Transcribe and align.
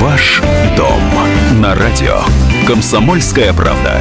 Ваш 0.00 0.40
дом 0.76 1.02
на 1.60 1.74
радио. 1.74 2.22
Комсомольская 2.68 3.52
правда. 3.52 4.00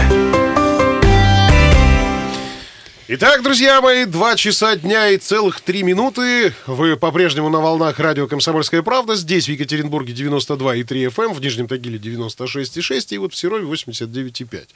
Итак, 3.08 3.42
друзья 3.42 3.82
мои, 3.82 4.06
два 4.06 4.36
часа 4.36 4.76
дня 4.76 5.10
и 5.10 5.18
целых 5.18 5.60
три 5.60 5.82
минуты. 5.82 6.54
Вы 6.68 6.98
по-прежнему 6.98 7.50
на 7.50 7.62
волнах 7.62 8.00
радио 8.00 8.28
«Комсомольская 8.28 8.84
правда». 8.84 9.16
Здесь, 9.16 9.46
в 9.48 9.52
Екатеринбурге, 9.52 10.14
92,3 10.14 11.08
FM, 11.08 11.26
эм, 11.26 11.34
в 11.34 11.42
Нижнем 11.42 11.68
Тагиле 11.68 11.98
96,6 11.98 13.16
и 13.16 13.18
вот 13.18 13.34
в 13.34 13.36
Серове 13.36 13.66
89,5. 13.66 14.68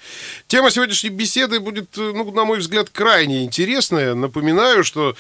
Тема 0.47 0.71
сегодняшней 0.71 1.11
беседы 1.11 1.59
будет, 1.59 1.95
ну, 1.97 2.31
на 2.31 2.45
мой 2.45 2.57
взгляд, 2.57 2.89
крайне 2.89 3.43
интересная. 3.43 4.15
Напоминаю, 4.15 4.83
что 4.83 5.15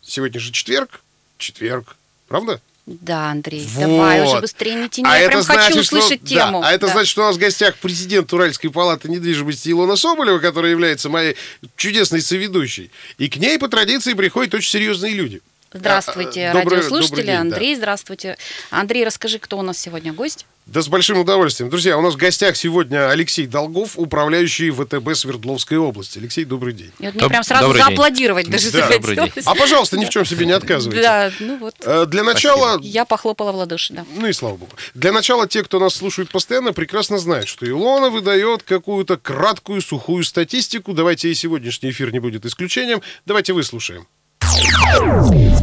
сегодня 0.00 0.40
же 0.40 0.50
четверг. 0.50 1.02
Четверг. 1.36 1.96
Правда? 2.26 2.58
Да, 2.86 3.32
Андрей, 3.32 3.66
вот. 3.72 3.80
давай 3.80 4.22
уже 4.22 4.40
быстрее 4.40 4.76
не 4.76 4.88
тяни. 4.88 5.08
А 5.10 5.18
Я 5.18 5.28
прям 5.28 5.42
значит, 5.42 5.64
хочу 5.64 5.80
услышать 5.80 6.20
что, 6.20 6.28
тему. 6.28 6.60
Да, 6.60 6.68
а 6.68 6.72
это 6.72 6.86
да. 6.86 6.92
значит, 6.92 7.10
что 7.10 7.22
у 7.22 7.24
нас 7.26 7.34
в 7.34 7.38
гостях 7.40 7.74
президент 7.78 8.32
Уральской 8.32 8.70
палаты 8.70 9.08
недвижимости 9.08 9.70
Илона 9.70 9.96
Соболева, 9.96 10.38
которая 10.38 10.70
является 10.70 11.08
моей 11.08 11.34
чудесной 11.74 12.22
соведущей. 12.22 12.92
И 13.18 13.28
к 13.28 13.38
ней 13.38 13.58
по 13.58 13.66
традиции 13.66 14.14
приходят 14.14 14.54
очень 14.54 14.70
серьезные 14.70 15.14
люди. 15.14 15.42
Здравствуйте, 15.72 16.48
а, 16.48 16.52
добрый, 16.52 16.78
радиослушатели. 16.78 17.16
Добрый 17.16 17.26
день, 17.26 17.36
Андрей, 17.36 17.74
да. 17.74 17.78
здравствуйте. 17.78 18.38
Андрей, 18.70 19.04
расскажи, 19.04 19.38
кто 19.38 19.58
у 19.58 19.62
нас 19.62 19.78
сегодня 19.78 20.12
гость? 20.12 20.46
Да, 20.66 20.82
с 20.82 20.88
большим 20.88 21.20
удовольствием. 21.20 21.70
Друзья, 21.70 21.96
у 21.96 22.00
нас 22.00 22.14
в 22.14 22.16
гостях 22.16 22.56
сегодня 22.56 23.08
Алексей 23.08 23.46
Долгов, 23.46 23.92
управляющий 23.94 24.72
ВТБ 24.72 25.14
Свердловской 25.14 25.78
области. 25.78 26.18
Алексей, 26.18 26.44
добрый 26.44 26.72
день. 26.72 26.90
И 26.98 27.04
вот 27.04 27.14
мне 27.14 27.22
Доб- 27.22 27.28
прям 27.28 27.44
сразу 27.44 27.72
зааплодировать 27.72 28.50
даже 28.50 28.72
да, 28.72 28.88
захотелось. 28.88 29.46
А, 29.46 29.54
пожалуйста, 29.54 29.96
ни 29.96 30.04
в 30.04 30.08
чем 30.08 30.24
себе 30.24 30.44
не 30.44 30.52
отказывайте. 30.52 31.00
Да, 31.00 31.30
ну 31.38 31.58
вот. 31.58 31.76
Э, 31.84 32.06
для 32.06 32.24
начала... 32.24 32.80
Я 32.82 33.04
похлопала 33.04 33.52
в 33.52 33.56
ладоши, 33.56 33.92
да. 33.92 34.04
Ну 34.16 34.26
и 34.26 34.32
слава 34.32 34.56
богу. 34.56 34.72
Для 34.94 35.12
начала 35.12 35.46
те, 35.46 35.62
кто 35.62 35.78
нас 35.78 35.94
слушает 35.94 36.30
постоянно, 36.30 36.72
прекрасно 36.72 37.18
знают, 37.18 37.46
что 37.46 37.64
Илона 37.68 38.10
выдает 38.10 38.64
какую-то 38.64 39.18
краткую, 39.18 39.80
сухую 39.82 40.24
статистику. 40.24 40.94
Давайте 40.94 41.30
и 41.30 41.34
сегодняшний 41.34 41.90
эфир 41.90 42.12
не 42.12 42.18
будет 42.18 42.44
исключением. 42.44 43.02
Давайте 43.24 43.52
выслушаем. 43.52 44.08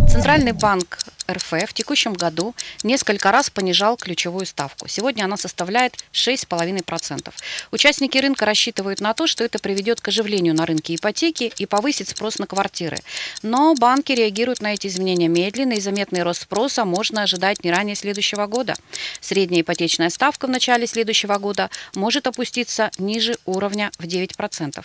Центральный 0.09 0.51
банк 0.51 0.99
РФ 1.29 1.69
в 1.69 1.73
текущем 1.73 2.13
году 2.13 2.53
несколько 2.83 3.31
раз 3.31 3.49
понижал 3.49 3.97
ключевую 3.97 4.45
ставку. 4.45 4.87
Сегодня 4.87 5.23
она 5.25 5.37
составляет 5.37 5.95
6,5%. 6.11 7.33
Участники 7.71 8.17
рынка 8.17 8.45
рассчитывают 8.45 8.99
на 8.99 9.13
то, 9.13 9.27
что 9.27 9.43
это 9.43 9.59
приведет 9.59 10.01
к 10.01 10.07
оживлению 10.09 10.53
на 10.53 10.65
рынке 10.65 10.95
ипотеки 10.95 11.51
и 11.57 11.65
повысит 11.65 12.09
спрос 12.09 12.39
на 12.39 12.47
квартиры. 12.47 12.97
Но 13.41 13.73
банки 13.75 14.11
реагируют 14.11 14.61
на 14.61 14.73
эти 14.73 14.87
изменения 14.87 15.27
медленно, 15.27 15.73
и 15.73 15.79
заметный 15.79 16.23
рост 16.23 16.43
спроса 16.43 16.85
можно 16.85 17.23
ожидать 17.23 17.63
не 17.63 17.71
ранее 17.71 17.95
следующего 17.95 18.47
года. 18.47 18.75
Средняя 19.21 19.61
ипотечная 19.61 20.09
ставка 20.09 20.47
в 20.47 20.49
начале 20.49 20.87
следующего 20.87 21.37
года 21.37 21.69
может 21.95 22.27
опуститься 22.27 22.91
ниже 22.97 23.37
уровня 23.45 23.91
в 23.97 24.03
9%. 24.03 24.83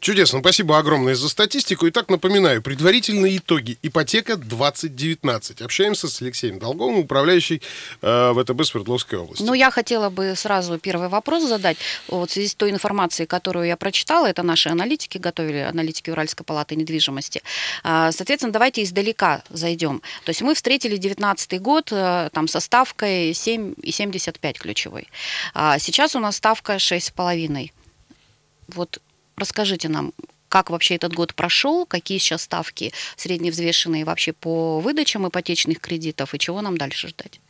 Чудесно. 0.00 0.38
Спасибо 0.40 0.78
огромное 0.78 1.14
за 1.14 1.28
статистику. 1.28 1.88
Итак, 1.88 2.08
напоминаю, 2.08 2.62
предварительные 2.62 3.38
итоги. 3.38 3.78
Ипотека 3.82 4.36
2019. 4.36 5.60
Общаемся 5.60 6.08
с 6.08 6.22
Алексеем 6.22 6.58
Долговым, 6.58 6.98
управляющий 6.98 7.60
э, 8.02 8.34
ВТБ 8.34 8.64
Свердловской 8.64 9.18
области. 9.18 9.42
Ну, 9.42 9.54
я 9.54 9.70
хотела 9.70 10.08
бы 10.08 10.34
сразу 10.36 10.78
первый 10.78 11.08
вопрос 11.08 11.42
задать. 11.44 11.78
Вот 12.06 12.30
в 12.30 12.32
связи 12.32 12.48
с 12.48 12.54
той 12.54 12.70
информацией, 12.70 13.26
которую 13.26 13.66
я 13.66 13.76
прочитала, 13.76 14.26
это 14.26 14.42
наши 14.42 14.68
аналитики 14.68 15.18
готовили, 15.18 15.58
аналитики 15.58 16.10
Уральской 16.10 16.46
палаты 16.46 16.76
недвижимости. 16.76 17.42
А, 17.82 18.12
соответственно, 18.12 18.52
давайте 18.52 18.84
издалека 18.84 19.42
зайдем. 19.50 20.00
То 20.24 20.30
есть 20.30 20.42
мы 20.42 20.54
встретили 20.54 20.92
2019 20.92 21.60
год 21.60 21.88
э, 21.90 22.30
там, 22.32 22.46
со 22.46 22.60
ставкой 22.60 23.32
7,75 23.32 24.52
ключевой. 24.58 25.08
А 25.54 25.78
сейчас 25.78 26.14
у 26.14 26.20
нас 26.20 26.36
ставка 26.36 26.76
6,5. 26.76 27.72
Вот 28.68 29.00
Расскажите 29.38 29.88
нам, 29.88 30.12
как 30.48 30.70
вообще 30.70 30.96
этот 30.96 31.12
год 31.12 31.34
прошел, 31.34 31.86
какие 31.86 32.18
сейчас 32.18 32.42
ставки 32.42 32.92
средневзвешенные 33.16 34.04
вообще 34.04 34.32
по 34.32 34.80
выдачам 34.80 35.28
ипотечных 35.28 35.80
кредитов 35.80 36.34
и 36.34 36.38
чего 36.38 36.60
нам 36.60 36.76
дальше 36.76 37.08
ждать? 37.08 37.40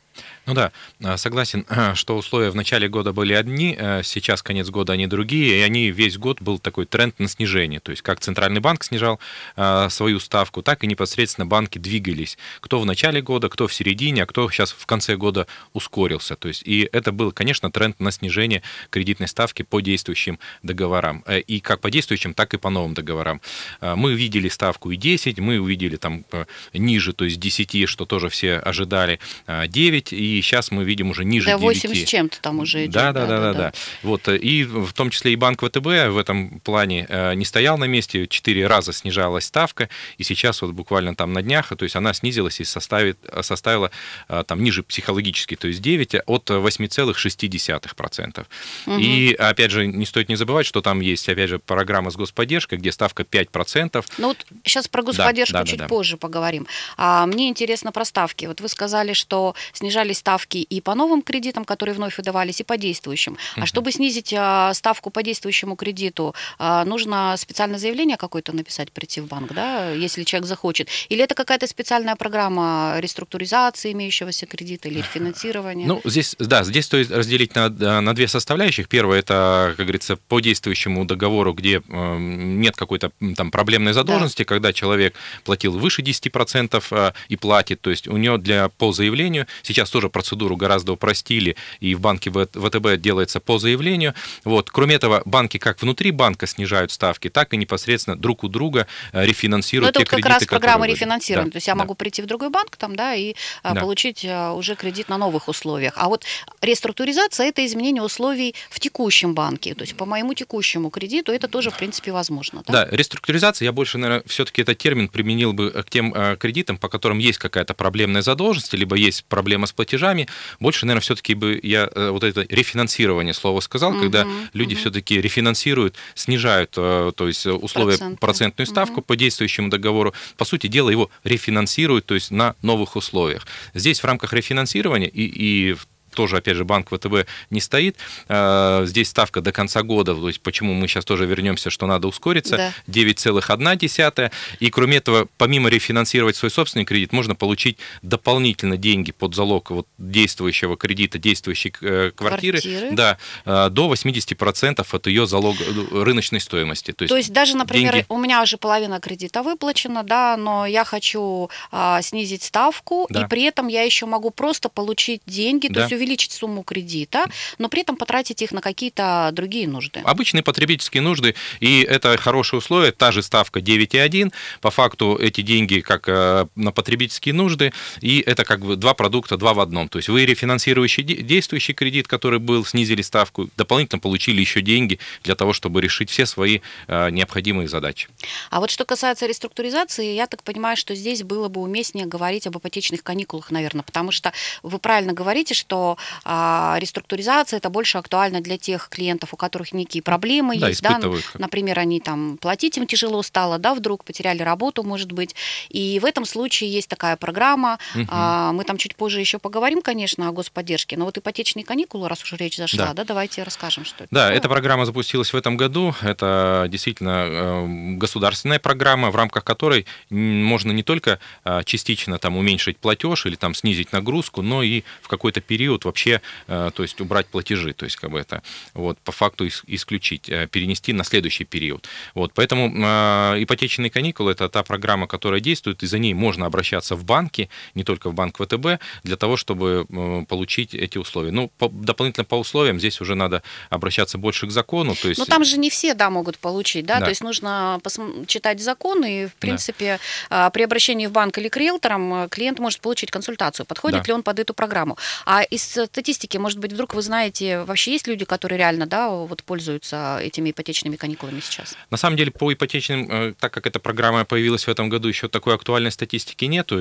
Ну 0.47 0.55
да, 0.55 0.73
а, 1.05 1.17
согласен, 1.17 1.67
что 1.95 2.17
условия 2.17 2.51
в 2.51 2.57
начале 2.57 2.89
года 2.89 3.13
были 3.13 3.35
одни, 3.35 3.77
э, 3.79 4.03
сейчас 4.03 4.43
конец 4.43 4.71
года 4.71 4.95
они 4.95 5.07
другие, 5.07 5.59
и 5.59 5.63
они 5.63 5.91
весь 5.91 6.17
год 6.17 6.41
был 6.41 6.59
такой 6.59 6.87
тренд 6.87 7.19
на 7.19 7.29
снижение. 7.29 7.81
То 7.81 7.91
есть 7.91 8.03
как 8.03 8.21
Центральный 8.21 8.61
банк 8.61 8.83
снижал 8.83 9.21
а, 9.57 9.89
свою 9.91 10.21
ставку, 10.21 10.63
так 10.63 10.85
и 10.85 10.87
непосредственно 10.87 11.47
банки 11.47 11.79
двигались. 11.79 12.39
Кто 12.61 12.81
в 12.81 12.87
начале 12.87 13.21
года, 13.21 13.49
кто 13.49 13.67
в 13.67 13.75
середине, 13.75 14.23
а 14.23 14.27
кто 14.27 14.51
сейчас 14.51 14.73
в 14.73 14.87
конце 14.87 15.17
года 15.17 15.47
ускорился. 15.73 16.35
То 16.37 16.49
есть 16.49 16.63
и 16.65 16.89
это 16.93 17.13
был, 17.13 17.33
конечно, 17.33 17.71
тренд 17.71 18.01
на 18.01 18.11
снижение 18.11 18.63
кредитной 18.91 19.29
ставки 19.29 19.63
по 19.63 19.81
действующим 19.81 20.39
договорам. 20.63 21.25
Э, 21.27 21.41
и 21.41 21.61
как 21.61 21.81
по 21.81 21.91
действующим, 21.91 22.35
так 22.35 22.55
и 22.55 22.57
по 22.57 22.71
новым 22.71 22.95
договорам. 22.95 23.41
А, 23.81 23.97
мы 23.97 24.15
видели 24.15 24.49
ставку 24.49 24.91
и 24.91 24.97
10, 24.97 25.39
мы 25.41 25.61
увидели 25.61 25.97
там 25.97 26.25
э, 26.33 26.47
ниже, 26.73 27.13
то 27.13 27.25
есть 27.25 27.39
10, 27.39 27.89
что 27.89 28.07
тоже 28.07 28.29
все 28.29 28.57
ожидали, 28.57 29.21
9, 29.47 30.08
и 30.13 30.41
сейчас 30.43 30.71
мы 30.71 30.85
видим 30.85 31.11
уже 31.11 31.25
ниже 31.25 31.47
да, 31.47 31.59
9. 31.59 31.85
8 31.85 31.95
с 31.95 32.09
чем-то 32.09 32.41
там 32.41 32.61
уже 32.61 32.85
идет. 32.85 32.95
Да, 32.95 33.13
да, 33.13 33.27
да, 33.27 33.41
да, 33.41 33.53
да. 33.53 33.73
Вот, 34.03 34.29
и 34.29 34.65
в 34.65 34.93
том 34.93 35.11
числе 35.11 35.33
и 35.33 35.37
Банк 35.37 35.63
ВТБ 35.63 35.87
в 35.87 36.19
этом 36.19 36.61
плане 36.61 37.07
э, 37.09 37.35
не 37.35 37.45
стоял 37.45 37.79
на 37.79 37.85
месте, 37.85 38.27
4 38.27 38.67
раза 38.67 38.93
снижалась 38.93 39.45
ставка, 39.45 39.89
и 40.17 40.25
сейчас 40.25 40.63
вот 40.63 40.73
буквально 40.73 41.15
там 41.15 41.33
на 41.33 41.43
днях, 41.43 41.69
то 41.69 41.83
есть 41.85 41.97
она 41.97 42.13
снизилась 42.13 42.61
и 42.61 42.65
составит, 42.65 43.19
составила 43.43 43.91
э, 44.29 44.45
там 44.47 44.63
ниже 44.63 44.83
психологически, 44.83 45.57
то 45.57 45.69
есть 45.69 45.81
9 45.81 46.17
от 46.27 46.51
8,6%. 46.51 48.47
Угу. 48.87 48.99
И 48.99 49.35
опять 49.35 49.71
же, 49.71 49.87
не 49.87 50.07
стоит 50.07 50.29
не 50.29 50.37
забывать, 50.37 50.67
что 50.67 50.81
там 50.81 51.01
есть, 51.01 51.29
опять 51.29 51.51
же, 51.51 51.59
программа 51.59 52.11
с 52.11 52.17
господдержкой, 52.17 52.79
где 52.79 52.93
ставка 52.93 53.23
5%. 53.23 54.05
Ну 54.19 54.29
вот 54.29 54.47
сейчас 54.65 54.89
про 54.89 55.03
господдержку 55.03 55.53
да, 55.55 55.61
да, 55.61 55.67
чуть 55.67 55.79
да, 55.79 55.85
да. 55.85 55.89
позже 55.89 56.17
поговорим. 56.17 56.67
А 56.97 57.27
мне 57.27 57.49
интересно 57.49 57.93
про 57.93 58.05
ставки. 58.05 58.47
Вот 58.47 58.61
вы 58.61 58.69
сказали, 58.69 59.13
что 59.13 59.55
снижались 59.99 60.19
ставки 60.19 60.59
и 60.59 60.81
по 60.81 60.95
новым 60.95 61.23
кредитам, 61.23 61.65
которые 61.65 61.95
вновь 61.95 62.17
выдавались, 62.17 62.61
и 62.61 62.65
по 62.65 62.77
действующим. 62.77 63.37
А 63.57 63.67
чтобы 63.67 63.93
снизить 63.93 64.33
а, 64.37 64.73
ставку 64.75 65.11
по 65.11 65.23
действующему 65.23 65.77
кредиту, 65.77 66.35
а, 66.59 66.85
нужно 66.85 67.35
специальное 67.37 67.79
заявление 67.79 68.17
какое-то 68.17 68.53
написать, 68.53 68.93
прийти 68.93 69.21
в 69.21 69.27
банк, 69.27 69.53
да, 69.53 69.91
если 69.91 70.25
человек 70.25 70.47
захочет. 70.47 70.89
Или 71.09 71.25
это 71.25 71.35
какая-то 71.35 71.67
специальная 71.67 72.15
программа 72.17 72.95
реструктуризации 72.99 73.93
имеющегося 73.93 74.47
кредита 74.47 74.89
или 74.89 75.03
финансирования? 75.03 75.87
Ну, 75.87 76.01
здесь, 76.05 76.37
да, 76.39 76.63
здесь 76.65 76.85
стоит 76.85 77.11
разделить 77.11 77.55
на, 77.57 77.69
на 78.01 78.15
две 78.15 78.29
составляющих. 78.29 78.89
Первое, 78.89 79.19
это, 79.19 79.75
как 79.77 79.87
говорится, 79.87 80.17
по 80.17 80.41
действующему 80.41 81.05
договору, 81.05 81.55
где 81.55 81.83
э, 81.89 82.17
нет 82.19 82.77
какой-то 82.77 83.11
там 83.37 83.51
проблемной 83.51 83.93
задолженности, 83.93 84.43
да. 84.43 84.45
когда 84.45 84.73
человек 84.73 85.15
платил 85.45 85.79
выше 85.79 86.03
10% 86.03 86.85
э, 86.91 87.13
и 87.29 87.37
платит, 87.37 87.81
то 87.81 87.91
есть 87.91 88.07
у 88.07 88.17
него 88.17 88.37
для, 88.37 88.69
по 88.69 88.93
заявлению, 88.93 89.47
сейчас 89.63 89.88
тоже 89.91 90.09
процедуру 90.09 90.57
гораздо 90.57 90.93
упростили, 90.93 91.57
и 91.81 91.95
в 91.95 92.01
банке 92.01 92.31
ВТБ 92.31 93.01
делается 93.01 93.41
по 93.41 93.59
заявлению. 93.59 94.15
Вот. 94.45 94.71
Кроме 94.71 94.97
этого, 94.97 95.23
банки 95.25 95.59
как 95.59 95.81
внутри 95.83 96.11
банка 96.11 96.47
снижают 96.47 96.93
ставки, 96.93 97.29
так 97.29 97.55
и 97.55 97.57
непосредственно 97.57 98.17
друг 98.17 98.45
у 98.45 98.49
друга 98.49 98.87
э, 99.13 99.25
рефинансируют 99.25 99.95
Но 99.95 100.01
те 100.01 100.03
это 100.03 100.11
кредиты, 100.17 100.29
как 100.29 100.41
раз 100.41 100.47
программа 100.47 100.87
рефинансирования. 100.87 101.51
Да, 101.51 101.53
То 101.53 101.57
есть 101.57 101.67
я 101.67 101.75
да. 101.75 101.79
могу 101.79 101.95
прийти 101.95 102.23
в 102.23 102.27
другой 102.27 102.51
банк 102.51 102.77
там, 102.77 102.97
да, 102.97 103.15
и 103.15 103.31
э, 103.31 103.35
да. 103.63 103.81
получить 103.81 104.25
э, 104.25 104.51
уже 104.51 104.75
кредит 104.75 105.09
на 105.09 105.19
новых 105.19 105.49
условиях. 105.49 105.93
А 105.97 106.09
вот 106.09 106.25
реструктуризация– 106.61 107.47
это 107.49 107.65
изменение 107.65 108.03
условий 108.03 108.55
в 108.71 108.81
текущем 108.81 109.35
банке. 109.35 109.75
То 109.75 109.83
есть 109.83 109.97
по 109.97 110.05
моему 110.05 110.35
текущему 110.35 110.91
кредиту 110.91 111.33
это 111.33 111.49
тоже, 111.49 111.71
в 111.71 111.77
принципе, 111.77 112.13
возможно. 112.13 112.63
Да, 112.67 112.85
да 112.85 112.97
реструктуризация, 112.97 113.67
я 113.67 113.73
больше, 113.73 113.99
наверное, 113.99 114.25
все-таки 114.27 114.63
этот 114.63 114.79
термин 114.79 115.09
применил 115.09 115.53
бы 115.53 115.71
к 115.71 115.91
тем 115.91 116.13
кредитам, 116.39 116.79
по 116.79 116.89
которым 116.89 117.19
есть 117.19 117.39
какая-то 117.39 117.75
проблемная 117.75 118.23
задолженность, 118.23 118.73
либо 118.75 118.97
есть 118.97 119.25
проблема 119.25 119.67
с 119.69 119.73
платежами. 119.73 120.29
Больше, 120.61 120.87
наверное, 120.87 121.03
все-таки 121.03 121.35
бы 121.35 121.59
я 121.63 121.89
э, 121.95 122.11
вот 122.11 122.25
это 122.25 122.47
рефинансирование 122.49 123.35
слово 123.35 123.61
сказал, 123.61 123.93
угу, 123.93 124.01
когда 124.01 124.27
люди 124.53 124.75
угу. 124.75 124.81
все-таки 124.81 125.21
рефинансируют, 125.21 125.95
снижают, 126.15 126.75
э, 126.77 127.13
то 127.15 127.27
есть 127.29 127.47
условия 127.47 127.97
Процент. 127.97 128.21
процентную 128.21 128.67
ставку 128.67 129.01
угу. 129.01 129.03
по 129.03 129.17
действующему 129.17 129.71
договору. 129.71 130.15
По 130.37 130.45
сути 130.45 130.67
дела, 130.67 130.91
его 130.91 131.11
рефинансируют, 131.25 132.07
то 132.07 132.15
есть 132.15 132.31
на 132.31 132.55
новых 132.63 132.97
условиях. 132.97 133.47
Здесь 133.75 134.01
в 134.01 134.05
рамках 134.05 134.33
рефинансирования 134.33 135.09
и, 135.09 135.23
и 135.25 135.77
тоже, 136.15 136.37
опять 136.37 136.57
же, 136.57 136.65
банк 136.65 136.89
ВТБ 136.91 137.29
не 137.51 137.61
стоит. 137.61 137.97
А, 138.29 138.85
здесь 138.85 139.09
ставка 139.09 139.41
до 139.41 139.53
конца 139.53 139.83
года, 139.83 140.15
то 140.15 140.29
есть 140.29 140.41
почему 140.41 140.75
мы 140.75 140.89
сейчас 140.89 141.05
тоже 141.05 141.27
вернемся, 141.27 141.71
что 141.71 141.87
надо 141.87 142.09
ускориться, 142.09 142.57
да. 142.57 142.75
9,1. 142.87 144.31
И 144.61 144.71
кроме 144.71 144.99
этого, 144.99 145.29
помимо 145.37 145.69
рефинансировать 145.69 146.37
свой 146.37 146.51
собственный 146.51 146.85
кредит, 146.85 147.13
можно 147.13 147.35
получить 147.35 147.79
дополнительно 148.03 148.77
деньги 148.77 149.13
под 149.13 149.35
залог 149.35 149.71
вот 149.71 149.87
действующего 149.99 150.77
кредита, 150.77 151.19
действующей 151.19 151.73
э, 151.81 152.11
квартиры, 152.15 152.61
квартиры. 152.61 152.91
Да, 152.93 153.19
а, 153.45 153.69
до 153.71 153.93
80% 153.93 154.87
от 154.91 155.07
ее 155.07 155.27
залог 155.27 155.57
э, 155.61 156.03
рыночной 156.03 156.41
стоимости. 156.41 156.93
То 156.93 157.05
есть, 157.05 157.11
то 157.11 157.17
есть 157.17 157.33
даже, 157.33 157.57
например, 157.57 157.93
деньги... 157.93 158.07
у 158.09 158.19
меня 158.19 158.43
уже 158.43 158.57
половина 158.57 159.01
кредита 159.01 159.43
выплачена, 159.43 160.03
да, 160.03 160.37
но 160.37 160.67
я 160.67 160.85
хочу 160.85 161.51
а, 161.71 162.03
снизить 162.03 162.43
ставку, 162.43 163.07
да. 163.11 163.23
и 163.23 163.29
при 163.29 163.43
этом 163.43 163.69
я 163.69 163.83
еще 163.83 164.07
могу 164.07 164.31
просто 164.31 164.69
получить 164.69 165.23
деньги, 165.27 165.69
да. 165.69 165.75
то 165.75 165.81
есть 165.81 165.93
увеличить 165.99 166.33
сумму 166.33 166.63
кредита, 166.63 167.27
но 167.59 167.69
при 167.69 167.83
этом 167.83 167.97
потратить 167.97 168.41
их 168.43 168.53
на 168.53 168.61
какие-то 168.61 169.31
другие 169.33 169.69
нужды. 169.69 170.01
Обычные 170.05 170.43
потребительские 170.43 171.03
нужды, 171.03 171.35
и 171.61 171.83
это 171.83 172.17
хорошее 172.17 172.59
условие, 172.59 172.93
та 172.93 173.13
же 173.13 173.23
ставка 173.23 173.61
9,1, 173.61 174.33
по 174.61 174.71
факту 174.71 175.17
эти 175.21 175.43
деньги 175.43 175.81
как 175.81 176.09
э, 176.09 176.47
на 176.55 176.73
потребительские 176.73 177.35
нужды, 177.35 177.73
и 178.01 178.21
это 178.21 178.45
как 178.45 178.61
бы 178.61 178.77
два 178.77 178.95
продукта, 178.95 179.37
два 179.37 179.55
в 179.55 179.61
одном. 179.61 179.89
То 179.89 179.99
есть 179.99 180.09
вы 180.09 180.25
рефинансирующий 180.25 181.03
действующий 181.03 181.73
кредит, 181.73 182.07
который 182.07 182.39
был, 182.39 182.65
снизили 182.65 183.03
ставку, 183.03 183.51
дополнительно 183.57 183.99
получили 183.99 184.41
еще 184.41 184.61
деньги 184.61 184.99
для 185.25 185.35
того, 185.35 185.53
чтобы 185.53 185.81
решить 185.81 186.11
все 186.11 186.27
свои 186.27 186.61
э, 186.87 187.11
необходимые 187.11 187.69
задачи. 187.69 188.09
А 188.51 188.61
вот 188.61 188.71
что 188.71 188.85
касается 188.85 189.27
реструктуризации, 189.27 190.15
я 190.15 190.27
так 190.27 190.43
понимаю, 190.43 190.77
что 190.77 190.95
здесь 190.95 191.23
было 191.23 191.49
бы 191.49 191.61
уместнее 191.61 192.07
говорить 192.07 192.47
об 192.47 192.57
ипотечных 192.59 193.03
каникулах, 193.03 193.51
наверное, 193.51 193.83
потому 193.83 194.13
что 194.13 194.33
вы 194.63 194.79
правильно 194.79 195.13
говорите, 195.13 195.55
что 195.55 195.88
а, 196.25 196.77
реструктуризация 196.81 197.59
это 197.59 197.71
больше 197.71 197.99
актуально 197.99 198.41
для 198.41 198.59
тех 198.59 198.89
клиентов, 198.89 199.33
у 199.33 199.37
которых 199.37 199.73
некие 199.73 200.03
проблемы 200.03 200.59
да, 200.59 200.69
есть, 200.69 200.83
да, 200.83 201.01
например, 201.35 201.79
они 201.79 202.01
там 202.01 202.39
платить 202.39 202.77
им 202.77 202.87
тяжело 202.87 203.23
стало, 203.23 203.59
да, 203.59 203.75
вдруг 203.75 204.05
потеряли 204.05 204.43
работу, 204.43 204.83
может 204.83 205.13
быть, 205.13 205.35
и 205.69 205.99
в 206.01 206.05
этом 206.05 206.25
случае 206.25 206.71
есть 206.71 206.89
такая 206.89 207.17
программа, 207.17 207.79
а, 208.09 208.53
мы 208.53 208.65
там 208.65 208.77
чуть 208.77 208.97
позже 208.97 209.21
еще 209.21 209.39
поговорим, 209.39 209.83
конечно, 209.83 210.29
о 210.29 210.33
господдержке, 210.33 210.97
но 210.97 211.05
вот 211.05 211.19
ипотечные 211.19 211.65
каникулы, 211.65 212.09
раз 212.09 212.23
уже 212.23 212.37
речь 212.37 212.57
зашла, 212.57 212.87
Да. 212.87 212.95
да, 212.95 213.05
давайте 213.05 213.43
расскажем, 213.43 213.85
что 213.85 214.05
это. 214.05 214.09
Да, 214.11 214.25
такое. 214.25 214.39
эта 214.39 214.49
программа 214.49 214.85
запустилась 214.85 215.33
в 215.33 215.37
этом 215.37 215.57
году. 215.57 215.95
Это 216.03 216.67
действительно 216.69 217.27
э, 217.29 217.67
государственная 217.97 218.59
программа, 218.59 219.11
в 219.11 219.17
рамках 219.17 219.45
которой 219.45 219.87
можно 220.11 220.73
не 220.73 220.83
только 220.83 221.19
э, 221.45 221.63
частично 221.65 222.19
там 222.19 222.37
уменьшить 222.37 222.79
платеж 222.79 223.27
или 223.27 223.37
там 223.37 223.55
снизить 223.55 223.93
нагрузку, 223.93 224.43
но 224.43 224.63
и 224.63 224.83
в 225.03 225.09
какой-то 225.09 225.41
период 225.41 225.78
вообще, 225.85 226.21
э, 226.47 226.71
то 226.75 226.83
есть 226.83 227.01
убрать 227.01 227.27
платежи, 227.27 227.73
то 227.73 227.85
есть 227.85 227.97
как 227.97 228.11
бы 228.11 228.19
это 228.19 228.43
вот 228.75 228.99
по 228.99 229.13
факту 229.13 229.47
ис- 229.47 229.63
исключить, 229.67 230.29
э, 230.29 230.47
перенести 230.47 230.93
на 230.93 231.05
следующий 231.05 231.45
период. 231.45 231.89
Вот, 232.15 232.33
поэтому 232.35 232.69
э, 232.69 233.43
ипотечные 233.43 233.91
каникулы 233.91 234.33
это 234.33 234.49
та 234.49 234.63
программа, 234.63 235.07
которая 235.07 235.41
действует, 235.41 235.83
и 235.83 235.87
за 235.87 235.99
ней 235.99 236.15
можно 236.15 236.47
обращаться 236.47 236.95
в 236.97 237.05
банки, 237.05 237.49
не 237.75 237.85
только 237.85 238.11
в 238.11 238.15
банк 238.15 238.37
ВТБ, 238.39 238.81
для 239.05 239.17
того, 239.17 239.37
чтобы 239.37 239.87
получить 240.29 240.75
эти 240.75 240.99
условия. 240.99 241.31
Ну, 241.33 241.51
по- 241.59 241.69
дополнительно 241.69 242.25
по 242.25 242.35
условиям 242.37 242.79
здесь 242.79 243.01
уже 243.01 243.15
надо 243.15 243.43
обращаться 243.71 244.19
больше 244.19 244.47
к 244.47 244.51
закону, 244.51 244.95
то 244.95 245.09
есть 245.09 245.19
Ну, 245.19 245.27
там 245.27 245.45
же 245.45 245.59
не 245.59 245.71
все, 245.71 245.95
да, 245.95 246.11
могут 246.11 246.39
получить, 246.39 246.87
да, 246.87 246.99
Да. 246.99 247.05
то 247.07 247.09
есть 247.11 247.23
нужно 247.23 247.81
посм- 247.83 248.27
читать 248.27 248.61
закон, 248.61 249.05
и, 249.05 249.27
в 249.27 249.35
принципе, 249.35 249.99
а, 250.31 250.51
при 250.51 250.63
обращении 250.63 251.07
в 251.07 251.13
банк 251.13 251.39
или 251.39 251.49
к 251.49 251.57
риэлторам 251.57 252.29
клиент 252.29 252.59
может 252.59 252.81
получить 252.81 253.11
консультацию, 253.11 253.67
подходит 253.67 254.03
Да. 254.03 254.07
ли 254.09 254.13
он 254.13 254.23
под 254.23 254.39
эту 254.39 254.55
программу. 254.55 254.97
А 255.27 255.43
из 255.43 255.63
статистики, 255.69 256.37
может 256.39 256.59
быть, 256.59 256.73
вдруг 256.73 256.95
вы 256.95 257.03
знаете, 257.03 257.63
вообще 257.63 257.93
есть 257.93 258.07
люди, 258.07 258.25
которые 258.25 258.59
реально, 258.59 258.87
да, 258.87 259.09
вот 259.09 259.43
пользуются 259.45 260.19
этими 260.21 260.51
ипотечными 260.51 260.97
каникулами 260.97 261.41
сейчас? 261.41 261.77
На 261.91 261.97
самом 261.97 262.17
деле, 262.17 262.31
по 262.31 262.53
ипотечным, 262.53 263.11
э, 263.11 263.35
так 263.39 263.53
как 263.53 263.67
эта 263.67 263.79
программа 263.79 264.25
появилась 264.25 264.67
в 264.67 264.69
этом 264.69 264.89
году, 264.89 265.09
еще 265.09 265.29
такой 265.29 265.55
актуальной 265.55 265.91
статистики 265.91 266.45
нету. 266.47 266.77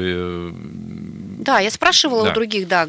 Э, 1.47 1.51
Да, 1.51 1.59
я 1.59 1.71
спрашивала 1.71 2.25
Да. 2.25 2.31
у 2.31 2.33
других, 2.33 2.67
да, 2.67 2.85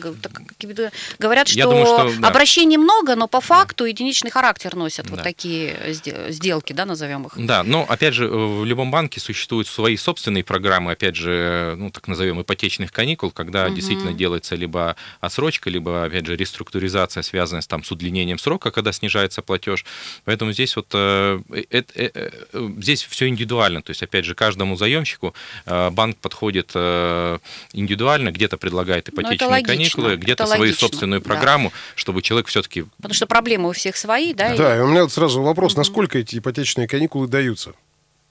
говорят, 1.19 1.49
что, 1.49 1.63
думаю, 1.63 1.87
что, 1.87 2.21
да. 2.21 2.29
обращений 2.29 2.77
много, 2.77 3.15
но 3.15 3.29
по 3.29 3.41
факту 3.41 3.85
единичный 3.85 4.31
характер 4.31 4.75
носят 4.77 5.09
вот 5.11 5.19
Да. 5.19 5.23
такие 5.23 5.75
сде- 5.93 6.31
сделки, 6.31 6.73
да, 6.73 6.85
назовем 6.85 7.27
их. 7.27 7.33
Да, 7.37 7.63
но 7.63 7.87
опять 7.89 8.15
же, 8.15 8.29
в 8.29 8.65
любом 8.65 8.91
банке 8.91 9.21
существуют 9.21 9.69
свои 9.69 9.97
собственные 9.97 10.45
программы, 10.45 10.93
опять 10.93 11.17
же, 11.17 11.75
ну 11.79 11.91
так 11.91 12.09
назовем 12.09 12.41
ипотечных 12.43 12.93
каникул, 12.93 13.31
когда 13.31 13.67
Мгм. 13.67 13.75
действительно 13.77 14.13
делается 14.13 14.57
либо 14.57 14.97
отсрочка, 15.21 15.71
либо 15.71 16.05
опять 16.05 16.27
же 16.27 16.37
реструктуризация, 16.37 17.23
связанная 17.23 17.63
с, 17.63 17.67
там, 17.67 17.85
с 17.85 17.91
удлинением 17.93 18.39
срока, 18.39 18.71
когда 18.71 18.93
снижается 18.93 19.43
платеж. 19.43 19.85
Поэтому 20.25 20.53
здесь 20.53 20.77
вот 20.77 20.89
э, 20.95 21.41
э, 21.51 21.63
э, 21.95 22.11
э, 22.15 22.31
здесь 22.79 23.05
все 23.05 23.29
индивидуально. 23.29 23.83
То 23.83 23.91
есть, 23.91 24.03
опять 24.03 24.25
же, 24.25 24.35
каждому 24.35 24.77
заемщику 24.77 25.35
э, 25.67 25.91
банк 25.91 26.17
подходит 26.19 26.73
э, 26.75 27.39
индивидуально, 27.73 28.31
где-то 28.49 28.57
предлагает 28.57 29.09
Ну, 29.09 29.15
ипотечные 29.15 29.49
логично, 29.51 29.75
каникулы, 29.75 30.17
где-то 30.17 30.47
свою 30.47 30.61
логично, 30.63 30.81
собственную 30.81 31.21
да. 31.21 31.25
программу, 31.25 31.73
чтобы 31.95 32.23
человек 32.23 32.47
все-таки 32.49 32.85
Потому 32.97 33.15
что 33.15 33.27
проблемы 33.27 33.69
у 33.69 33.73
всех 33.73 33.97
свои, 33.97 34.33
да, 34.33 34.55
и- 34.55 34.59
Да, 34.59 34.77
и 34.77 34.81
у 34.81 34.87
меня 34.89 35.03
вот 35.03 35.13
сразу 35.13 35.43
вопрос, 35.43 35.77
насколько 35.77 36.19
эти 36.19 36.39
ипотечные 36.39 36.89
каникулы 36.89 37.29
даются? 37.29 37.75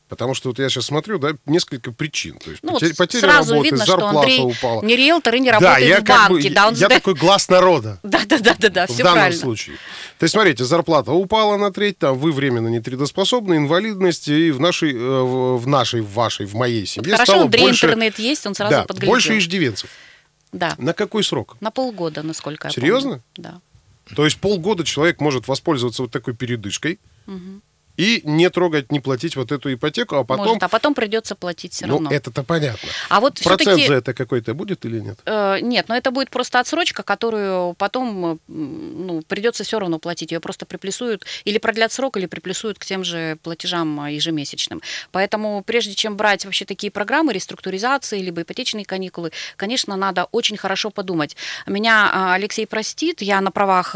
Потому 0.09 0.33
что 0.33 0.49
вот 0.49 0.59
я 0.59 0.69
сейчас 0.69 0.85
смотрю, 0.85 1.19
да, 1.19 1.31
несколько 1.45 1.91
причин. 1.91 2.37
То 2.39 2.49
есть 2.51 2.63
Ну, 2.63 2.73
потеря, 2.73 2.89
вот 2.91 2.97
потеря 2.97 3.21
сразу 3.21 3.51
работы, 3.51 3.69
видно, 3.69 3.83
что 3.83 3.91
зарплата 3.91 4.19
Андрей 4.19 4.41
упала. 4.41 4.81
не 4.83 4.95
риэлтор 4.95 5.35
и 5.35 5.39
не 5.41 5.51
да, 5.51 5.59
работает 5.59 5.87
я 5.89 5.99
в 5.99 6.03
как 6.05 6.27
бы, 6.29 6.33
банке. 6.35 6.49
да, 6.49 6.67
он 6.69 6.73
я 6.75 6.87
такой 6.89 7.13
глаз 7.15 7.49
народа. 7.49 7.99
Да, 8.03 8.19
да, 8.25 8.37
да, 8.39 8.55
да, 8.57 8.69
да, 8.69 8.87
в 8.87 8.97
данном 8.97 9.13
правильно. 9.13 9.39
случае. 9.39 9.75
То 10.17 10.23
есть, 10.23 10.31
смотрите, 10.33 10.63
зарплата 10.63 11.11
упала 11.11 11.57
на 11.57 11.71
треть, 11.73 11.97
там 11.99 12.17
вы 12.17 12.31
временно 12.31 12.69
нетрудоспособны, 12.69 13.55
инвалидность, 13.57 14.27
и 14.29 14.51
в 14.51 14.59
нашей, 14.61 14.93
э, 14.95 14.97
в 15.57 15.67
нашей, 15.67 15.99
в 16.01 16.09
вашей, 16.13 16.45
в 16.45 16.53
моей 16.55 16.81
Вот 16.81 16.87
семье 16.89 17.11
хорошо, 17.11 17.31
стало 17.33 17.43
Андрей 17.45 17.61
больше, 17.63 17.85
интернет 17.87 18.17
есть, 18.19 18.45
он 18.47 18.55
сразу 18.55 18.71
да, 18.71 18.83
подглядел. 18.85 19.11
больше 19.13 19.37
иждивенцев. 19.37 19.89
Да, 20.53 20.75
На 20.77 20.93
какой 20.93 21.23
срок? 21.25 21.57
на 21.59 21.69
полгода, 21.71 22.23
насколько 22.23 22.69
я 22.69 22.71
Серьезно? 22.71 23.09
помню. 23.09 23.23
Да. 23.35 24.15
То 24.15 24.23
есть 24.23 24.37
полгода 24.37 24.85
человек 24.85 25.19
может 25.19 25.49
воспользоваться 25.49 26.03
вот 26.03 26.11
такой 26.11 26.33
передышкой 26.33 26.97
Мгм. 27.25 27.61
И 27.97 28.21
не 28.23 28.49
трогать, 28.49 28.91
не 28.91 28.99
платить 28.99 29.35
вот 29.35 29.51
эту 29.51 29.73
ипотеку, 29.73 30.15
а 30.15 30.23
потом... 30.23 30.45
Может, 30.45 30.63
а 30.63 30.67
потом 30.67 30.93
придется 30.93 31.35
платить 31.35 31.73
все 31.73 31.87
ну, 31.87 31.95
равно. 31.95 32.11
это-то 32.11 32.43
понятно. 32.43 32.89
А 33.09 33.19
вот 33.19 33.41
Процент 33.43 33.85
за 33.85 33.95
это 33.95 34.13
какой-то 34.13 34.53
будет 34.53 34.85
или 34.85 34.99
нет? 34.99 35.19
Э, 35.25 35.57
Нет, 35.61 35.89
но 35.89 35.97
это 35.97 36.11
будет 36.11 36.29
просто 36.29 36.59
отсрочка, 36.59 37.03
которую 37.03 37.73
потом 37.73 38.33
э, 38.33 38.37
ну, 38.47 39.21
придется 39.27 39.63
все 39.63 39.79
равно 39.79 39.97
платить. 39.99 40.31
Ее 40.31 40.39
просто 40.39 40.65
приплюсуют 40.65 41.25
или 41.43 41.57
продлят 41.57 41.91
срок, 41.91 42.17
или 42.17 42.27
приплюсуют 42.27 42.77
к 42.77 42.85
тем 42.85 43.03
же 43.03 43.37
платежам 43.41 44.05
э, 44.05 44.13
ежемесячным. 44.13 44.81
Поэтому 45.11 45.63
прежде 45.65 45.95
чем 45.95 46.15
брать 46.15 46.45
вообще 46.45 46.65
такие 46.65 46.91
программы 46.91 47.33
реструктуризации, 47.33 48.19
либо 48.21 48.43
ипотечные 48.43 48.85
каникулы, 48.85 49.31
конечно, 49.55 49.95
надо 49.95 50.25
очень 50.31 50.57
хорошо 50.57 50.91
подумать. 50.91 51.35
Меня 51.65 52.11
э, 52.13 52.33
Алексей 52.35 52.67
простит, 52.67 53.21
я 53.21 53.41
на 53.41 53.49
правах 53.51 53.95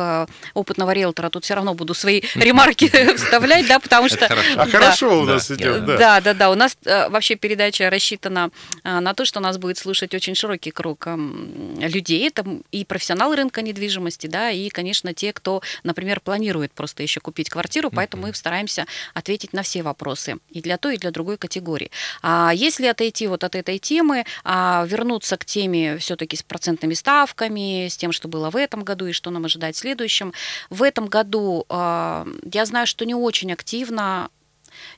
опытного 0.53 0.92
риэлтора 0.92 1.30
тут 1.30 1.44
все 1.44 1.53
равно 1.53 1.75
буду 1.75 1.94
свои 1.94 2.21
ремарки 2.36 2.88
вставлять, 3.15 3.68
да, 3.68 3.80
потому 3.91 4.09
что... 4.09 4.25
А 4.25 4.65
да. 4.65 4.71
хорошо 4.71 5.21
у 5.21 5.25
Да. 5.25 5.33
нас 5.33 5.51
идет, 5.51 5.85
да. 5.85 5.97
Да, 5.97 6.21
да, 6.21 6.33
да. 6.33 6.49
У 6.51 6.55
нас 6.55 6.77
э, 6.85 7.09
вообще 7.09 7.35
передача 7.35 7.89
рассчитана 7.89 8.51
э, 8.83 8.99
на 8.99 9.13
то, 9.13 9.25
что 9.25 9.39
нас 9.39 9.57
будет 9.57 9.77
слушать 9.77 10.13
очень 10.13 10.35
широкий 10.35 10.71
круг 10.71 11.07
эм, 11.07 11.75
людей. 11.79 12.27
Это 12.27 12.45
и 12.71 12.85
профессионалы 12.85 13.35
рынка 13.35 13.62
недвижимости, 13.62 14.27
да, 14.27 14.50
и, 14.51 14.69
конечно, 14.69 15.13
те, 15.13 15.33
кто, 15.33 15.62
например, 15.83 16.19
планирует 16.21 16.71
просто 16.71 17.03
еще 17.03 17.19
купить 17.19 17.50
квартиру, 17.50 17.91
поэтому 17.91 18.27
мы 18.27 18.33
стараемся 18.33 18.86
ответить 19.13 19.53
на 19.53 19.63
все 19.63 19.83
вопросы 19.83 20.38
и 20.50 20.62
для 20.62 20.77
той, 20.77 20.95
и 20.95 20.98
для 20.98 21.12
другой 21.12 21.38
категории. 21.38 21.91
А 22.21 22.51
если 22.53 22.86
отойти 22.88 23.27
вот 23.27 23.43
от 23.43 23.55
этой 23.55 23.79
темы, 23.79 24.25
а 24.43 24.86
вернуться 24.88 25.38
к 25.38 25.45
теме 25.45 25.98
все-таки 25.98 26.38
с 26.38 26.43
процентными 26.43 26.93
ставками, 26.93 27.88
с 27.88 27.98
тем, 27.98 28.12
что 28.12 28.27
было 28.27 28.50
в 28.50 28.55
этом 28.55 28.83
году 28.83 29.07
и 29.07 29.12
что 29.12 29.29
нам 29.31 29.45
ожидать 29.45 29.75
в 29.75 29.79
следующем. 29.79 30.33
В 30.69 30.83
этом 30.83 31.07
году 31.07 31.65
э, 31.69 32.25
я 32.53 32.65
знаю, 32.65 32.88
что 32.88 33.05
не 33.05 33.15
очень 33.15 33.51
активно 33.51 33.80
активно 33.81 34.29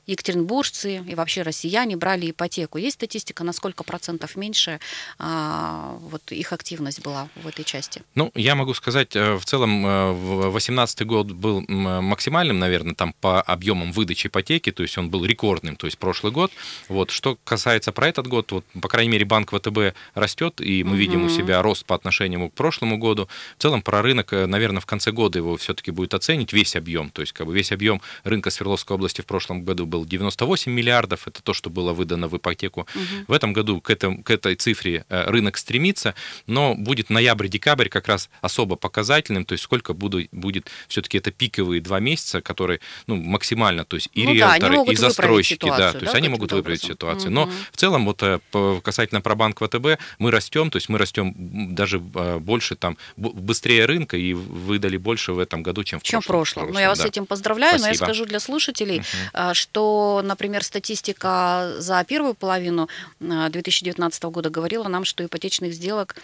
екатеринбуржцы 0.06 0.98
и 0.98 1.14
вообще 1.14 1.42
россияне 1.42 1.96
брали 1.96 2.30
ипотеку. 2.30 2.78
Есть 2.78 2.94
статистика, 2.94 3.44
на 3.44 3.52
сколько 3.52 3.84
процентов 3.84 4.36
меньше 4.36 4.80
а, 5.18 5.96
вот 6.00 6.32
их 6.32 6.52
активность 6.52 7.02
была 7.02 7.28
в 7.36 7.46
этой 7.46 7.64
части? 7.64 8.02
Ну, 8.14 8.30
я 8.34 8.54
могу 8.54 8.74
сказать, 8.74 9.16
э, 9.16 9.34
в 9.34 9.44
целом, 9.44 9.86
э, 9.86 10.12
в 10.12 10.50
2018 10.50 11.06
год 11.06 11.32
был 11.32 11.64
максимальным, 11.68 12.58
наверное, 12.58 12.94
там 12.94 13.14
по 13.20 13.40
объемам 13.40 13.92
выдачи 13.92 14.28
ипотеки, 14.28 14.72
то 14.72 14.82
есть 14.82 14.96
он 14.98 15.10
был 15.10 15.24
рекордным, 15.24 15.76
то 15.76 15.86
есть 15.86 15.98
прошлый 15.98 16.32
год. 16.32 16.52
Вот, 16.88 17.10
что 17.10 17.38
касается 17.44 17.92
про 17.92 18.08
этот 18.08 18.26
год, 18.26 18.52
вот, 18.52 18.64
по 18.80 18.88
крайней 18.88 19.12
мере, 19.12 19.24
банк 19.24 19.50
ВТБ 19.50 19.94
растет, 20.14 20.60
и 20.60 20.84
мы 20.84 20.96
видим 20.96 21.24
у 21.24 21.28
себя 21.28 21.62
рост 21.62 21.84
по 21.84 21.94
отношению 21.94 22.50
к 22.50 22.54
прошлому 22.54 22.98
году. 22.98 23.28
В 23.58 23.62
целом, 23.62 23.82
про 23.82 24.02
рынок, 24.02 24.32
э, 24.32 24.46
наверное, 24.46 24.80
в 24.80 24.86
конце 24.86 25.12
года 25.12 25.38
его 25.38 25.56
все-таки 25.56 25.90
будет 25.90 26.14
оценить 26.14 26.52
весь 26.52 26.76
объем, 26.76 27.10
то 27.10 27.20
есть 27.22 27.32
как 27.32 27.46
бы 27.46 27.54
весь 27.54 27.72
объем 27.72 28.00
рынка 28.24 28.50
Свердловской 28.50 28.94
области 28.96 29.20
в 29.20 29.26
прошлом 29.26 29.62
году 29.64 29.86
был 29.86 30.04
98 30.04 30.72
миллиардов, 30.72 31.26
это 31.26 31.42
то, 31.42 31.54
что 31.54 31.70
было 31.70 31.92
выдано 31.92 32.28
в 32.28 32.36
ипотеку. 32.36 32.86
В 33.26 33.32
этом 33.32 33.52
году 33.52 33.80
к, 33.80 33.90
этому, 33.90 34.22
к 34.22 34.30
этой 34.30 34.54
цифре 34.56 35.04
э, 35.08 35.30
рынок 35.30 35.56
стремится, 35.56 36.14
но 36.46 36.74
будет 36.74 37.10
ноябрь-декабрь 37.10 37.88
как 37.88 38.08
раз 38.08 38.30
особо 38.40 38.76
показательным, 38.76 39.44
то 39.44 39.52
есть 39.52 39.64
сколько 39.64 39.94
буду, 39.94 40.22
будет 40.32 40.70
все-таки 40.88 41.18
это 41.18 41.30
пиковые 41.30 41.80
два 41.80 42.00
месяца, 42.00 42.40
которые 42.40 42.80
ну, 43.06 43.16
максимально, 43.16 43.84
то 43.84 43.96
есть 43.96 44.10
и 44.12 44.24
Ну 44.24 44.34
да, 44.36 44.52
они 44.52 44.60
риэлторы, 44.60 44.76
могут 44.76 44.92
и 44.92 44.96
застройщики, 44.96 45.68
да, 45.68 45.92
то 45.92 45.98
да, 45.98 45.98
есть 46.00 46.00
они 46.00 46.08
каким-то 46.10 46.30
могут 46.30 46.52
выправить 46.52 46.84
образом? 46.84 46.94
ситуацию. 46.94 47.30
Мгм. 47.30 47.34
Но 47.34 47.50
в 47.72 47.76
целом 47.76 48.04
вот 48.04 48.22
э, 48.22 48.80
касательно 48.82 49.20
про 49.20 49.34
банк 49.34 49.60
ВТБ 49.60 49.98
мы 50.18 50.30
растем, 50.30 50.70
то 50.70 50.76
есть 50.76 50.88
мы 50.88 50.98
растем 50.98 51.34
даже 51.74 52.02
э, 52.14 52.38
больше 52.38 52.76
там 52.76 52.96
быстрее 53.16 53.86
рынка 53.86 54.16
и 54.16 54.34
выдали 54.34 54.96
больше 54.96 55.32
в 55.32 55.38
этом 55.38 55.62
году, 55.62 55.84
чем 55.84 56.00
в 56.00 56.02
Чем 56.02 56.22
прошлом. 56.22 56.64
прошлом. 56.64 56.74
Ну, 56.74 56.80
я 56.80 56.88
вас 56.88 56.98
да. 56.98 57.04
с 57.04 57.06
этим 57.08 57.26
поздравляю, 57.26 57.78
но 57.78 57.86
я 57.86 57.94
Спасибо. 57.94 58.04
скажу 58.04 58.24
для 58.26 58.40
слушателей, 58.40 59.02
а, 59.32 59.53
что, 59.54 60.20
например, 60.24 60.62
статистика 60.64 61.74
за 61.78 62.04
первую 62.04 62.34
половину 62.34 62.88
2019 63.20 64.22
года 64.24 64.50
говорила 64.50 64.88
нам, 64.88 65.04
что 65.04 65.24
ипотечных 65.24 65.72
сделок 65.72 66.16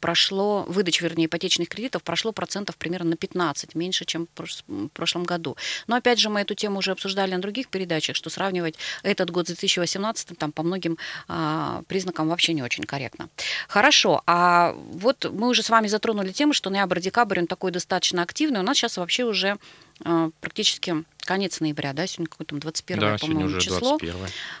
прошло, 0.00 0.64
выдач, 0.68 1.00
вернее, 1.00 1.26
ипотечных 1.26 1.68
кредитов 1.68 2.02
прошло 2.02 2.32
процентов 2.32 2.76
примерно 2.76 3.10
на 3.10 3.16
15, 3.16 3.74
меньше, 3.74 4.04
чем 4.04 4.28
в 4.36 4.88
прошлом 4.88 5.24
году. 5.24 5.56
Но, 5.86 5.96
опять 5.96 6.18
же, 6.18 6.28
мы 6.28 6.40
эту 6.40 6.54
тему 6.54 6.78
уже 6.78 6.92
обсуждали 6.92 7.34
на 7.34 7.40
других 7.40 7.68
передачах, 7.68 8.16
что 8.16 8.30
сравнивать 8.30 8.76
этот 9.02 9.30
год 9.30 9.46
с 9.46 9.52
2018 9.52 10.38
там 10.38 10.52
по 10.52 10.62
многим 10.62 10.98
признакам 11.88 12.28
вообще 12.28 12.52
не 12.52 12.62
очень 12.62 12.84
корректно. 12.84 13.28
Хорошо, 13.68 14.22
а 14.26 14.74
вот 14.92 15.30
мы 15.32 15.48
уже 15.48 15.62
с 15.62 15.70
вами 15.70 15.88
затронули 15.88 16.32
тему, 16.32 16.52
что 16.52 16.70
ноябрь-декабрь, 16.70 17.40
он 17.40 17.46
такой 17.46 17.70
достаточно 17.70 18.22
активный. 18.22 18.60
У 18.60 18.62
нас 18.62 18.76
сейчас 18.76 18.96
вообще 18.96 19.24
уже 19.24 19.48
э, 19.48 19.56
практически 20.40 21.04
конец 21.30 21.60
ноября, 21.60 21.92
да, 21.92 22.06
сегодня 22.06 22.28
какое-то 22.28 22.56
21 22.56 23.00
да, 23.00 23.16
по-моему, 23.18 23.44
уже 23.46 23.60
число. 23.60 23.98
21. 23.98 24.14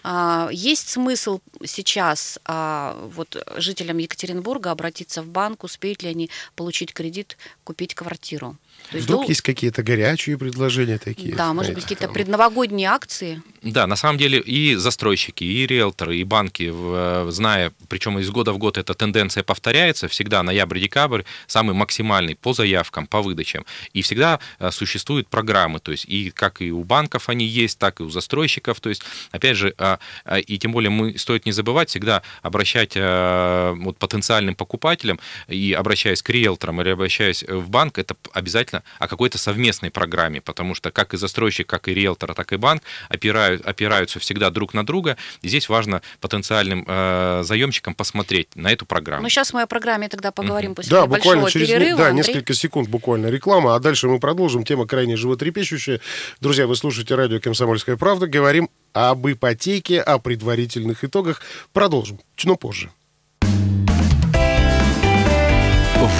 А, 0.04 0.48
есть 0.52 0.88
смысл 0.88 1.40
сейчас 1.64 2.38
а, 2.44 2.96
вот 3.12 3.36
жителям 3.56 3.98
Екатеринбурга 3.98 4.70
обратиться 4.70 5.22
в 5.22 5.28
банк, 5.28 5.64
успеют 5.64 6.02
ли 6.02 6.10
они 6.10 6.30
получить 6.54 6.92
кредит, 6.92 7.36
купить 7.64 7.94
квартиру? 7.94 8.56
То 8.90 8.96
есть 8.96 9.06
Вдруг 9.06 9.22
дол... 9.22 9.28
есть 9.28 9.42
какие-то 9.42 9.82
горячие 9.82 10.36
предложения 10.36 10.98
такие? 10.98 11.34
Да, 11.34 11.52
может 11.52 11.74
быть, 11.74 11.84
какие-то 11.84 12.04
там... 12.04 12.14
предновогодние 12.14 12.88
акции? 12.88 13.42
Да, 13.62 13.86
на 13.86 13.96
самом 13.96 14.18
деле 14.18 14.40
и 14.40 14.74
застройщики, 14.74 15.44
и 15.44 15.66
риэлторы, 15.66 16.16
и 16.16 16.24
банки, 16.24 16.72
э, 16.72 17.26
зная, 17.30 17.72
причем 17.88 18.18
из 18.18 18.30
года 18.30 18.52
в 18.52 18.58
год 18.58 18.78
эта 18.78 18.94
тенденция 18.94 19.42
повторяется, 19.42 20.08
всегда 20.08 20.42
ноябрь-декабрь 20.42 21.22
самый 21.46 21.74
максимальный 21.74 22.36
по 22.36 22.54
заявкам, 22.54 23.06
по 23.06 23.20
выдачам. 23.20 23.66
И 23.92 24.00
всегда 24.00 24.40
э, 24.58 24.70
существуют 24.70 25.28
программы, 25.28 25.78
то 25.78 25.92
есть 25.92 26.06
и 26.06 26.30
как 26.30 26.62
и 26.62 26.72
у 26.72 26.84
банков 26.84 27.28
они 27.28 27.44
есть, 27.44 27.78
так 27.78 28.00
и 28.00 28.02
у 28.02 28.08
застройщиков. 28.08 28.80
То 28.80 28.88
есть, 28.88 29.02
опять 29.30 29.56
же, 29.56 29.74
а, 29.76 29.98
а, 30.24 30.38
и 30.38 30.58
тем 30.58 30.72
более 30.72 30.90
мы 30.90 31.18
стоит 31.18 31.44
не 31.44 31.52
забывать 31.52 31.90
всегда 31.90 32.22
обращать 32.42 32.92
э, 32.94 33.74
вот, 33.76 33.98
потенциальным 33.98 34.54
покупателям 34.54 35.20
и 35.48 35.74
обращаясь 35.74 36.22
к 36.22 36.30
риэлторам 36.30 36.80
или 36.80 36.88
обращаясь 36.88 37.42
в 37.42 37.68
банк, 37.68 37.98
это 37.98 38.16
обязательно 38.32 38.69
о 38.98 39.08
какой-то 39.08 39.38
совместной 39.38 39.90
программе, 39.90 40.40
потому 40.40 40.74
что 40.74 40.90
как 40.90 41.14
и 41.14 41.16
застройщик, 41.16 41.66
как 41.66 41.88
и 41.88 41.94
риэлтор, 41.94 42.34
так 42.34 42.52
и 42.52 42.56
банк 42.56 42.82
опирают, 43.08 43.66
опираются 43.66 44.18
всегда 44.18 44.50
друг 44.50 44.74
на 44.74 44.84
друга. 44.84 45.16
И 45.42 45.48
здесь 45.48 45.68
важно 45.68 46.02
потенциальным 46.20 46.84
э, 46.86 47.42
заемщикам 47.44 47.94
посмотреть 47.94 48.54
на 48.54 48.72
эту 48.72 48.86
программу. 48.86 49.22
Ну, 49.22 49.28
сейчас 49.28 49.52
мы 49.52 49.62
о 49.62 49.66
программе 49.66 50.08
тогда 50.08 50.32
поговорим 50.32 50.72
mm-hmm. 50.72 50.74
после 50.74 50.90
да, 50.90 51.06
буквально 51.06 51.50
через 51.50 51.68
перерыва. 51.68 51.98
Да, 51.98 52.08
Андрей. 52.08 52.26
несколько 52.26 52.54
секунд 52.54 52.88
буквально 52.88 53.26
реклама, 53.26 53.74
а 53.74 53.78
дальше 53.80 54.08
мы 54.08 54.18
продолжим. 54.20 54.64
Тема 54.64 54.86
крайне 54.86 55.16
животрепещущая. 55.16 56.00
Друзья, 56.40 56.66
вы 56.66 56.76
слушаете 56.76 57.14
радио 57.14 57.40
«Комсомольская 57.40 57.96
правда». 57.96 58.26
Говорим 58.26 58.70
об 58.92 59.28
ипотеке, 59.28 60.00
о 60.00 60.18
предварительных 60.18 61.04
итогах. 61.04 61.42
Продолжим, 61.72 62.20
но 62.44 62.56
позже. 62.56 62.90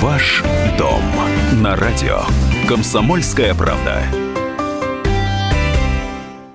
Ваш 0.01 0.43
дом 0.79 1.03
на 1.63 1.77
радио 1.77 2.23
«Комсомольская 2.67 3.55
правда». 3.55 4.03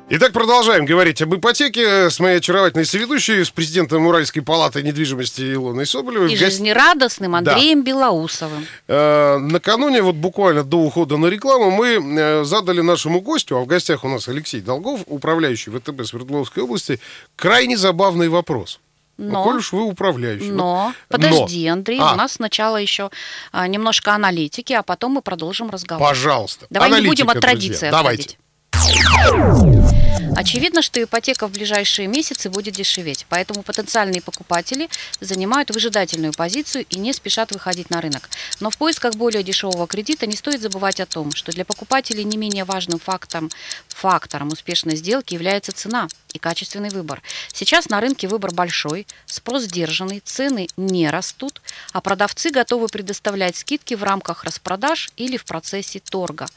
Итак, 0.09 0.33
продолжаем 0.33 0.85
говорить 0.85 1.21
об 1.21 1.35
ипотеке 1.35 2.09
с 2.09 2.19
моей 2.19 2.37
очаровательной 2.37 2.85
соведущей, 2.85 3.45
с 3.45 3.51
президентом 3.51 4.07
Уральской 4.07 4.41
палаты 4.41 4.81
недвижимости 4.81 5.53
Илоной 5.53 5.85
Соболевой. 5.85 6.33
И 6.33 6.35
жизнерадостным 6.35 7.35
Андреем 7.35 7.83
да. 7.83 7.91
Белоусовым. 7.91 8.65
Э, 8.87 9.37
накануне, 9.37 10.01
вот 10.01 10.15
буквально 10.15 10.63
до 10.63 10.77
ухода 10.77 11.17
на 11.17 11.27
рекламу, 11.27 11.69
мы 11.69 11.99
э, 11.99 12.43
задали 12.45 12.81
нашему 12.81 13.21
гостю, 13.21 13.57
а 13.57 13.59
в 13.59 13.67
гостях 13.67 14.03
у 14.03 14.09
нас 14.09 14.27
Алексей 14.27 14.61
Долгов, 14.61 15.01
управляющий 15.05 15.69
ВТБ 15.69 16.03
Свердловской 16.03 16.63
области, 16.63 16.99
крайне 17.35 17.77
забавный 17.77 18.27
вопрос. 18.27 18.79
Но, 19.17 19.43
коль 19.43 19.57
уж 19.57 19.71
вы 19.71 19.83
управляющий. 19.83 20.51
Но, 20.51 20.87
вот. 20.87 20.95
подожди, 21.07 21.67
но. 21.67 21.73
Андрей, 21.73 21.99
а. 22.01 22.13
у 22.13 22.15
нас 22.15 22.33
сначала 22.33 22.77
еще 22.77 23.09
а, 23.51 23.67
немножко 23.67 24.13
аналитики, 24.13 24.73
а 24.73 24.83
потом 24.83 25.13
мы 25.13 25.21
продолжим 25.21 25.69
разговор. 25.69 26.05
Пожалуйста. 26.05 26.67
Давай 26.69 26.89
Аналитика, 26.89 27.11
не 27.11 27.23
будем 27.23 27.29
от 27.29 27.41
традиции 27.41 27.89
друзья. 27.89 27.99
отходить. 27.99 28.37
Давайте. 28.73 29.94
Очевидно, 30.35 30.81
что 30.81 31.01
ипотека 31.01 31.47
в 31.47 31.51
ближайшие 31.51 32.07
месяцы 32.07 32.49
будет 32.49 32.73
дешеветь, 32.73 33.25
поэтому 33.29 33.63
потенциальные 33.63 34.21
покупатели 34.21 34.89
занимают 35.19 35.71
выжидательную 35.71 36.33
позицию 36.33 36.85
и 36.89 36.99
не 36.99 37.13
спешат 37.13 37.51
выходить 37.51 37.89
на 37.89 38.01
рынок. 38.01 38.29
Но 38.59 38.69
в 38.69 38.77
поисках 38.77 39.15
более 39.15 39.43
дешевого 39.43 39.87
кредита 39.87 40.27
не 40.27 40.35
стоит 40.35 40.61
забывать 40.61 40.99
о 40.99 41.05
том, 41.05 41.31
что 41.31 41.51
для 41.51 41.65
покупателей 41.65 42.23
не 42.23 42.37
менее 42.37 42.65
важным 42.65 42.99
фактором, 42.99 43.49
фактором 43.87 44.49
успешной 44.49 44.95
сделки 44.95 45.33
является 45.33 45.71
цена 45.71 46.07
и 46.33 46.39
качественный 46.39 46.89
выбор. 46.89 47.21
Сейчас 47.53 47.89
на 47.89 48.01
рынке 48.01 48.27
выбор 48.27 48.53
большой, 48.53 49.07
спрос 49.25 49.63
сдержанный, 49.63 50.21
цены 50.23 50.67
не 50.75 51.09
растут, 51.09 51.61
а 51.93 52.01
продавцы 52.01 52.51
готовы 52.51 52.87
предоставлять 52.87 53.55
скидки 53.55 53.93
в 53.93 54.03
рамках 54.03 54.43
распродаж 54.43 55.09
или 55.15 55.37
в 55.37 55.45
процессе 55.45 55.99
торга 55.99 56.47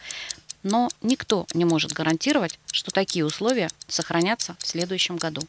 но 0.68 0.88
никто 1.02 1.46
не 1.54 1.64
может 1.64 1.92
гарантировать, 1.92 2.58
что 2.70 2.90
такие 2.90 3.24
условия 3.24 3.68
сохранятся 3.86 4.56
в 4.60 4.66
следующем 4.66 5.16
году. 5.16 5.42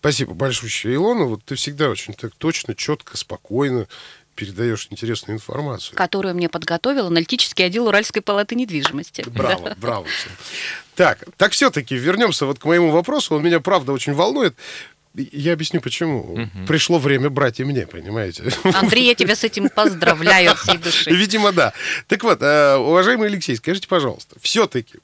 Спасибо 0.00 0.34
большое, 0.34 0.94
Илона. 0.94 1.24
Вот 1.24 1.44
ты 1.44 1.56
всегда 1.56 1.88
очень 1.88 2.14
так 2.14 2.34
точно, 2.36 2.74
четко, 2.74 3.16
спокойно 3.16 3.86
передаешь 4.34 4.88
интересную 4.90 5.36
информацию. 5.36 5.96
Которую 5.96 6.34
мне 6.34 6.48
подготовил 6.48 7.06
аналитический 7.06 7.64
отдел 7.64 7.88
Уральской 7.88 8.22
палаты 8.22 8.54
недвижимости. 8.54 9.22
Браво, 9.26 9.74
браво. 9.78 10.06
Так, 10.94 11.24
так 11.36 11.52
все-таки 11.52 11.96
вернемся 11.96 12.46
вот 12.46 12.58
к 12.58 12.64
моему 12.66 12.90
вопросу. 12.90 13.34
Он 13.34 13.42
меня, 13.42 13.60
правда, 13.60 13.92
очень 13.92 14.12
волнует. 14.12 14.54
Я 15.16 15.54
объясню, 15.54 15.80
почему. 15.80 16.20
Угу. 16.20 16.66
Пришло 16.66 16.98
время 16.98 17.30
брать 17.30 17.58
и 17.60 17.64
мне, 17.64 17.86
понимаете? 17.86 18.44
Андрей, 18.64 19.06
я 19.06 19.14
тебя 19.14 19.34
с 19.34 19.44
этим 19.44 19.70
поздравляю 19.70 20.50
от 20.50 20.58
всей 20.58 20.76
души. 20.76 21.10
Видимо, 21.10 21.52
да. 21.52 21.72
Так 22.06 22.22
вот, 22.22 22.42
э, 22.42 22.76
уважаемый 22.76 23.28
Алексей, 23.28 23.56
скажите, 23.56 23.88
пожалуйста, 23.88 24.36
все-таки 24.40 24.98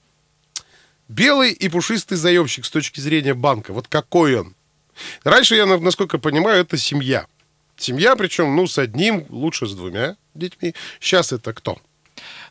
белый 1.08 1.52
и 1.52 1.68
пушистый 1.68 2.18
заемщик 2.18 2.66
с 2.66 2.70
точки 2.70 3.00
зрения 3.00 3.32
банка, 3.32 3.72
вот 3.72 3.88
какой 3.88 4.36
он? 4.36 4.54
Раньше, 5.24 5.54
я, 5.54 5.64
насколько 5.64 6.18
понимаю, 6.18 6.60
это 6.60 6.76
семья. 6.76 7.26
Семья, 7.76 8.14
причем, 8.14 8.54
ну, 8.54 8.66
с 8.66 8.78
одним, 8.78 9.24
лучше 9.30 9.66
с 9.66 9.74
двумя 9.74 10.16
детьми. 10.34 10.74
Сейчас 11.00 11.32
это 11.32 11.54
кто? 11.54 11.78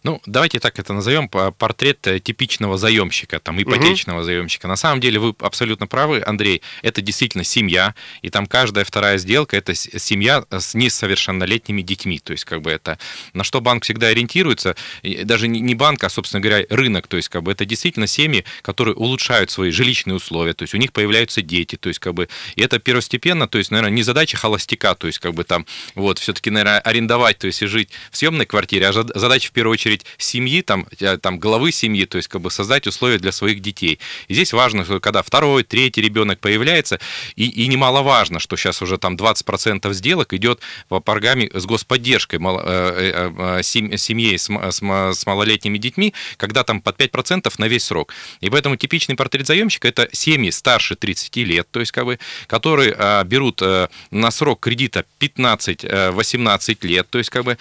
Ну, 0.03 0.19
давайте 0.25 0.59
так 0.59 0.79
это 0.79 0.93
назовем, 0.93 1.29
портрет 1.29 2.07
э, 2.07 2.19
типичного 2.19 2.77
заемщика, 2.77 3.39
там, 3.39 3.61
ипотечного 3.61 4.19
угу. 4.19 4.25
заемщика. 4.25 4.67
На 4.67 4.75
самом 4.75 4.99
деле 4.99 5.19
вы 5.19 5.35
абсолютно 5.39 5.85
правы, 5.85 6.23
Андрей, 6.25 6.63
это 6.81 7.01
действительно 7.01 7.43
семья, 7.43 7.93
и 8.23 8.31
там 8.31 8.47
каждая 8.47 8.83
вторая 8.83 9.19
сделка– 9.19 9.55
это 9.57 9.75
семья 9.75 10.43
с 10.49 10.73
несовершеннолетними 10.73 11.83
детьми. 11.83 12.17
То 12.17 12.31
есть, 12.31 12.45
как 12.45 12.61
бы 12.61 12.71
это, 12.71 12.97
на 13.33 13.43
что 13.43 13.61
банк 13.61 13.83
всегда 13.83 14.07
ориентируется, 14.07 14.75
даже 15.03 15.47
не 15.47 15.75
банк, 15.75 16.03
а, 16.03 16.09
собственно 16.09 16.41
говоря, 16.41 16.65
рынок. 16.69 17.07
То 17.07 17.17
есть, 17.17 17.29
как 17.29 17.43
бы 17.43 17.51
это 17.51 17.65
действительно 17.65 18.07
семьи, 18.07 18.43
которые 18.63 18.95
улучшают 18.95 19.51
свои 19.51 19.69
жилищные 19.69 20.15
условия, 20.15 20.53
то 20.53 20.63
есть 20.63 20.73
у 20.73 20.77
них 20.77 20.93
появляются 20.93 21.43
дети, 21.43 21.75
то 21.75 21.89
есть, 21.89 21.99
как 21.99 22.15
бы, 22.15 22.27
и 22.55 22.61
это 22.63 22.79
первостепенно, 22.79 23.47
то 23.47 23.59
есть, 23.59 23.69
наверное, 23.69 23.91
не 23.91 24.01
задача 24.01 24.35
холостяка, 24.35 24.95
то 24.95 25.05
есть, 25.05 25.19
как 25.19 25.35
бы 25.35 25.43
там, 25.43 25.67
вот, 25.93 26.17
все-таки, 26.17 26.49
наверное, 26.49 26.79
арендовать, 26.79 27.37
то 27.37 27.45
есть, 27.45 27.61
и 27.61 27.67
жить 27.67 27.89
в 28.09 28.17
съемной 28.17 28.47
квартире, 28.47 28.87
а 28.87 28.93
задача 28.93 29.49
в 29.49 29.51
первую 29.51 29.73
очередь 29.73 29.90
очередь 29.91 30.05
семьи, 30.17 30.61
там, 30.61 30.87
э, 30.99 31.17
там 31.17 31.39
главы 31.39 31.71
семьи, 31.71 32.05
то 32.05 32.17
есть 32.17 32.27
как 32.27 32.41
бы 32.41 32.51
создать 32.51 32.87
условия 32.87 33.17
для 33.17 33.31
своих 33.31 33.59
детей. 33.61 33.99
И 34.27 34.33
здесь 34.33 34.53
важно, 34.53 34.85
что 34.85 34.99
когда 34.99 35.21
второй, 35.21 35.63
третий 35.63 36.01
ребенок 36.01 36.39
появляется, 36.39 36.99
и, 37.35 37.47
и 37.47 37.67
немаловажно, 37.67 38.39
что 38.39 38.57
сейчас 38.57 38.81
уже 38.81 38.97
там 38.97 39.15
20% 39.15 39.93
сделок 39.93 40.33
идет 40.33 40.59
по 40.87 40.99
программе 40.99 41.49
с 41.53 41.65
господдержкой 41.65 42.39
э, 42.41 43.59
э, 43.59 43.63
семьей 43.63 44.37
с, 44.37 44.49
с, 44.49 44.81
с 44.81 45.25
малолетними 45.25 45.77
детьми, 45.77 46.13
когда 46.37 46.63
там 46.63 46.81
под 46.81 46.97
5% 46.97 47.53
на 47.57 47.67
весь 47.67 47.83
срок. 47.83 48.13
И 48.41 48.49
поэтому 48.49 48.75
типичный 48.75 49.15
портрет 49.15 49.47
заемщика 49.47 49.87
это 49.87 50.07
семьи 50.11 50.51
старше 50.51 50.95
30 50.95 51.37
лет, 51.37 51.67
то 51.71 51.79
есть 51.79 51.91
как 51.91 52.05
бы, 52.05 52.19
которые 52.47 52.95
берут 53.25 53.61
на 54.11 54.31
срок 54.31 54.59
кредита 54.59 55.05
15-18 55.19 56.87
лет, 56.87 57.09
то 57.09 57.17
есть 57.17 57.29
как 57.29 57.43
бы, 57.43 57.57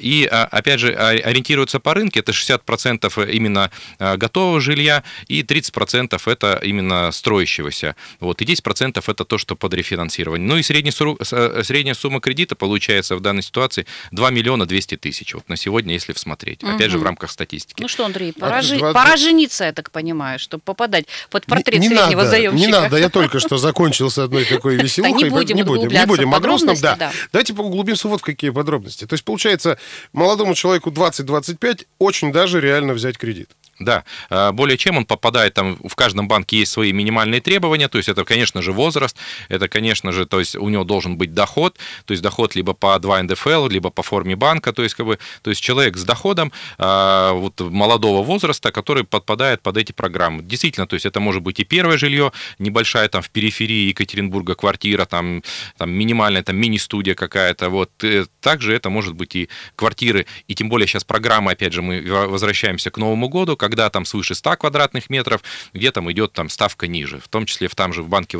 и 0.00 0.28
опять 0.30 0.80
же 0.80 0.94
ориентируются 0.94 1.57
ориентируются 1.58 1.80
по 1.80 1.94
рынке, 1.94 2.20
это 2.20 2.32
60% 2.32 3.30
именно 3.30 3.70
э, 3.98 4.16
готового 4.16 4.60
жилья 4.60 5.02
и 5.26 5.42
30% 5.42 6.20
это 6.26 6.60
именно 6.62 7.10
строящегося. 7.12 7.96
Вот, 8.20 8.42
и 8.42 8.44
10% 8.44 9.02
это 9.06 9.24
то, 9.24 9.38
что 9.38 9.56
под 9.56 9.74
рефинансирование. 9.74 10.46
Ну 10.46 10.56
и 10.56 10.62
средний, 10.62 10.92
э, 10.92 11.62
средняя 11.64 11.94
сумма 11.94 12.20
кредита 12.20 12.54
получается 12.54 13.16
в 13.16 13.20
данной 13.20 13.42
ситуации 13.42 13.86
2 14.12 14.30
миллиона 14.30 14.66
200 14.66 14.96
тысяч. 14.96 15.34
Вот 15.34 15.48
на 15.48 15.56
сегодня, 15.56 15.94
если 15.94 16.12
всмотреть. 16.12 16.62
Угу. 16.62 16.72
Опять 16.72 16.90
же, 16.90 16.98
в 16.98 17.02
рамках 17.02 17.30
статистики. 17.30 17.82
Ну 17.82 17.88
что, 17.88 18.04
Андрей, 18.04 18.32
пора, 18.32 18.62
жи... 18.62 18.78
20... 18.78 18.94
пора 18.94 19.16
жениться, 19.16 19.64
я 19.64 19.72
так 19.72 19.90
понимаю, 19.90 20.38
чтобы 20.38 20.62
попадать 20.64 21.06
под 21.30 21.46
портрет 21.46 21.80
не, 21.80 21.88
не 21.88 21.96
среднего 21.96 22.20
надо, 22.20 22.30
заемщика. 22.30 22.66
Не 22.66 22.72
надо, 22.72 22.96
я 22.96 23.08
только 23.08 23.40
что 23.40 23.58
закончил 23.58 24.10
с 24.10 24.18
одной 24.18 24.44
такой 24.44 24.76
веселухой. 24.76 25.24
Не 25.24 25.30
будем 25.30 25.56
не 25.56 25.62
будем, 25.62 25.88
не 25.88 26.06
будем. 26.06 26.34
О 26.34 26.40
грустном, 26.40 26.76
да. 26.80 27.12
Давайте 27.32 27.54
поуглубимся 27.54 28.08
вот 28.08 28.20
в 28.20 28.24
какие 28.24 28.50
подробности. 28.50 29.06
То 29.06 29.14
есть, 29.14 29.24
получается, 29.24 29.78
молодому 30.12 30.54
человеку 30.54 30.90
20-20 30.90 31.47
25 31.48 31.86
очень 31.98 32.32
даже 32.32 32.60
реально 32.60 32.92
взять 32.92 33.16
кредит. 33.18 33.50
Да, 33.78 34.04
э, 34.30 34.50
более 34.52 34.76
чем 34.76 34.96
он 34.96 35.06
попадает 35.06 35.54
там, 35.54 35.76
в 35.76 35.94
каждом 35.94 36.26
банке 36.26 36.58
есть 36.58 36.72
свои 36.72 36.92
минимальные 36.92 37.40
требования, 37.40 37.88
то 37.88 37.98
есть 37.98 38.08
это, 38.08 38.24
конечно 38.24 38.60
же, 38.60 38.72
возраст, 38.72 39.16
это, 39.48 39.68
конечно 39.68 40.10
же, 40.10 40.26
то 40.26 40.40
есть 40.40 40.56
у 40.56 40.68
него 40.68 40.82
должен 40.84 41.16
быть 41.16 41.32
доход, 41.32 41.78
то 42.04 42.12
есть 42.12 42.22
доход 42.22 42.56
либо 42.56 42.72
по 42.72 42.98
2 42.98 43.22
НДФЛ, 43.22 43.68
либо 43.68 43.90
по 43.90 44.02
форме 44.02 44.34
банка, 44.34 44.72
то 44.72 44.82
есть 44.82 44.96
как 44.96 45.06
бы, 45.06 45.18
то 45.42 45.50
есть 45.50 45.62
человек 45.62 45.96
с 45.96 46.02
доходом 46.02 46.52
э, 46.78 47.30
вот 47.34 47.60
молодого 47.60 48.24
возраста, 48.24 48.72
который 48.72 49.04
подпадает 49.04 49.62
под 49.62 49.76
эти 49.76 49.92
программы. 49.92 50.42
Действительно, 50.42 50.86
то 50.86 50.94
есть 50.94 51.06
это 51.06 51.20
может 51.20 51.42
быть 51.42 51.60
и 51.60 51.64
первое 51.64 51.98
жилье, 51.98 52.32
небольшая 52.58 53.08
там 53.08 53.22
в 53.22 53.30
периферии 53.30 53.88
Екатеринбурга 53.88 54.56
квартира, 54.56 55.04
там, 55.04 55.42
там 55.76 55.90
минимальная 55.90 56.42
там 56.42 56.56
мини-студия 56.56 57.14
какая-то, 57.14 57.68
вот. 57.68 57.90
Э, 58.02 58.24
также 58.40 58.74
это 58.74 58.90
может 58.90 59.14
быть 59.14 59.36
и 59.36 59.48
квартиры, 59.76 60.26
и 60.48 60.54
тем 60.54 60.68
более 60.68 60.88
сейчас 60.88 61.04
программа, 61.04 61.52
опять 61.52 61.72
же, 61.72 61.82
мы 61.82 62.02
возвращаемся 62.26 62.90
к 62.90 62.98
Новому 62.98 63.28
году, 63.28 63.56
когда 63.68 63.90
там 63.90 64.04
свыше 64.04 64.34
100 64.34 64.56
квадратных 64.56 65.10
метров, 65.10 65.42
где 65.74 65.92
там 65.92 66.10
идет 66.10 66.32
там 66.32 66.48
ставка 66.48 66.86
ниже. 66.86 67.20
В 67.20 67.28
том 67.28 67.44
числе 67.44 67.68
в, 67.68 67.74
там 67.74 67.92
же 67.92 68.02
в 68.02 68.08
банке, 68.08 68.38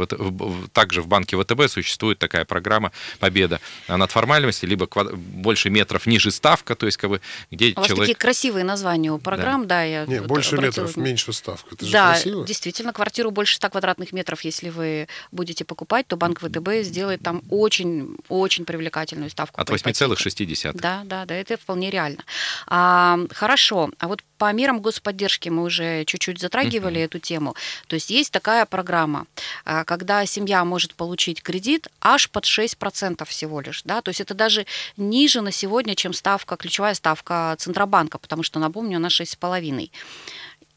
также 0.73 1.02
в 1.02 1.06
банке 1.06 1.37
ВТБ 1.37 1.68
существует 1.68 2.18
такая 2.18 2.44
программа 2.44 2.92
«Победа» 3.18 3.61
над 3.88 4.11
формальностью, 4.11 4.68
либо 4.68 4.87
квад... 4.87 5.14
больше 5.14 5.70
метров 5.70 6.06
ниже 6.06 6.30
ставка, 6.30 6.75
то 6.75 6.87
есть 6.87 6.97
как 6.97 7.11
бы, 7.11 7.20
где 7.50 7.70
у 7.70 7.75
человек... 7.75 7.90
вас 7.90 7.99
такие 7.99 8.14
красивые 8.14 8.64
названия 8.64 9.12
у 9.12 9.18
программ, 9.18 9.66
да, 9.66 9.76
да 9.76 9.82
я 9.82 10.06
Не, 10.06 10.20
больше 10.23 10.56
обратила... 10.56 10.87
метров, 10.87 10.97
меньше 10.97 11.32
ставка. 11.32 11.75
Это 11.75 11.90
да, 11.90 12.14
же 12.14 12.23
красиво. 12.23 12.47
действительно, 12.47 12.92
квартиру 12.92 13.30
больше 13.30 13.56
100 13.56 13.70
квадратных 13.70 14.12
метров, 14.12 14.40
если 14.42 14.70
вы 14.70 15.08
будете 15.30 15.64
покупать, 15.64 16.06
то 16.06 16.16
банк 16.16 16.40
ВТБ 16.40 16.68
сделает 16.82 17.23
там 17.23 17.42
очень, 17.50 18.16
очень 18.28 18.64
привлекательную 18.64 19.30
ставку. 19.30 19.61
От 19.61 19.68
8,6. 19.68 20.73
Да, 20.75 21.02
да, 21.04 21.26
да, 21.26 21.35
это 21.35 21.56
вполне 21.56 21.90
реально. 21.90 22.25
А, 22.66 23.18
хорошо, 23.30 23.90
а 23.99 24.08
вот 24.08 24.23
по 24.38 24.52
мерам 24.52 24.80
господдержки 24.80 25.49
мы 25.49 25.64
уже 25.64 26.04
чуть-чуть 26.04 26.40
затрагивали 26.40 27.00
uh-huh. 27.00 27.04
эту 27.04 27.18
тему. 27.18 27.54
То 27.88 27.95
есть 27.95 28.11
есть 28.11 28.33
такая 28.33 28.64
программа, 28.66 29.26
а, 29.64 29.85
когда 29.85 30.25
семья 30.26 30.64
может 30.64 30.95
получить 30.95 31.42
кредит 31.42 31.88
аж 32.00 32.30
под 32.30 32.45
6% 32.45 33.25
всего 33.25 33.61
лишь. 33.61 33.83
Да? 33.83 34.00
То 34.00 34.11
есть 34.11 34.21
это 34.21 34.35
даже 34.35 34.66
ниже 34.97 35.40
на 35.40 35.50
сегодня, 35.52 35.95
чем 35.95 36.12
ставка, 36.12 36.57
ключевая 36.57 36.95
ставка 36.95 37.54
Центробанка, 37.59 38.18
потому 38.18 38.42
что, 38.42 38.59
напомню, 38.59 38.97
она 38.97 39.09
6,5%. 39.09 39.90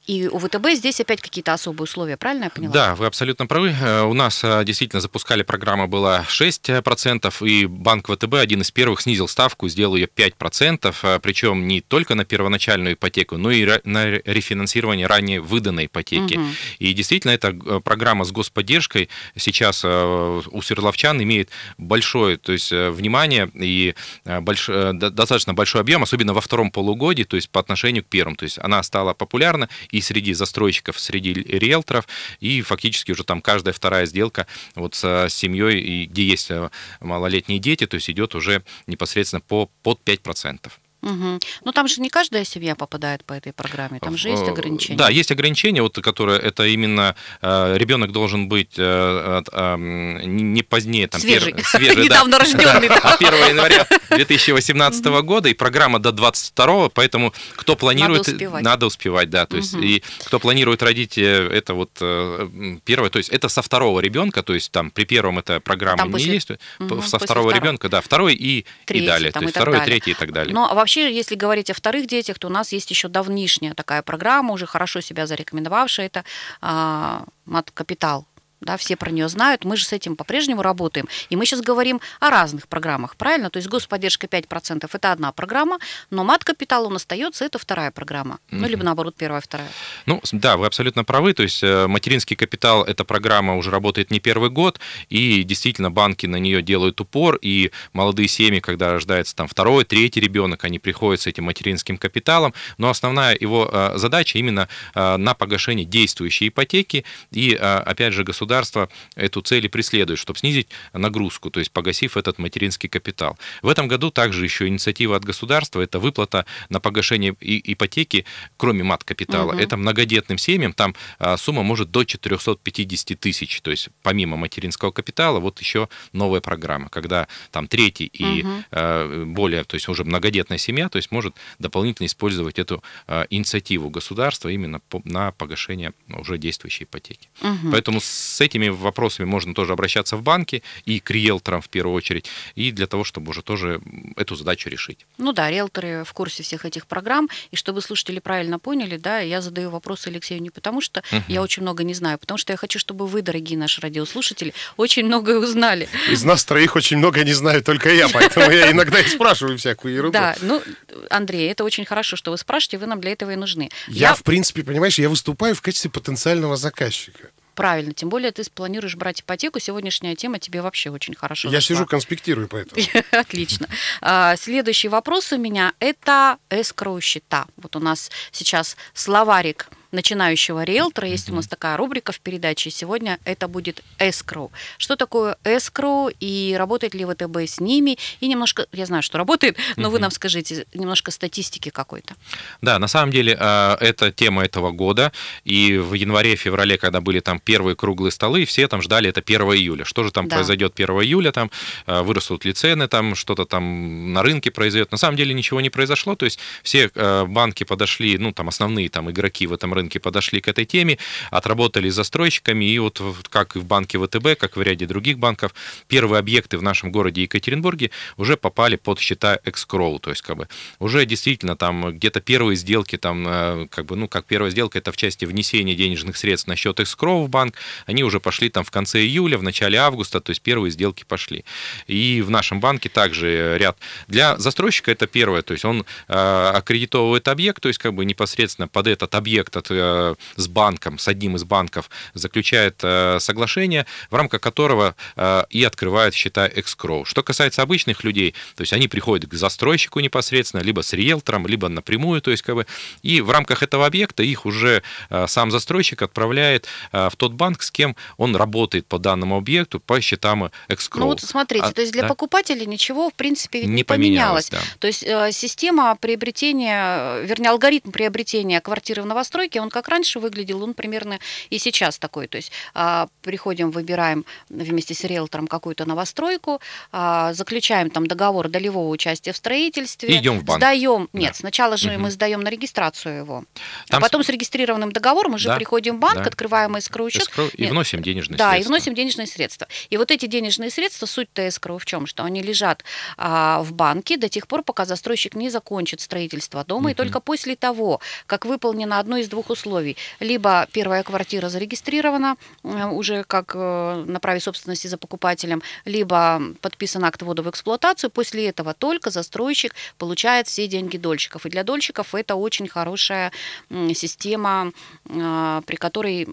И 0.08 0.27
у 0.27 0.39
ВТБ 0.39 0.72
здесь 0.74 1.00
опять 1.00 1.22
какие-то 1.22 1.53
особые 1.53 1.84
условия, 1.84 2.17
правильно 2.17 2.46
я 2.46 2.50
поняла? 2.50 2.74
Да, 2.74 2.96
вы 2.96 3.05
абсолютно 3.05 3.46
правы. 3.46 3.70
Э, 3.70 4.01
у 4.01 4.13
нас 4.13 4.43
э, 4.43 4.63
действительно 4.65 5.00
запускали 5.00 5.43
программа 5.43 5.86
была 5.86 6.25
6%, 6.27 7.48
и 7.48 7.65
банк 7.67 8.08
ВТБ 8.08 8.34
один 8.36 8.62
из 8.62 8.72
первых 8.72 9.01
снизил 9.01 9.27
ставку, 9.27 9.70
сделал 9.70 9.96
ее 9.96 10.08
5%, 10.08 10.96
э, 11.03 11.20
причем 11.22 11.67
не 11.67 11.81
только 11.81 12.15
на 12.15 12.25
первоначальную 12.25 12.96
ипотеку, 12.96 13.38
но 13.38 13.51
и 13.51 13.67
на 13.84 14.08
рефинансирование 14.08 15.05
ранее 15.05 15.39
выданной 15.39 15.86
ипотеки. 15.86 16.36
Угу. 16.36 16.46
И 16.79 16.93
действительно, 16.93 17.31
эта 17.31 17.53
программа 17.81 18.25
с 18.25 18.31
господдержкой 18.31 19.10
сейчас 19.36 19.86
у 19.86 20.62
Свердловчан 20.63 21.22
имеет 21.22 21.50
большое 21.77 22.38
то 22.38 22.51
есть, 22.51 22.72
внимание 22.72 23.50
и 23.53 23.93
больш... 24.25 24.67
достаточно 24.67 25.53
большой 25.53 25.81
объем, 25.81 26.03
особенно 26.03 26.34
во 26.34 26.41
втором 26.41 26.72
полугодии, 26.72 27.24
то 27.24 27.36
есть 27.36 27.50
по 27.50 27.60
отношению 27.60 28.03
к 28.03 28.08
первому. 28.08 28.36
То 28.36 28.43
есть 28.43 28.58
она 28.60 28.81
стала 28.84 29.13
популярна, 29.13 29.70
и 29.91 30.01
среди 30.01 30.33
застройщиков, 30.33 31.00
среди 31.00 31.33
риэлторов, 31.33 32.07
и 32.39 32.62
фактически 32.62 33.12
уже 33.12 33.24
там 33.24 33.41
каждая 33.41 33.74
вторая 33.74 34.05
сделка 34.05 34.48
вот 34.75 34.95
с 34.95 35.27
семьей, 35.29 35.79
и 35.79 36.05
где 36.05 36.24
есть 36.24 36.51
э, 36.51 36.69
малолетние 37.00 37.60
дети, 37.60 37.86
то 37.86 37.95
есть 37.95 38.10
идет 38.10 38.36
уже 38.36 38.63
непосредственно 38.88 39.41
по, 39.41 39.69
под 39.83 40.01
5%. 40.03 40.71
Угу. 41.01 41.39
Ну 41.65 41.72
там 41.72 41.88
же 41.88 42.01
не 42.01 42.10
каждая 42.10 42.46
семья 42.46 42.75
попадает 42.75 43.24
по 43.25 43.34
этой 43.34 43.53
программе, 43.53 44.00
там 44.00 44.17
же 44.17 44.29
есть 44.29 44.48
ограничения. 44.48 44.98
Да, 44.98 45.10
есть 45.10 45.31
ограничения, 45.31 45.81
вот, 45.81 45.96
которые 45.96 46.39
это 46.39 46.65
именно 46.65 47.15
э, 47.41 47.77
ребенок 47.77 48.12
должен 48.12 48.48
быть 48.48 48.74
э, 48.77 49.41
э, 49.51 49.75
не 49.77 50.62
позднее 50.62 51.08
там 51.08 51.20
свежий, 51.20 51.53
пер, 51.53 51.65
свежий 51.65 52.05
недавно 52.05 52.31
да, 52.31 52.39
рожденный, 52.39 52.88
да, 52.88 52.98
от 52.98 53.22
1 53.22 53.34
января 53.50 53.88
2018 54.10 55.05
года 55.24 55.50
и 55.50 55.53
программа 55.53 56.00
до 56.00 56.12
22, 56.12 56.89
поэтому 56.89 57.34
кто 57.55 57.75
планирует, 57.75 58.27
надо 58.27 58.31
успевать, 58.31 58.63
надо 58.63 58.86
успевать 58.86 59.30
да, 59.30 59.45
то 59.45 59.58
есть 59.58 59.73
угу. 59.73 59.84
и 59.84 60.04
кто 60.25 60.39
планирует 60.39 60.84
родить, 60.84 61.17
э, 61.17 61.47
это 61.52 61.73
вот 61.73 61.91
э, 61.99 62.78
первое, 62.86 63.10
то 63.10 63.17
есть 63.17 63.30
это 63.30 63.49
со 63.49 63.63
второго 63.63 63.99
ребенка, 64.02 64.43
то 64.43 64.54
есть 64.54 64.71
там 64.71 64.91
при 64.91 65.06
первом 65.06 65.39
это 65.39 65.60
программа 65.60 65.97
там 65.97 66.08
не 66.10 66.13
после, 66.13 66.34
есть, 66.34 66.52
угу, 66.80 67.02
со 67.02 67.17
второго 67.17 67.49
второго. 67.49 67.52
ребенка, 67.52 67.89
да, 67.89 68.02
второй 68.02 68.36
и 68.36 68.65
третий, 68.86 69.04
и 69.04 69.08
далее, 69.08 69.32
то 69.32 69.41
есть 69.41 69.52
второй, 69.52 69.78
далее. 69.78 69.86
третий 69.88 70.12
и 70.12 70.13
так 70.13 70.32
далее. 70.32 70.54
Но 70.54 70.73
вообще 70.75 70.90
вообще, 70.91 71.15
если 71.15 71.36
говорить 71.36 71.69
о 71.69 71.73
вторых 71.73 72.06
детях, 72.08 72.38
то 72.38 72.47
у 72.47 72.51
нас 72.51 72.73
есть 72.73 72.91
еще 72.91 73.08
давнишняя 73.08 73.73
такая 73.73 74.01
программа, 74.01 74.54
уже 74.54 74.65
хорошо 74.65 75.01
себя 75.01 75.25
зарекомендовавшая, 75.25 76.08
это 76.08 76.23
а, 76.62 77.23
мат-капитал 77.45 78.25
да, 78.62 78.78
все 78.78 78.95
про 78.95 79.10
нее 79.10 79.28
знают, 79.28 79.65
мы 79.65 79.76
же 79.76 79.86
с 79.86 79.91
этим 79.91 80.15
по-прежнему 80.15 80.62
работаем. 80.62 81.08
И 81.30 81.36
мы 81.36 81.45
сейчас 81.45 81.62
говорим 81.62 82.00
о 82.19 82.30
разных 82.30 82.67
программах, 82.67 83.15
правильно? 83.15 83.50
То 83.50 83.58
есть 83.58 83.67
господдержка 83.67 84.28
5% 84.28 84.88
это 84.91 85.12
одна 85.12 85.32
программа, 85.32 85.80
но 86.12 86.24
мат-капитал 86.24 86.86
он 86.86 86.95
остается, 86.95 87.43
это 87.43 87.58
вторая 87.58 87.91
программа. 87.91 88.36
Mm-hmm. 88.36 88.58
Ну, 88.60 88.67
либо 88.67 88.84
наоборот, 88.84 89.15
первая, 89.17 89.41
вторая. 89.41 89.69
Ну, 90.06 90.21
да, 90.32 90.58
вы 90.58 90.67
абсолютно 90.67 91.04
правы. 91.04 91.34
То 91.34 91.43
есть 91.43 91.63
э, 91.63 91.88
материнский 91.88 92.36
капитал, 92.36 92.84
эта 92.84 93.04
программа 93.04 93.58
уже 93.58 93.71
работает 93.71 94.12
не 94.12 94.19
первый 94.19 94.50
год, 94.50 94.80
и 95.10 95.43
действительно 95.43 95.89
банки 95.89 96.28
на 96.28 96.38
нее 96.38 96.62
делают 96.62 97.02
упор, 97.02 97.38
и 97.41 97.71
молодые 97.93 98.28
семьи, 98.28 98.60
когда 98.60 98.93
рождается 98.93 99.36
там 99.36 99.47
второй, 99.47 99.86
третий 99.86 100.19
ребенок, 100.19 100.63
они 100.63 100.78
приходят 100.78 101.21
с 101.21 101.28
этим 101.28 101.45
материнским 101.45 101.97
капиталом, 101.97 102.54
но 102.78 102.89
основная 102.89 103.36
его 103.39 103.67
э, 103.71 103.93
задача 103.95 104.38
именно 104.38 104.67
э, 104.93 105.17
на 105.17 105.34
погашение 105.34 105.86
действующей 105.86 106.50
ипотеки, 106.50 107.06
и, 107.32 107.54
опять 107.54 108.13
же, 108.13 108.24
государство 108.24 108.50
государство 108.51 108.89
эту 109.15 109.41
цель 109.41 109.65
и 109.65 109.69
преследует, 109.69 110.19
чтобы 110.19 110.39
снизить 110.39 110.67
нагрузку, 110.93 111.49
то 111.49 111.59
есть 111.59 111.71
погасив 111.71 112.17
этот 112.17 112.37
материнский 112.37 112.89
капитал. 112.89 113.37
В 113.61 113.69
этом 113.69 113.87
году 113.87 114.11
также 114.11 114.43
еще 114.43 114.67
инициатива 114.67 115.15
от 115.15 115.23
государства– 115.23 115.81
это 115.81 115.99
выплата 115.99 116.45
на 116.69 116.81
погашение 116.81 117.33
ипотеки, 117.39 118.25
кроме 118.57 118.83
мат-капитала. 118.83 119.53
Угу. 119.53 119.61
Это 119.61 119.77
многодетным 119.77 120.37
семьям, 120.37 120.73
там 120.73 120.95
а, 121.19 121.37
сумма 121.37 121.63
может 121.63 121.91
до 121.91 122.03
450 122.03 123.19
тысяч, 123.19 123.61
то 123.61 123.71
есть 123.71 123.89
помимо 124.03 124.35
материнского 124.35 124.91
капитала, 124.91 125.39
вот 125.39 125.61
еще 125.61 125.87
новая 126.11 126.41
программа, 126.41 126.89
когда 126.89 127.27
там 127.51 127.67
третий 127.67 128.07
и 128.07 128.43
угу. 128.43 129.25
более, 129.27 129.63
то 129.63 129.75
есть 129.75 129.87
уже 129.87 130.03
многодетная 130.03 130.57
семья, 130.57 130.89
то 130.89 130.97
есть 130.97 131.11
может 131.11 131.35
дополнительно 131.59 132.07
использовать 132.07 132.59
эту 132.59 132.83
а, 133.07 133.25
инициативу 133.29 133.89
государства 133.89 134.49
именно 134.49 134.81
на 135.05 135.31
погашение 135.31 135.93
уже 136.09 136.37
действующей 136.37 136.83
ипотеки. 136.83 137.29
Угу. 137.41 137.71
Поэтому 137.71 138.01
с 138.01 138.40
с 138.41 138.43
этими 138.43 138.69
вопросами 138.69 139.27
можно 139.27 139.54
тоже 139.54 139.73
обращаться 139.73 140.17
в 140.17 140.23
банки 140.23 140.63
и 140.86 140.99
к 140.99 141.12
риэлторам 141.12 141.62
в 141.62 141.69
первую 141.69 141.95
очередь, 141.95 142.25
и 142.56 142.71
для 142.71 142.88
того, 142.88 143.04
чтобы 143.04 143.30
уже 143.30 143.43
тоже 143.43 143.80
эту 144.17 144.36
задачу 144.36 144.67
решить. 144.67 145.06
Ну 145.19 145.32
да, 145.32 145.51
риэлторы 145.51 146.04
в 146.04 146.13
курсе 146.13 146.41
всех 146.41 146.65
этих 146.65 146.88
программ, 146.88 147.30
и 147.51 147.56
чтобы 147.56 147.82
слушатели 147.82 148.19
правильно 148.19 148.58
поняли, 148.58 148.97
да, 148.97 149.19
я 149.19 149.41
задаю 149.41 149.69
вопросы 149.69 150.08
Алексею 150.08 150.41
не 150.41 150.49
потому, 150.49 150.82
что 150.82 151.04
угу. 151.12 151.23
я 151.27 151.41
очень 151.43 151.62
много 151.62 151.84
не 151.84 151.93
знаю, 151.93 152.17
потому 152.17 152.39
что 152.39 152.51
я 152.51 152.58
хочу, 152.58 152.80
чтобы 152.80 153.06
вы, 153.06 153.21
дорогие 153.21 153.60
наши 153.60 153.80
радиослушатели, 153.80 154.56
очень 154.75 155.06
многое 155.06 155.38
узнали. 155.38 155.88
Из 156.10 156.23
нас 156.23 156.43
троих 156.43 156.75
очень 156.75 156.97
много 156.97 157.23
не 157.23 157.34
знаю 157.34 157.63
только 157.63 157.93
я, 157.93 158.10
поэтому 158.10 158.49
я 158.49 158.71
иногда 158.75 158.99
и 159.01 159.08
спрашиваю 159.08 159.60
всякую 159.60 159.93
ерунду. 159.93 160.13
Да, 160.13 160.36
ну, 160.41 160.63
Андрей, 161.12 161.47
это 161.51 161.63
очень 161.63 161.86
хорошо, 161.86 162.15
что 162.15 162.32
вы 162.32 162.39
спрашиваете, 162.39 162.80
вы 162.80 162.88
нам 162.88 163.01
для 163.01 163.12
этого 163.12 163.32
и 163.32 163.36
нужны. 163.36 163.69
Я, 163.88 164.10
я... 164.10 164.15
в 164.15 164.23
принципе, 164.23 164.63
понимаешь, 164.63 164.97
я 164.97 165.10
выступаю 165.10 165.54
в 165.54 165.62
качестве 165.62 165.91
потенциального 165.91 166.58
заказчика. 166.58 167.30
Правильно, 167.62 167.93
тем 167.93 168.10
более 168.10 168.32
ты 168.32 168.43
планируешь 168.50 168.95
брать 168.95 169.21
ипотеку. 169.21 169.60
Сегодняшняя 169.60 170.15
тема 170.15 170.39
тебе 170.39 170.63
вообще 170.63 170.89
очень 170.89 171.13
хорошо 171.13 171.50
Я 171.50 171.60
зашла. 171.60 171.76
сижу, 171.76 171.86
конспектирую 171.86 172.47
поэтому. 172.47 172.82
Отлично. 173.12 173.67
А, 174.02 174.36
следующий 174.36 174.88
вопрос 174.88 175.32
у 175.32 175.38
меня– 175.38 175.74
это 175.80 176.38
эскроу 176.50 177.00
счета. 177.02 177.45
Вот 177.58 177.76
у 177.76 177.80
нас 177.80 178.10
сейчас 178.32 178.78
словарик 178.95 179.69
начинающего 179.91 180.63
риэлтора. 180.63 181.08
Есть 181.08 181.30
у 181.30 181.36
нас 181.36 181.47
такая 181.47 181.77
рубрика 181.77 182.12
в 182.12 182.19
передаче. 182.19 182.69
Сегодня 182.69 183.19
это 183.25 183.47
будет 183.47 183.84
escrow. 183.99 184.51
Что 184.77 184.95
такое 184.95 185.38
escrow 185.43 186.13
и 186.19 186.56
работает 186.58 186.93
ли 186.93 187.06
ВТБ 187.06 187.38
с 187.38 187.60
ними? 187.60 187.97
И 188.19 188.27
немножко, 188.27 188.67
я 188.71 188.86
знаю, 188.86 189.04
что 189.04 189.17
работает, 189.17 189.58
но 189.75 189.89
вы 189.89 189.99
нам 189.99 190.12
скажите 190.12 190.65
немножко 190.73 191.12
статистики 191.12 191.69
какой-то. 191.69 192.15
Да, 192.62 192.80
на 192.80 192.88
самом 192.88 193.12
деле 193.12 193.38
э, 193.39 193.77
это 193.80 194.12
тема 194.12 194.43
этого 194.43 194.71
года. 194.71 195.12
И 195.43 195.77
в 195.77 195.93
январе-феврале, 195.93 196.77
когда 196.77 197.01
были 197.01 197.19
там 197.19 197.39
первые 197.39 197.75
круглые 197.75 198.12
столы, 198.12 198.45
все 198.45 198.67
там 198.67 198.82
ждали 198.82 199.10
это 199.10 199.21
1 199.21 199.41
июля. 199.41 199.86
Что 199.86 200.04
же 200.04 200.12
там 200.12 200.27
да. 200.27 200.38
произойдет 200.38 200.73
1 200.75 200.89
июля? 201.01 201.32
Там 201.32 201.51
э, 201.88 202.01
вырастут 202.01 202.45
ли 202.45 202.54
цены, 202.54 202.88
там 202.88 203.15
что-то 203.15 203.45
там 203.45 204.13
на 204.13 204.23
рынке 204.23 204.51
произойдет. 204.51 204.91
На 204.91 204.97
самом 204.97 205.17
деле 205.17 205.34
ничего 205.34 205.62
не 205.62 205.69
произошло. 205.69 206.15
То 206.15 206.25
есть 206.25 206.39
все 206.63 206.89
э, 206.93 207.25
банки 207.25 207.63
подошли, 207.63 208.17
ну 208.17 208.32
там 208.32 208.47
основные 208.47 208.89
там 208.89 209.10
игроки 209.12 209.47
в 209.47 209.54
этом 209.54 209.73
рынке 209.73 209.81
рынке 209.82 210.00
подошли 210.00 210.41
к 210.41 210.48
этой 210.48 210.65
теме, 210.65 210.98
отработали 211.32 211.89
с 211.89 211.96
застройщиками, 211.96 212.65
и 212.65 212.80
вот 212.80 213.02
как 213.30 213.56
и 213.56 213.60
в 213.60 213.65
банке 213.65 213.98
ВТБ, 214.00 214.39
как 214.39 214.58
в 214.58 214.62
ряде 214.62 214.86
других 214.86 215.17
банков, 215.17 215.54
первые 215.88 216.20
объекты 216.20 216.58
в 216.58 216.62
нашем 216.62 216.91
городе 216.91 217.24
Екатеринбурге 217.24 217.91
уже 218.17 218.38
попали 218.38 218.76
под 218.76 219.00
счета 219.00 219.39
экскроу, 219.44 220.00
то 220.00 220.10
есть 220.12 220.22
как 220.22 220.38
бы 220.38 220.48
уже 220.80 221.06
действительно 221.06 221.56
там 221.56 221.91
где-то 221.91 222.22
первые 222.22 222.56
сделки, 222.56 222.98
там 222.98 223.26
э, 223.28 223.67
как 223.70 223.86
бы, 223.86 223.96
ну, 223.96 224.08
как 224.08 224.26
первая 224.26 224.52
сделка, 224.52 224.78
это 224.78 224.91
в 224.91 224.98
части 224.98 225.26
внесения 225.26 225.76
денежных 225.76 226.17
средств 226.17 226.48
на 226.48 226.56
счет 226.56 226.80
экскроу 226.80 227.24
в 227.24 227.30
банк, 227.30 227.56
они 227.86 228.04
уже 228.04 228.20
пошли 228.20 228.50
там 228.50 228.63
в 228.63 228.72
конце 228.72 229.02
июля, 229.02 229.38
в 229.38 229.44
начале 229.44 229.78
августа, 229.78 230.20
то 230.20 230.32
есть 230.32 230.41
первые 230.41 230.72
сделки 230.72 231.04
пошли. 231.08 231.44
И 231.88 232.22
в 232.22 232.30
нашем 232.30 232.60
банке 232.60 232.89
также 232.89 233.58
ряд. 233.58 233.78
Для 234.08 234.38
застройщика 234.38 234.91
это 234.91 235.08
первое, 235.08 235.41
то 235.41 235.54
есть 235.54 235.65
он 235.65 235.86
э, 236.08 236.52
аккредитовывает 236.56 237.28
объект, 237.28 237.62
то 237.62 237.67
есть 237.67 237.80
как 237.80 237.94
бы 237.94 238.06
непосредственно 238.06 238.67
под 238.67 238.88
этот 238.88 239.15
объект 239.15 239.56
от, 239.58 239.70
с 239.75 240.47
банком, 240.47 240.97
с 240.99 241.07
одним 241.07 241.36
из 241.36 241.43
банков 241.43 241.89
заключает 242.13 242.79
э, 242.84 243.19
соглашение, 243.19 243.86
в 244.10 244.15
рамках 244.15 244.41
которого 244.41 244.95
э, 245.15 245.43
и 245.49 245.63
открывает 245.63 246.13
счета 246.13 246.47
экскроу. 246.47 247.05
Что 247.05 247.23
касается 247.23 247.62
обычных 247.62 248.03
людей, 248.03 248.34
то 248.55 248.62
есть 248.62 248.73
они 248.73 248.88
приходят 248.88 249.29
к 249.29 249.34
застройщику 249.34 249.99
непосредственно, 249.99 250.62
либо 250.62 250.81
с 250.81 250.93
риэлтором, 250.93 251.47
либо 251.47 251.69
напрямую, 251.69 252.21
то 252.21 252.31
есть 252.31 252.43
как 252.43 252.55
бы, 252.55 252.65
и 253.01 253.21
в 253.21 253.29
рамках 253.31 253.63
этого 253.63 253.86
объекта 253.86 254.23
их 254.23 254.45
уже 254.45 254.84
э, 255.10 255.27
сам 255.27 255.51
застройщик 255.51 256.01
отправляет 256.01 256.67
э, 256.91 257.10
в 257.10 257.15
тот 257.15 257.34
банк, 257.34 257.62
с 257.62 257.71
кем 257.71 257.95
он 258.17 258.36
работает 258.36 258.88
по 258.88 258.99
данному 258.99 259.38
объекту 259.38 259.79
по 259.79 260.01
счетам 260.01 260.51
экскроу. 260.67 261.01
Ну 261.01 261.07
вот 261.07 261.21
смотрите, 261.21 261.65
А, 261.65 261.71
то 261.71 261.81
есть 261.81 261.93
для 261.93 262.03
да? 262.03 262.07
покупателей 262.07 262.65
ничего 262.65 263.10
в 263.10 263.13
принципе 263.13 263.65
Не 263.65 263.67
не, 263.67 263.84
поменялось, 263.84 264.49
поменялось. 264.49 264.49
да. 264.49 264.79
То 264.79 264.88
есть 264.88 265.03
э, 265.03 265.31
система 265.31 265.95
приобретения, 265.95 267.21
э, 267.21 267.25
вернее 267.25 267.49
алгоритм 267.49 267.91
приобретения 267.91 268.60
квартиры 268.62 269.01
в 269.01 269.05
новостройке, 269.05 269.61
он 269.62 269.69
как 269.69 269.88
раньше 269.88 270.19
выглядел, 270.19 270.63
он 270.63 270.74
примерно 270.74 271.19
и 271.50 271.60
сейчас 271.60 271.97
такой. 272.00 272.28
То 272.28 272.38
есть 272.38 272.52
а, 272.74 273.08
приходим, 273.21 273.71
выбираем 273.71 274.26
вместе 274.50 274.93
с 274.93 275.04
риэлтором 275.04 275.47
какую-то 275.47 275.86
новостройку, 275.86 276.60
а, 276.91 277.34
заключаем 277.34 277.89
там 277.89 278.08
договор 278.08 278.50
долевого 278.50 278.89
участия 278.89 279.32
в 279.34 279.38
строительстве, 279.38 280.10
И 280.10 280.17
идем 280.17 280.39
в 280.39 280.43
банк. 280.43 280.60
сдаем. 280.60 281.10
Нет, 281.13 281.32
Да. 281.34 281.38
сначала 281.39 281.78
же 281.78 281.91
Мгм. 281.91 282.02
мы 282.04 282.12
сдаем 282.12 282.41
на 282.41 282.50
регистрацию 282.50 283.17
его, 283.19 283.43
Там 283.88 284.00
а 284.00 284.02
потом 284.02 284.24
с 284.24 284.30
регистрированным 284.30 284.91
договором 284.91 285.36
уже 285.36 285.50
Да, 285.50 285.56
приходим 285.56 285.97
в 285.97 286.00
банк, 286.00 286.15
да. 286.24 286.24
открываем 286.24 286.76
escrow 286.76 287.10
счет, 287.10 287.21
Эскроу 287.24 287.50
и 287.50 287.62
Нет, 287.63 287.71
вносим 287.71 288.02
денежные 288.02 288.38
да, 288.38 288.52
средства. 288.52 288.63
и 288.63 288.67
вносим 288.67 288.95
денежные 288.95 289.28
средства. 289.28 289.67
И 289.89 289.97
вот 289.97 290.10
эти 290.12 290.26
денежные 290.26 290.69
средства, 290.71 291.06
суть-то 291.06 291.45
escrow 291.45 291.78
в 291.78 291.86
чем? 291.86 292.08
Что 292.08 292.24
они 292.24 292.41
лежат 292.41 292.84
а, 293.17 293.62
в 293.62 293.74
банке 293.74 294.17
до 294.17 294.30
тех 294.30 294.47
пор, 294.47 294.63
пока 294.63 294.86
застройщик 294.86 295.36
не 295.36 295.50
закончит 295.50 296.02
строительство 296.02 296.63
дома, 296.63 296.89
и 296.89 296.93
Мгм. 296.93 296.97
только 296.97 297.19
после 297.19 297.56
того, 297.56 298.00
как 298.26 298.45
выполнено 298.45 299.00
одно 299.00 299.17
из 299.17 299.28
двух 299.30 299.50
условий, 299.51 299.97
либо 300.19 300.67
первая 300.71 301.03
квартира 301.03 301.49
зарегистрирована 301.49 302.35
э, 302.63 302.87
уже 302.87 303.23
как 303.23 303.53
э, 303.55 304.05
на 304.07 304.19
праве 304.19 304.39
собственности 304.39 304.87
за 304.87 304.97
покупателем, 304.97 305.61
либо 305.85 306.41
подписан 306.61 307.05
акт 307.05 307.21
ввода 307.21 307.43
в 307.43 307.49
эксплуатацию, 307.49 308.09
после 308.09 308.49
этого 308.49 308.73
только 308.73 309.09
застройщик 309.11 309.75
получает 309.97 310.47
все 310.47 310.67
деньги 310.67 310.97
дольщиков. 310.97 311.45
И 311.45 311.49
для 311.49 311.63
дольщиков 311.63 312.15
это 312.15 312.35
очень 312.35 312.67
хорошая 312.67 313.31
система, 313.69 314.71
э, 315.05 315.61
при 315.65 315.75
которой 315.75 316.27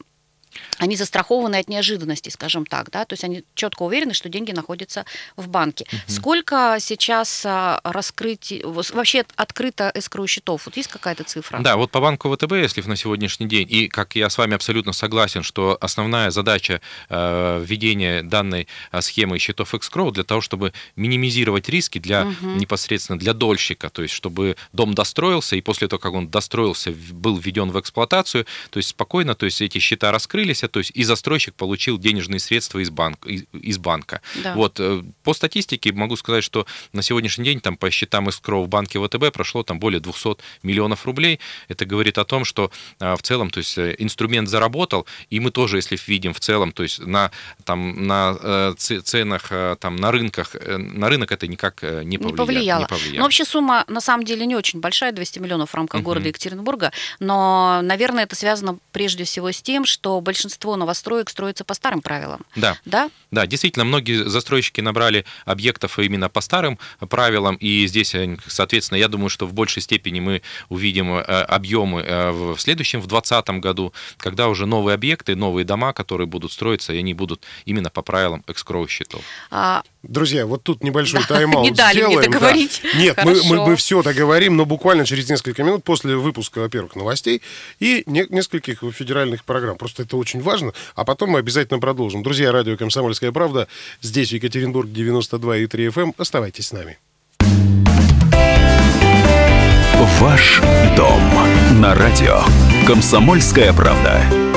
они 0.78 0.96
застрахованы 0.96 1.56
от 1.56 1.68
неожиданностей, 1.68 2.30
скажем 2.30 2.66
так, 2.66 2.90
да, 2.90 3.04
то 3.04 3.14
есть 3.14 3.24
они 3.24 3.44
четко 3.54 3.82
уверены, 3.82 4.14
что 4.14 4.28
деньги 4.28 4.52
находятся 4.52 5.04
в 5.36 5.48
банке. 5.48 5.86
Сколько 6.06 6.76
сейчас 6.80 7.42
а, 7.44 7.80
раскрытий, 7.84 8.62
вообще 8.64 9.24
открыто 9.36 9.90
эскроу 9.94 10.26
счетов? 10.26 10.66
Вот 10.66 10.76
есть 10.76 10.88
какая-то 10.88 11.24
цифра? 11.24 11.58
Да, 11.60 11.76
вот 11.76 11.90
по 11.90 12.00
банку 12.00 12.34
ВТБ, 12.34 12.52
если 12.52 12.80
на 12.82 12.96
сегодняшний 12.96 13.46
день, 13.46 13.66
и 13.70 13.88
как 13.88 14.16
я 14.16 14.30
с 14.30 14.38
вами 14.38 14.54
абсолютно 14.54 14.92
согласен, 14.92 15.42
что 15.42 15.76
основная 15.80 16.30
задача 16.30 16.80
э, 17.08 17.64
введения 17.64 18.22
данной 18.22 18.68
э, 18.92 19.00
схемы 19.00 19.38
счетов 19.38 19.74
Xcrow 19.74 20.10
для 20.12 20.24
того, 20.24 20.40
чтобы 20.40 20.72
минимизировать 20.96 21.68
риски 21.68 21.98
для 21.98 22.24
Мгм. 22.24 22.58
непосредственно 22.58 23.18
для 23.18 23.34
дольщика, 23.34 23.90
то 23.90 24.02
есть 24.02 24.14
чтобы 24.14 24.56
дом 24.72 24.94
достроился, 24.94 25.56
и 25.56 25.60
после 25.60 25.88
того, 25.88 26.00
как 26.00 26.12
он 26.12 26.28
достроился, 26.28 26.92
был 27.12 27.36
введен 27.36 27.70
в 27.70 27.80
эксплуатацию, 27.80 28.46
то 28.70 28.78
есть 28.78 28.90
спокойно, 28.90 29.34
то 29.34 29.46
есть 29.46 29.60
эти 29.60 29.78
счета 29.78 30.12
раскрылись, 30.12 30.37
а 30.62 30.68
то 30.68 30.78
есть 30.80 30.92
и 30.94 31.02
застройщик 31.04 31.54
получил 31.54 31.98
денежные 31.98 32.40
средства 32.40 32.78
из, 32.78 32.90
банк, 32.90 33.26
из, 33.26 33.44
из 33.52 33.78
банка. 33.78 34.20
Да. 34.42 34.54
Вот, 34.54 34.78
э, 34.80 35.02
по 35.22 35.34
статистике 35.34 35.92
могу 35.92 36.16
сказать, 36.16 36.44
что 36.44 36.66
на 36.92 37.02
сегодняшний 37.02 37.44
день 37.44 37.60
там 37.60 37.76
по 37.76 37.90
счетам 37.90 38.28
escrow 38.28 38.64
в 38.64 38.68
банке 38.68 38.98
ВТБ 39.00 39.32
прошло 39.32 39.62
там 39.62 39.78
более 39.78 40.00
200 40.00 40.36
миллионов 40.62 41.06
рублей. 41.06 41.40
Это 41.68 41.84
говорит 41.86 42.18
о 42.18 42.24
том, 42.24 42.44
что 42.44 42.70
а, 43.00 43.16
в 43.16 43.22
целом, 43.22 43.50
то 43.50 43.58
есть 43.58 43.76
э, 43.78 43.94
инструмент 43.98 44.48
заработал, 44.48 45.06
и 45.30 45.40
мы 45.40 45.50
тоже, 45.50 45.76
если 45.78 45.98
видим 46.06 46.32
в 46.34 46.40
целом, 46.40 46.72
то 46.72 46.82
есть 46.82 47.00
на, 47.00 47.30
там, 47.64 48.06
на 48.06 48.36
э, 48.40 48.74
ценах, 48.78 49.46
э, 49.50 49.76
там, 49.80 49.96
на 49.96 50.10
рынках, 50.10 50.54
э, 50.54 50.76
на 50.76 51.08
рынок 51.08 51.32
это 51.32 51.46
никак 51.46 51.82
э, 51.82 52.02
не 52.04 52.16
не 52.16 52.18
повлия- 52.18 52.36
повлияло. 52.36 52.80
не 52.80 52.86
повлияло. 52.86 53.16
Но 53.18 53.22
вообще 53.24 53.44
сумма 53.44 53.84
на 53.88 54.00
самом 54.00 54.24
деле 54.24 54.46
не 54.46 54.56
очень 54.56 54.80
большая, 54.80 55.12
200 55.12 55.38
миллионов 55.40 55.70
в 55.70 55.74
рамках 55.74 56.00
Мгм. 56.00 56.04
города 56.04 56.28
Екатеринбурга, 56.28 56.92
но, 57.20 57.80
наверное, 57.82 58.24
это 58.24 58.36
связано 58.36 58.78
прежде 58.92 59.24
всего 59.24 59.50
с 59.52 59.60
тем, 59.62 59.84
что 59.84 60.20
большинство 60.28 60.76
новостроек 60.76 61.30
строится 61.30 61.64
по 61.64 61.72
старым 61.72 62.02
правилам. 62.02 62.42
Да. 62.54 62.76
Да? 62.84 63.08
Да, 63.30 63.46
действительно, 63.46 63.86
многие 63.86 64.28
застройщики 64.28 64.82
набрали 64.82 65.24
объектов 65.46 65.98
именно 65.98 66.28
по 66.28 66.42
старым 66.42 66.78
правилам, 67.08 67.56
и 67.56 67.86
здесь, 67.86 68.14
э, 68.14 68.36
соответственно, 68.46 68.98
я 68.98 69.08
думаю, 69.08 69.30
что 69.30 69.46
в 69.46 69.54
большей 69.54 69.80
степени 69.80 70.20
мы 70.20 70.42
увидим 70.68 71.14
э, 71.14 71.22
объемы 71.22 72.02
э, 72.02 72.30
в 72.30 72.58
в 72.58 72.60
следующем, 72.60 73.00
в 73.00 73.06
2020 73.06 73.60
году, 73.62 73.92
когда 74.18 74.48
уже 74.48 74.66
новые 74.66 74.94
объекты, 74.94 75.36
новые 75.36 75.64
дома, 75.64 75.92
которые 75.92 76.26
будут 76.26 76.52
строиться, 76.52 76.92
и 76.92 76.98
они 76.98 77.14
будут 77.14 77.46
именно 77.64 77.88
по 77.88 78.02
правилам 78.02 78.42
экскроу 78.48 78.86
счетов. 78.88 79.22
А, 79.50 79.82
Друзья, 80.08 80.46
вот 80.46 80.62
тут 80.62 80.82
небольшой 80.82 81.20
тайм-аут 81.28 81.64
Не 81.64 81.70
дали 81.70 81.98
мне 81.98 82.06
сделаем, 82.08 82.32
да. 82.32 82.38
договорить. 82.38 82.80
Нет, 82.96 83.18
мы, 83.24 83.42
мы, 83.44 83.66
мы 83.66 83.76
все 83.76 84.02
договорим, 84.02 84.56
но 84.56 84.64
буквально 84.64 85.04
через 85.04 85.28
несколько 85.28 85.62
минут 85.62 85.84
после 85.84 86.16
выпуска, 86.16 86.60
во-первых, 86.60 86.96
новостей 86.96 87.42
и 87.78 88.02
не- 88.06 88.26
нескольких 88.30 88.82
федеральных 88.94 89.44
программ. 89.44 89.76
Просто 89.76 90.02
это 90.04 90.16
очень 90.16 90.40
важно. 90.40 90.72
А 90.94 91.04
потом 91.04 91.30
мы 91.30 91.38
обязательно 91.40 91.78
продолжим. 91.78 92.22
Друзья, 92.22 92.50
радио 92.52 92.76
«Комсомольская 92.78 93.32
правда». 93.32 93.68
Здесь, 94.00 94.32
Екатеринбург, 94.32 94.88
92,3 94.88 95.68
FM. 95.92 96.14
Оставайтесь 96.16 96.68
с 96.68 96.72
нами. 96.72 96.98
Ваш 100.20 100.62
дом 100.96 101.20
на 101.80 101.94
радио. 101.94 102.42
Комсомольская 102.86 103.74
правда. 103.74 104.47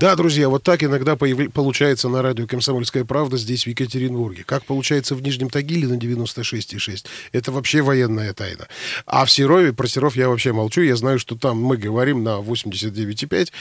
Да, 0.00 0.16
друзья, 0.16 0.48
вот 0.48 0.62
так 0.62 0.82
иногда 0.82 1.14
появ- 1.14 1.50
получается 1.52 2.08
на 2.08 2.22
радио 2.22 2.46
«Комсомольская 2.46 3.04
правда» 3.04 3.36
здесь, 3.36 3.64
в 3.64 3.66
Екатеринбурге. 3.66 4.44
Как 4.46 4.64
получается 4.64 5.14
в 5.14 5.20
Нижнем 5.20 5.50
Тагиле 5.50 5.86
на 5.88 5.98
96,6. 5.98 7.04
Это 7.32 7.52
вообще 7.52 7.82
военная 7.82 8.32
тайна. 8.32 8.66
А 9.04 9.26
в 9.26 9.30
Серове, 9.30 9.74
про 9.74 9.86
Серов 9.86 10.16
я 10.16 10.30
вообще 10.30 10.54
молчу. 10.54 10.80
Я 10.80 10.96
знаю, 10.96 11.18
что 11.18 11.36
там 11.36 11.58
мы 11.58 11.76
говорим 11.76 12.24
на 12.24 12.40
89,5. 12.40 13.52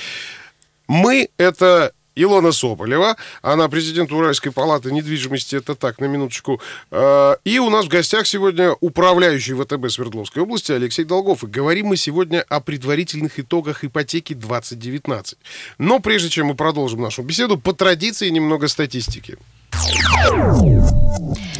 Мы— 0.88 1.28
это 1.38 1.92
Илона 2.22 2.52
Соболева, 2.52 3.16
она 3.42 3.70
президент 3.70 4.12
Уральской 4.12 4.52
палаты 4.52 4.92
недвижимости, 4.92 5.56
это 5.56 5.76
так, 5.76 6.00
на 6.00 6.06
минуточку. 6.06 6.62
Э, 6.92 7.36
И 7.46 7.60
у 7.60 7.70
нас 7.70 7.86
в 7.86 7.90
гостях 7.90 8.28
сегодня 8.28 8.74
управляющий 8.82 9.54
ВТБ 9.54 9.90
Свердловской 9.90 10.44
области 10.44 10.72
Алексей 10.72 11.06
Долгов. 11.06 11.44
И 11.44 11.48
говорим 11.48 11.88
мы 11.88 11.98
сегодня 11.98 12.46
о 12.50 12.60
предварительных 12.60 13.40
итогах 13.40 13.84
ипотеки 13.84 14.34
2019. 14.34 15.38
Но 15.78 16.00
прежде 16.00 16.30
чем 16.30 16.48
мы 16.48 16.56
продолжим 16.56 17.02
нашу 17.02 17.24
беседу, 17.24 17.58
по 17.58 17.74
традиции 17.74 18.30
немного 18.30 18.68
статистики. 18.68 19.38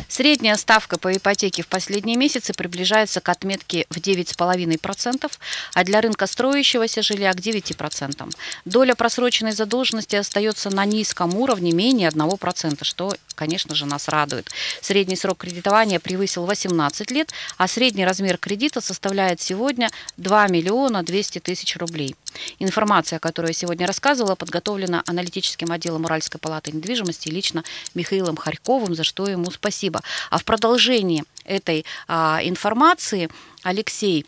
Средняя 0.10 0.56
ставка 0.58 0.98
по 0.98 1.16
ипотеке 1.16 1.62
в 1.62 1.68
последние 1.68 2.18
месяцы 2.18 2.52
приближается 2.54 3.22
к 3.22 3.30
отметке 3.30 3.86
в 3.92 3.98
9,5%, 3.98 5.32
а 5.76 5.84
для 5.84 6.02
рынка 6.02 6.26
строящегося 6.26 7.04
жилья 7.04 7.32
к 7.32 7.38
9%. 7.38 8.36
Доля 8.66 8.96
просроченной 8.96 9.52
задолженности 9.52 10.16
остается 10.16 10.72
на 10.72 10.86
низком 10.86 11.36
уровне 11.36 11.72
менее 11.74 12.10
1%, 12.10 12.84
что, 12.84 13.14
конечно 13.36 13.76
же, 13.76 13.86
нас 13.86 14.08
радует. 14.08 14.50
Средний 14.82 15.16
срок 15.16 15.38
кредитования 15.38 16.00
превысил 16.00 16.46
18 16.46 17.12
лет, 17.12 17.32
а 17.58 17.68
средний 17.68 18.04
размер 18.04 18.40
кредита 18.40 18.82
составляет 18.82 19.42
сегодня 19.42 19.92
2 20.18 20.48
миллиона 20.48 21.04
200 21.04 21.38
тысяч 21.40 21.78
рублей. 21.78 22.16
Информация, 22.58 23.20
которую 23.20 23.50
я 23.50 23.54
сегодня 23.54 23.86
рассказывала, 23.86 24.36
подготовлена 24.36 25.04
аналитическим 25.06 25.72
отделом 25.72 26.06
Уральской 26.06 26.40
палаты 26.40 26.72
недвижимости 26.72 27.30
лично 27.30 27.64
Михаилом 27.94 28.38
Харьковым, 28.38 28.96
за 28.96 29.04
что 29.04 29.28
ему 29.28 29.52
спасибо. 29.52 29.99
А 30.30 30.38
в 30.38 30.44
продолжении 30.44 31.24
этой 31.46 31.86
а, 32.08 32.40
информации 32.44 33.30
Алексей 33.64 34.26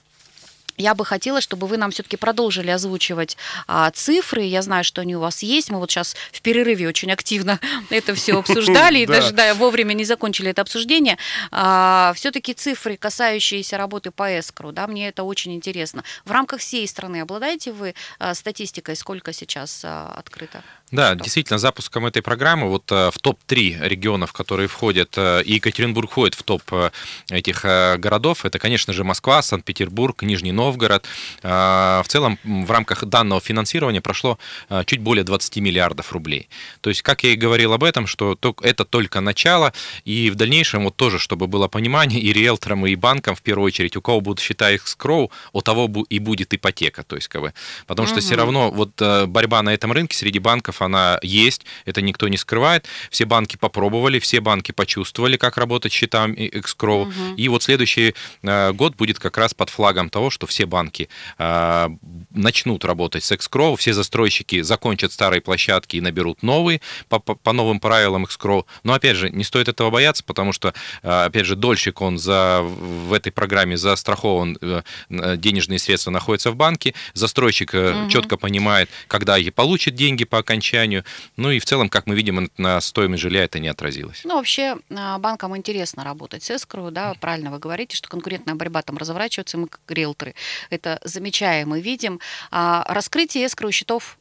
я 0.77 0.93
бы 0.95 1.05
хотела, 1.05 1.41
чтобы 1.41 1.67
вы 1.67 1.77
нам 1.77 1.91
все-таки 1.91 2.17
продолжили 2.17 2.69
озвучивать 2.69 3.37
а, 3.67 3.91
цифры. 3.91 4.43
Я 4.43 4.61
знаю, 4.61 4.83
что 4.83 5.01
они 5.01 5.15
у 5.15 5.19
вас 5.19 5.43
есть. 5.43 5.69
Мы 5.69 5.79
вот 5.79 5.91
сейчас 5.91 6.15
в 6.31 6.41
перерыве 6.41 6.87
очень 6.87 7.11
активно 7.11 7.59
это 7.89 8.13
все 8.15 8.37
обсуждали 8.39 8.99
и 8.99 9.05
даже 9.05 9.31
да, 9.31 9.53
вовремя 9.53 9.93
не 9.93 10.05
закончили 10.05 10.51
это 10.51 10.61
обсуждение. 10.61 11.17
А, 11.51 12.13
все-таки 12.15 12.53
цифры, 12.53 12.97
касающиеся 12.97 13.77
работы 13.77 14.11
по 14.11 14.39
эскру, 14.39 14.71
да, 14.71 14.87
мне 14.87 15.09
это 15.09 15.23
очень 15.23 15.53
интересно. 15.53 16.03
В 16.25 16.31
рамках 16.31 16.59
всей 16.59 16.87
страны 16.87 17.21
обладаете 17.21 17.71
вы 17.71 17.95
а, 18.19 18.33
статистикой, 18.33 18.95
сколько 18.95 19.33
сейчас 19.33 19.81
а, 19.83 20.13
открыто? 20.17 20.63
Да, 20.91 21.15
действительно, 21.15 21.57
запуском 21.57 22.05
этой 22.05 22.21
программы 22.21 22.67
вот 22.67 22.91
в 22.91 23.13
топ-3 23.21 23.87
регионов, 23.87 24.33
которые 24.33 24.67
входят, 24.67 25.17
и 25.17 25.53
Екатеринбург 25.53 26.11
входит 26.11 26.35
в 26.35 26.43
топ 26.43 26.63
этих 27.29 27.61
городов, 27.63 28.43
это, 28.43 28.59
конечно 28.59 28.91
же, 28.91 29.05
Москва, 29.05 29.41
Санкт-Петербург, 29.41 30.21
Нижний 30.21 30.51
Новгород. 30.51 30.60
В 31.41 32.05
целом, 32.07 32.39
в 32.43 32.71
рамках 32.71 33.05
данного 33.05 33.41
финансирования 33.41 34.01
прошло 34.01 34.37
чуть 34.85 34.99
более 34.99 35.23
20 35.23 35.57
миллиардов 35.57 36.11
рублей. 36.11 36.49
То 36.81 36.89
есть, 36.89 37.01
как 37.01 37.23
я 37.23 37.31
и 37.31 37.35
говорил 37.35 37.73
об 37.73 37.83
этом, 37.83 38.07
что 38.07 38.37
это 38.61 38.85
только 38.85 39.21
начало, 39.21 39.73
и 40.05 40.29
в 40.29 40.35
дальнейшем, 40.35 40.83
вот 40.83 40.95
тоже, 40.95 41.19
чтобы 41.19 41.47
было 41.47 41.67
понимание, 41.67 42.19
и 42.27 42.33
риэлторам, 42.33 42.85
и 42.85 42.95
банкам, 42.95 43.35
в 43.35 43.41
первую 43.41 43.67
очередь, 43.67 43.95
у 43.97 44.01
кого 44.01 44.21
будут 44.21 44.39
счета 44.39 44.71
их 44.71 44.87
скроу, 44.87 45.31
у 45.53 45.61
того 45.61 45.89
и 46.09 46.19
будет 46.19 46.53
ипотека. 46.53 47.03
То 47.03 47.15
есть, 47.15 47.27
как 47.27 47.41
бы, 47.41 47.53
потому 47.87 48.07
что 48.07 48.17
угу. 48.17 48.21
все 48.21 48.35
равно 48.35 48.71
вот 48.71 49.01
борьба 49.27 49.61
на 49.61 49.73
этом 49.73 49.91
рынке 49.91 50.15
среди 50.15 50.39
банков 50.39 50.81
она 50.81 51.19
есть, 51.21 51.65
это 51.85 52.01
никто 52.01 52.27
не 52.27 52.37
скрывает. 52.37 52.85
Все 53.09 53.25
банки 53.25 53.57
попробовали, 53.57 54.19
все 54.19 54.39
банки 54.41 54.71
почувствовали, 54.71 55.37
как 55.37 55.57
работать 55.57 55.91
счетам 55.91 56.33
Xcrow. 56.33 57.03
Угу. 57.03 57.35
И 57.37 57.47
вот 57.47 57.63
следующий 57.63 58.13
э, 58.43 58.71
год 58.73 58.95
будет 58.95 59.19
как 59.19 59.37
раз 59.37 59.53
под 59.53 59.69
флагом 59.69 60.09
того, 60.09 60.29
что 60.29 60.47
все 60.51 60.65
банки 60.65 61.09
э, 61.37 61.89
начнут 62.29 62.85
работать 62.85 63.23
с 63.23 63.31
Xcrow, 63.31 63.75
все 63.75 63.93
застройщики 63.93 64.61
закончат 64.61 65.11
старые 65.11 65.41
площадки 65.41 65.95
и 65.95 66.01
наберут 66.01 66.43
новые 66.43 66.81
по, 67.09 67.19
по, 67.19 67.35
по 67.35 67.53
новым 67.53 67.79
правилам 67.79 68.25
Xcrow. 68.25 68.65
Но 68.83 68.93
опять 68.93 69.17
же, 69.17 69.29
не 69.29 69.43
стоит 69.43 69.67
этого 69.67 69.89
бояться, 69.89 70.23
потому 70.23 70.53
что, 70.53 70.73
э, 71.03 71.25
опять 71.25 71.45
же, 71.45 71.55
дольщик, 71.55 72.01
он 72.01 72.17
за, 72.17 72.61
в 72.61 73.13
этой 73.13 73.31
программе 73.31 73.77
застрахован, 73.77 74.57
денежные 75.09 75.79
средства 75.79 76.11
находятся 76.11 76.51
в 76.51 76.55
банке, 76.55 76.93
застройщик 77.13 77.73
угу. 77.73 78.09
четко 78.09 78.37
понимает, 78.37 78.89
когда 79.07 79.37
и 79.37 79.49
получит 79.49 79.95
деньги 79.95 80.25
по 80.25 80.37
окончанию. 80.37 81.03
Ну 81.37 81.51
и 81.51 81.59
в 81.59 81.65
целом, 81.65 81.89
как 81.89 82.07
мы 82.07 82.15
видим, 82.15 82.51
на 82.57 82.81
стоимость 82.81 83.21
жилья 83.21 83.43
это 83.43 83.59
не 83.59 83.67
отразилось. 83.67 84.21
Ну, 84.23 84.35
вообще, 84.35 84.77
а, 84.89 85.17
банкам 85.17 85.55
интересно 85.55 86.03
работать 86.03 86.43
с 86.43 86.51
эскру, 86.51 86.91
да, 86.91 87.15
правильно 87.19 87.51
вы 87.51 87.59
говорите, 87.59 87.95
что 87.95 88.09
конкурентная 88.09 88.55
борьба 88.55 88.81
там 88.81 88.97
разворачивается, 88.97 89.57
мы 89.57 89.67
как 89.67 89.81
риэлторы 89.87 90.35
это 90.69 90.99
замечаем 91.03 91.75
и 91.75 91.81
видим. 91.81 92.19
А 92.51 92.85
раскрытие 92.87 93.45
эскру 93.45 93.71
счетов 93.71 94.17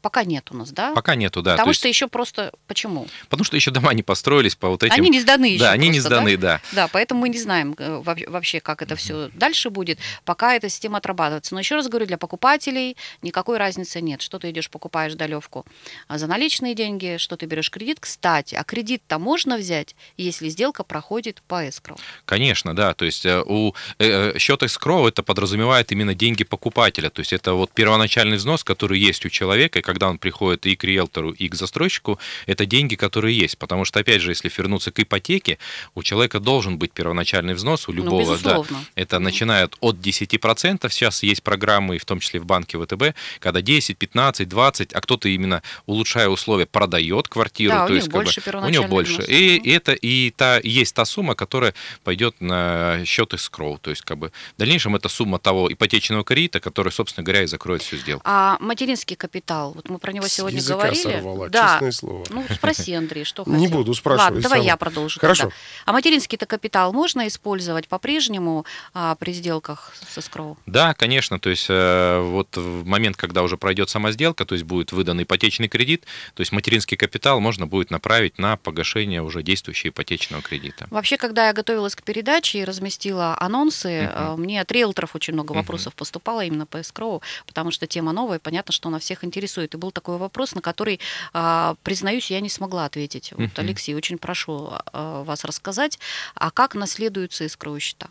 пока 0.00 0.24
нет 0.24 0.50
у 0.50 0.56
нас, 0.56 0.70
да? 0.70 0.92
Пока 0.92 1.14
нету, 1.14 1.42
да. 1.42 1.52
Потому 1.52 1.70
есть... 1.70 1.80
что 1.80 1.88
еще 1.88 2.08
просто 2.08 2.52
почему? 2.66 3.06
Потому 3.28 3.44
что 3.44 3.56
еще 3.56 3.70
дома 3.70 3.92
не 3.94 4.02
построились 4.02 4.54
по 4.54 4.68
вот 4.68 4.82
этим. 4.82 4.94
Они 4.94 5.10
не 5.10 5.20
сданы 5.20 5.46
еще. 5.46 5.64
Да, 5.64 5.72
они 5.72 5.88
просто, 5.88 5.92
не 5.92 6.00
сданы, 6.00 6.36
да? 6.36 6.60
да. 6.72 6.82
Да, 6.82 6.88
поэтому 6.88 7.20
мы 7.20 7.28
не 7.28 7.38
знаем 7.38 7.74
э, 7.78 8.02
вообще, 8.04 8.60
как 8.60 8.82
это 8.82 8.96
все 8.96 9.30
дальше 9.34 9.70
будет, 9.70 9.98
пока 10.24 10.54
эта 10.54 10.68
система 10.68 10.98
отрабатывается. 10.98 11.54
Но 11.54 11.60
еще 11.60 11.74
раз 11.74 11.88
говорю, 11.88 12.06
для 12.06 12.18
покупателей 12.18 12.96
никакой 13.22 13.58
разницы 13.58 14.00
нет. 14.00 14.22
Что 14.22 14.38
ты 14.38 14.50
идешь 14.50 14.70
покупаешь 14.70 15.14
долевку 15.14 15.64
а 16.08 16.18
за 16.18 16.26
наличные 16.26 16.74
деньги, 16.74 17.16
что 17.18 17.36
ты 17.36 17.46
берешь 17.46 17.70
кредит. 17.70 17.98
Кстати, 18.00 18.54
а 18.54 18.64
кредит-то 18.64 19.18
можно 19.18 19.56
взять, 19.56 19.94
если 20.16 20.48
сделка 20.48 20.84
проходит 20.84 21.42
по 21.48 21.68
эскроу. 21.68 21.98
Конечно, 22.24 22.74
да. 22.74 22.94
То 22.94 23.04
есть 23.04 23.24
э, 23.26 23.42
у 23.44 23.74
э, 23.98 24.38
счета 24.38 24.66
эскроу 24.66 25.08
это 25.08 25.22
подразумевает 25.22 25.92
именно 25.92 26.14
деньги 26.14 26.44
покупателя. 26.44 27.10
То 27.10 27.20
есть 27.20 27.32
это 27.32 27.54
вот 27.54 27.72
первоначальный 27.72 28.36
взнос, 28.36 28.64
который 28.64 28.98
есть 28.98 29.24
у 29.26 29.28
человека 29.28 29.71
человека, 29.72 29.78
и 29.78 29.82
когда 29.82 30.08
он 30.08 30.18
приходит 30.18 30.66
и 30.66 30.76
к 30.76 30.84
риэлтору, 30.84 31.32
и 31.32 31.48
к 31.48 31.54
застройщику, 31.54 32.18
это 32.46 32.66
деньги, 32.66 32.96
которые 32.96 33.36
есть. 33.36 33.58
Потому 33.58 33.84
что, 33.84 34.00
опять 34.00 34.20
же, 34.20 34.30
если 34.30 34.50
вернуться 34.56 34.90
к 34.90 35.00
ипотеке, 35.00 35.58
у 35.94 36.02
человека 36.02 36.40
должен 36.40 36.78
быть 36.78 36.92
первоначальный 36.92 37.54
взнос, 37.54 37.88
у 37.88 37.92
ну, 37.92 38.04
любого, 38.04 38.38
ну, 38.42 38.64
да. 38.68 38.76
Это 38.94 39.18
начинает 39.18 39.76
от 39.80 39.96
10%, 39.96 40.90
сейчас 40.90 41.22
есть 41.22 41.42
программы, 41.42 41.98
в 41.98 42.04
том 42.04 42.20
числе 42.20 42.40
в 42.40 42.44
банке 42.44 42.78
ВТБ, 42.78 43.14
когда 43.40 43.60
10, 43.62 43.96
15, 43.96 44.48
20, 44.48 44.92
а 44.92 45.00
кто-то 45.00 45.28
именно, 45.28 45.62
улучшая 45.86 46.28
условия, 46.28 46.66
продает 46.66 47.28
квартиру. 47.28 47.72
Да, 47.72 47.86
то 47.86 47.92
у 47.92 47.96
есть, 47.96 48.06
них 48.08 48.12
больше 48.12 48.40
как 48.40 48.60
бы, 48.60 48.66
У 48.66 48.70
него 48.70 48.84
больше. 48.88 49.12
Взнос. 49.12 49.28
И, 49.28 49.56
и 49.56 49.70
это 49.70 49.92
и 49.92 50.30
та, 50.30 50.60
есть 50.62 50.94
та 50.94 51.04
сумма, 51.04 51.34
которая 51.34 51.74
пойдет 52.04 52.40
на 52.40 53.02
счет 53.04 53.34
эскроу. 53.34 53.78
То 53.78 53.90
есть, 53.90 54.02
как 54.02 54.18
бы, 54.18 54.32
в 54.56 54.58
дальнейшем 54.58 54.96
это 54.96 55.08
сумма 55.08 55.38
того 55.38 55.72
ипотечного 55.72 56.24
кредита, 56.24 56.60
который, 56.60 56.92
собственно 56.92 57.24
говоря, 57.24 57.42
и 57.42 57.46
закроет 57.46 57.82
всю 57.82 57.96
сделку. 57.96 58.22
А 58.24 58.56
материнский 58.60 59.16
капитал 59.16 59.61
капитал. 59.62 59.72
Вот 59.74 59.88
мы 59.88 59.98
про 59.98 60.12
него 60.12 60.28
сегодня 60.28 60.60
С 60.60 60.68
говорили. 60.68 61.02
Сорвала, 61.02 61.48
да. 61.48 61.72
честное 61.72 61.92
слово. 61.92 62.24
Ну, 62.30 62.44
спроси, 62.54 62.94
Андрей, 62.94 63.24
что 63.24 63.44
хотел. 63.44 63.58
Не 63.58 63.68
буду 63.68 63.94
спрашивать. 63.94 64.34
Ладно, 64.34 64.42
давай 64.42 64.64
я 64.64 64.76
продолжу. 64.76 65.20
Хорошо. 65.20 65.44
Тогда. 65.44 65.56
А 65.86 65.92
материнский-то 65.92 66.46
капитал 66.46 66.92
можно 66.92 67.26
использовать 67.28 67.88
по-прежнему 67.88 68.64
а, 68.94 69.14
при 69.16 69.32
сделках 69.32 69.94
со 70.08 70.20
скроу? 70.20 70.56
Да, 70.66 70.94
конечно. 70.94 71.38
То 71.38 71.50
есть 71.50 71.66
э, 71.68 72.20
вот 72.20 72.56
в 72.56 72.84
момент, 72.84 73.16
когда 73.16 73.42
уже 73.42 73.56
пройдет 73.56 73.90
сама 73.90 74.12
сделка, 74.12 74.44
то 74.44 74.54
есть 74.54 74.64
будет 74.64 74.92
выдан 74.92 75.22
ипотечный 75.22 75.68
кредит, 75.68 76.04
то 76.34 76.40
есть 76.40 76.52
материнский 76.52 76.96
капитал 76.96 77.40
можно 77.40 77.66
будет 77.66 77.90
направить 77.90 78.38
на 78.38 78.56
погашение 78.56 79.22
уже 79.22 79.42
действующего 79.42 79.90
ипотечного 79.90 80.42
кредита. 80.42 80.86
Вообще, 80.90 81.16
когда 81.16 81.48
я 81.48 81.52
готовилась 81.52 81.94
к 81.94 82.02
передаче 82.02 82.60
и 82.60 82.64
разместила 82.64 83.36
анонсы, 83.38 84.04
uh-huh. 84.04 84.36
мне 84.36 84.60
от 84.60 84.70
риэлторов 84.72 85.14
очень 85.14 85.34
много 85.34 85.52
вопросов 85.52 85.94
поступало 85.94 86.44
именно 86.44 86.66
по 86.66 86.80
эскроу, 86.80 87.22
потому 87.46 87.70
что 87.70 87.86
тема 87.86 88.12
новая, 88.12 88.38
понятно, 88.38 88.72
что 88.72 88.88
она 88.88 88.98
всех 88.98 89.24
интересует. 89.24 89.51
И 89.60 89.76
был 89.76 89.92
такой 89.92 90.16
вопрос, 90.16 90.54
на 90.54 90.60
который, 90.60 91.00
а, 91.32 91.76
признаюсь, 91.82 92.30
я 92.30 92.40
не 92.40 92.48
смогла 92.48 92.86
ответить. 92.86 93.32
Вот, 93.36 93.58
Алексей, 93.58 93.94
очень 93.94 94.18
прошу 94.18 94.70
а, 94.70 95.24
вас 95.24 95.44
рассказать, 95.44 95.98
а 96.34 96.50
как 96.50 96.74
наследуются 96.74 97.44
искровые 97.44 97.80
счета? 97.80 98.08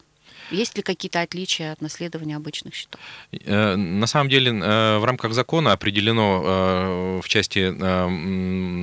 Есть 0.52 0.76
ли 0.76 0.84
какие-то 0.84 1.22
отличия 1.22 1.72
от 1.72 1.82
наследования 1.82 2.36
обычных 2.36 2.76
счетов? 2.76 3.00
Э, 3.32 3.76
на 3.76 4.06
самом 4.06 4.30
деле 4.30 4.52
э, 4.52 4.98
в 4.98 5.06
рамках 5.06 5.34
закона 5.34 5.72
определено 5.72 6.42
э, 6.44 7.22
в 7.24 7.30
части 7.30 7.72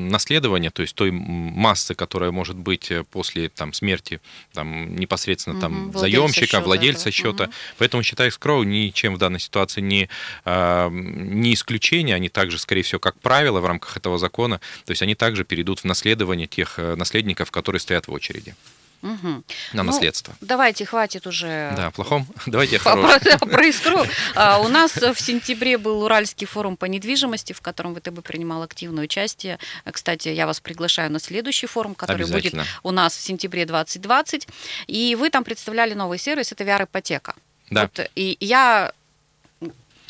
наследования, 0.08 0.70
то 0.70 0.82
есть 0.82 0.94
той 0.94 1.10
массы, 1.10 1.94
которая 1.94 2.30
может 2.30 2.56
быть 2.56 2.90
после 3.10 3.50
там, 3.50 3.72
смерти 3.72 4.20
там, 4.52 4.96
непосредственно 4.96 5.60
там, 5.60 5.88
угу, 5.88 5.98
заемщика, 5.98 6.46
счета 6.46 6.60
владельца 6.60 7.10
счета. 7.10 7.44
Угу. 7.44 7.52
Поэтому 7.78 8.02
счета 8.02 8.26
escrow 8.26 8.64
ничем 8.64 9.14
в 9.14 9.18
данной 9.18 9.40
ситуации 9.40 9.80
не, 9.80 10.08
не 10.46 11.54
исключение, 11.54 12.16
они 12.16 12.28
также, 12.28 12.58
скорее 12.58 12.82
всего, 12.82 12.98
как 12.98 13.18
правило 13.20 13.60
в 13.60 13.66
рамках 13.66 13.96
этого 13.96 14.18
закона, 14.18 14.60
то 14.84 14.90
есть 14.90 15.02
они 15.02 15.14
также 15.14 15.44
перейдут 15.44 15.80
в 15.80 15.84
наследование 15.84 16.46
тех 16.46 16.78
наследников, 16.78 17.50
которые 17.50 17.80
стоят 17.80 18.08
в 18.08 18.12
очереди. 18.12 18.54
Угу. 19.02 19.28
На 19.28 19.42
ну, 19.74 19.82
наследство. 19.84 20.34
Давайте, 20.40 20.84
хватит 20.84 21.26
уже. 21.26 21.72
Да, 21.76 21.90
плохом. 21.90 22.26
Давайте 22.46 22.80
про, 22.80 23.18
про 23.38 23.66
искру. 23.66 24.04
А, 24.34 24.58
у 24.58 24.68
нас 24.68 24.96
в 24.96 25.20
сентябре 25.20 25.78
был 25.78 26.02
Уральский 26.02 26.46
форум 26.46 26.76
по 26.76 26.86
недвижимости, 26.86 27.52
в 27.52 27.60
котором 27.60 27.94
ВТБ 27.94 28.22
принимал 28.22 28.62
активное 28.62 29.04
участие. 29.04 29.58
Кстати, 29.90 30.28
я 30.28 30.46
вас 30.46 30.60
приглашаю 30.60 31.12
на 31.12 31.20
следующий 31.20 31.66
форум, 31.66 31.94
который 31.94 32.26
будет 32.26 32.54
у 32.82 32.90
нас 32.90 33.16
в 33.16 33.20
сентябре 33.20 33.66
2020. 33.66 34.48
И 34.88 35.14
вы 35.14 35.30
там 35.30 35.44
представляли 35.44 35.94
новый 35.94 36.18
сервис, 36.18 36.50
это 36.52 36.64
VR-ипотека. 36.64 37.34
Да. 37.70 37.82
Вот, 37.82 38.10
и 38.14 38.36
я 38.40 38.92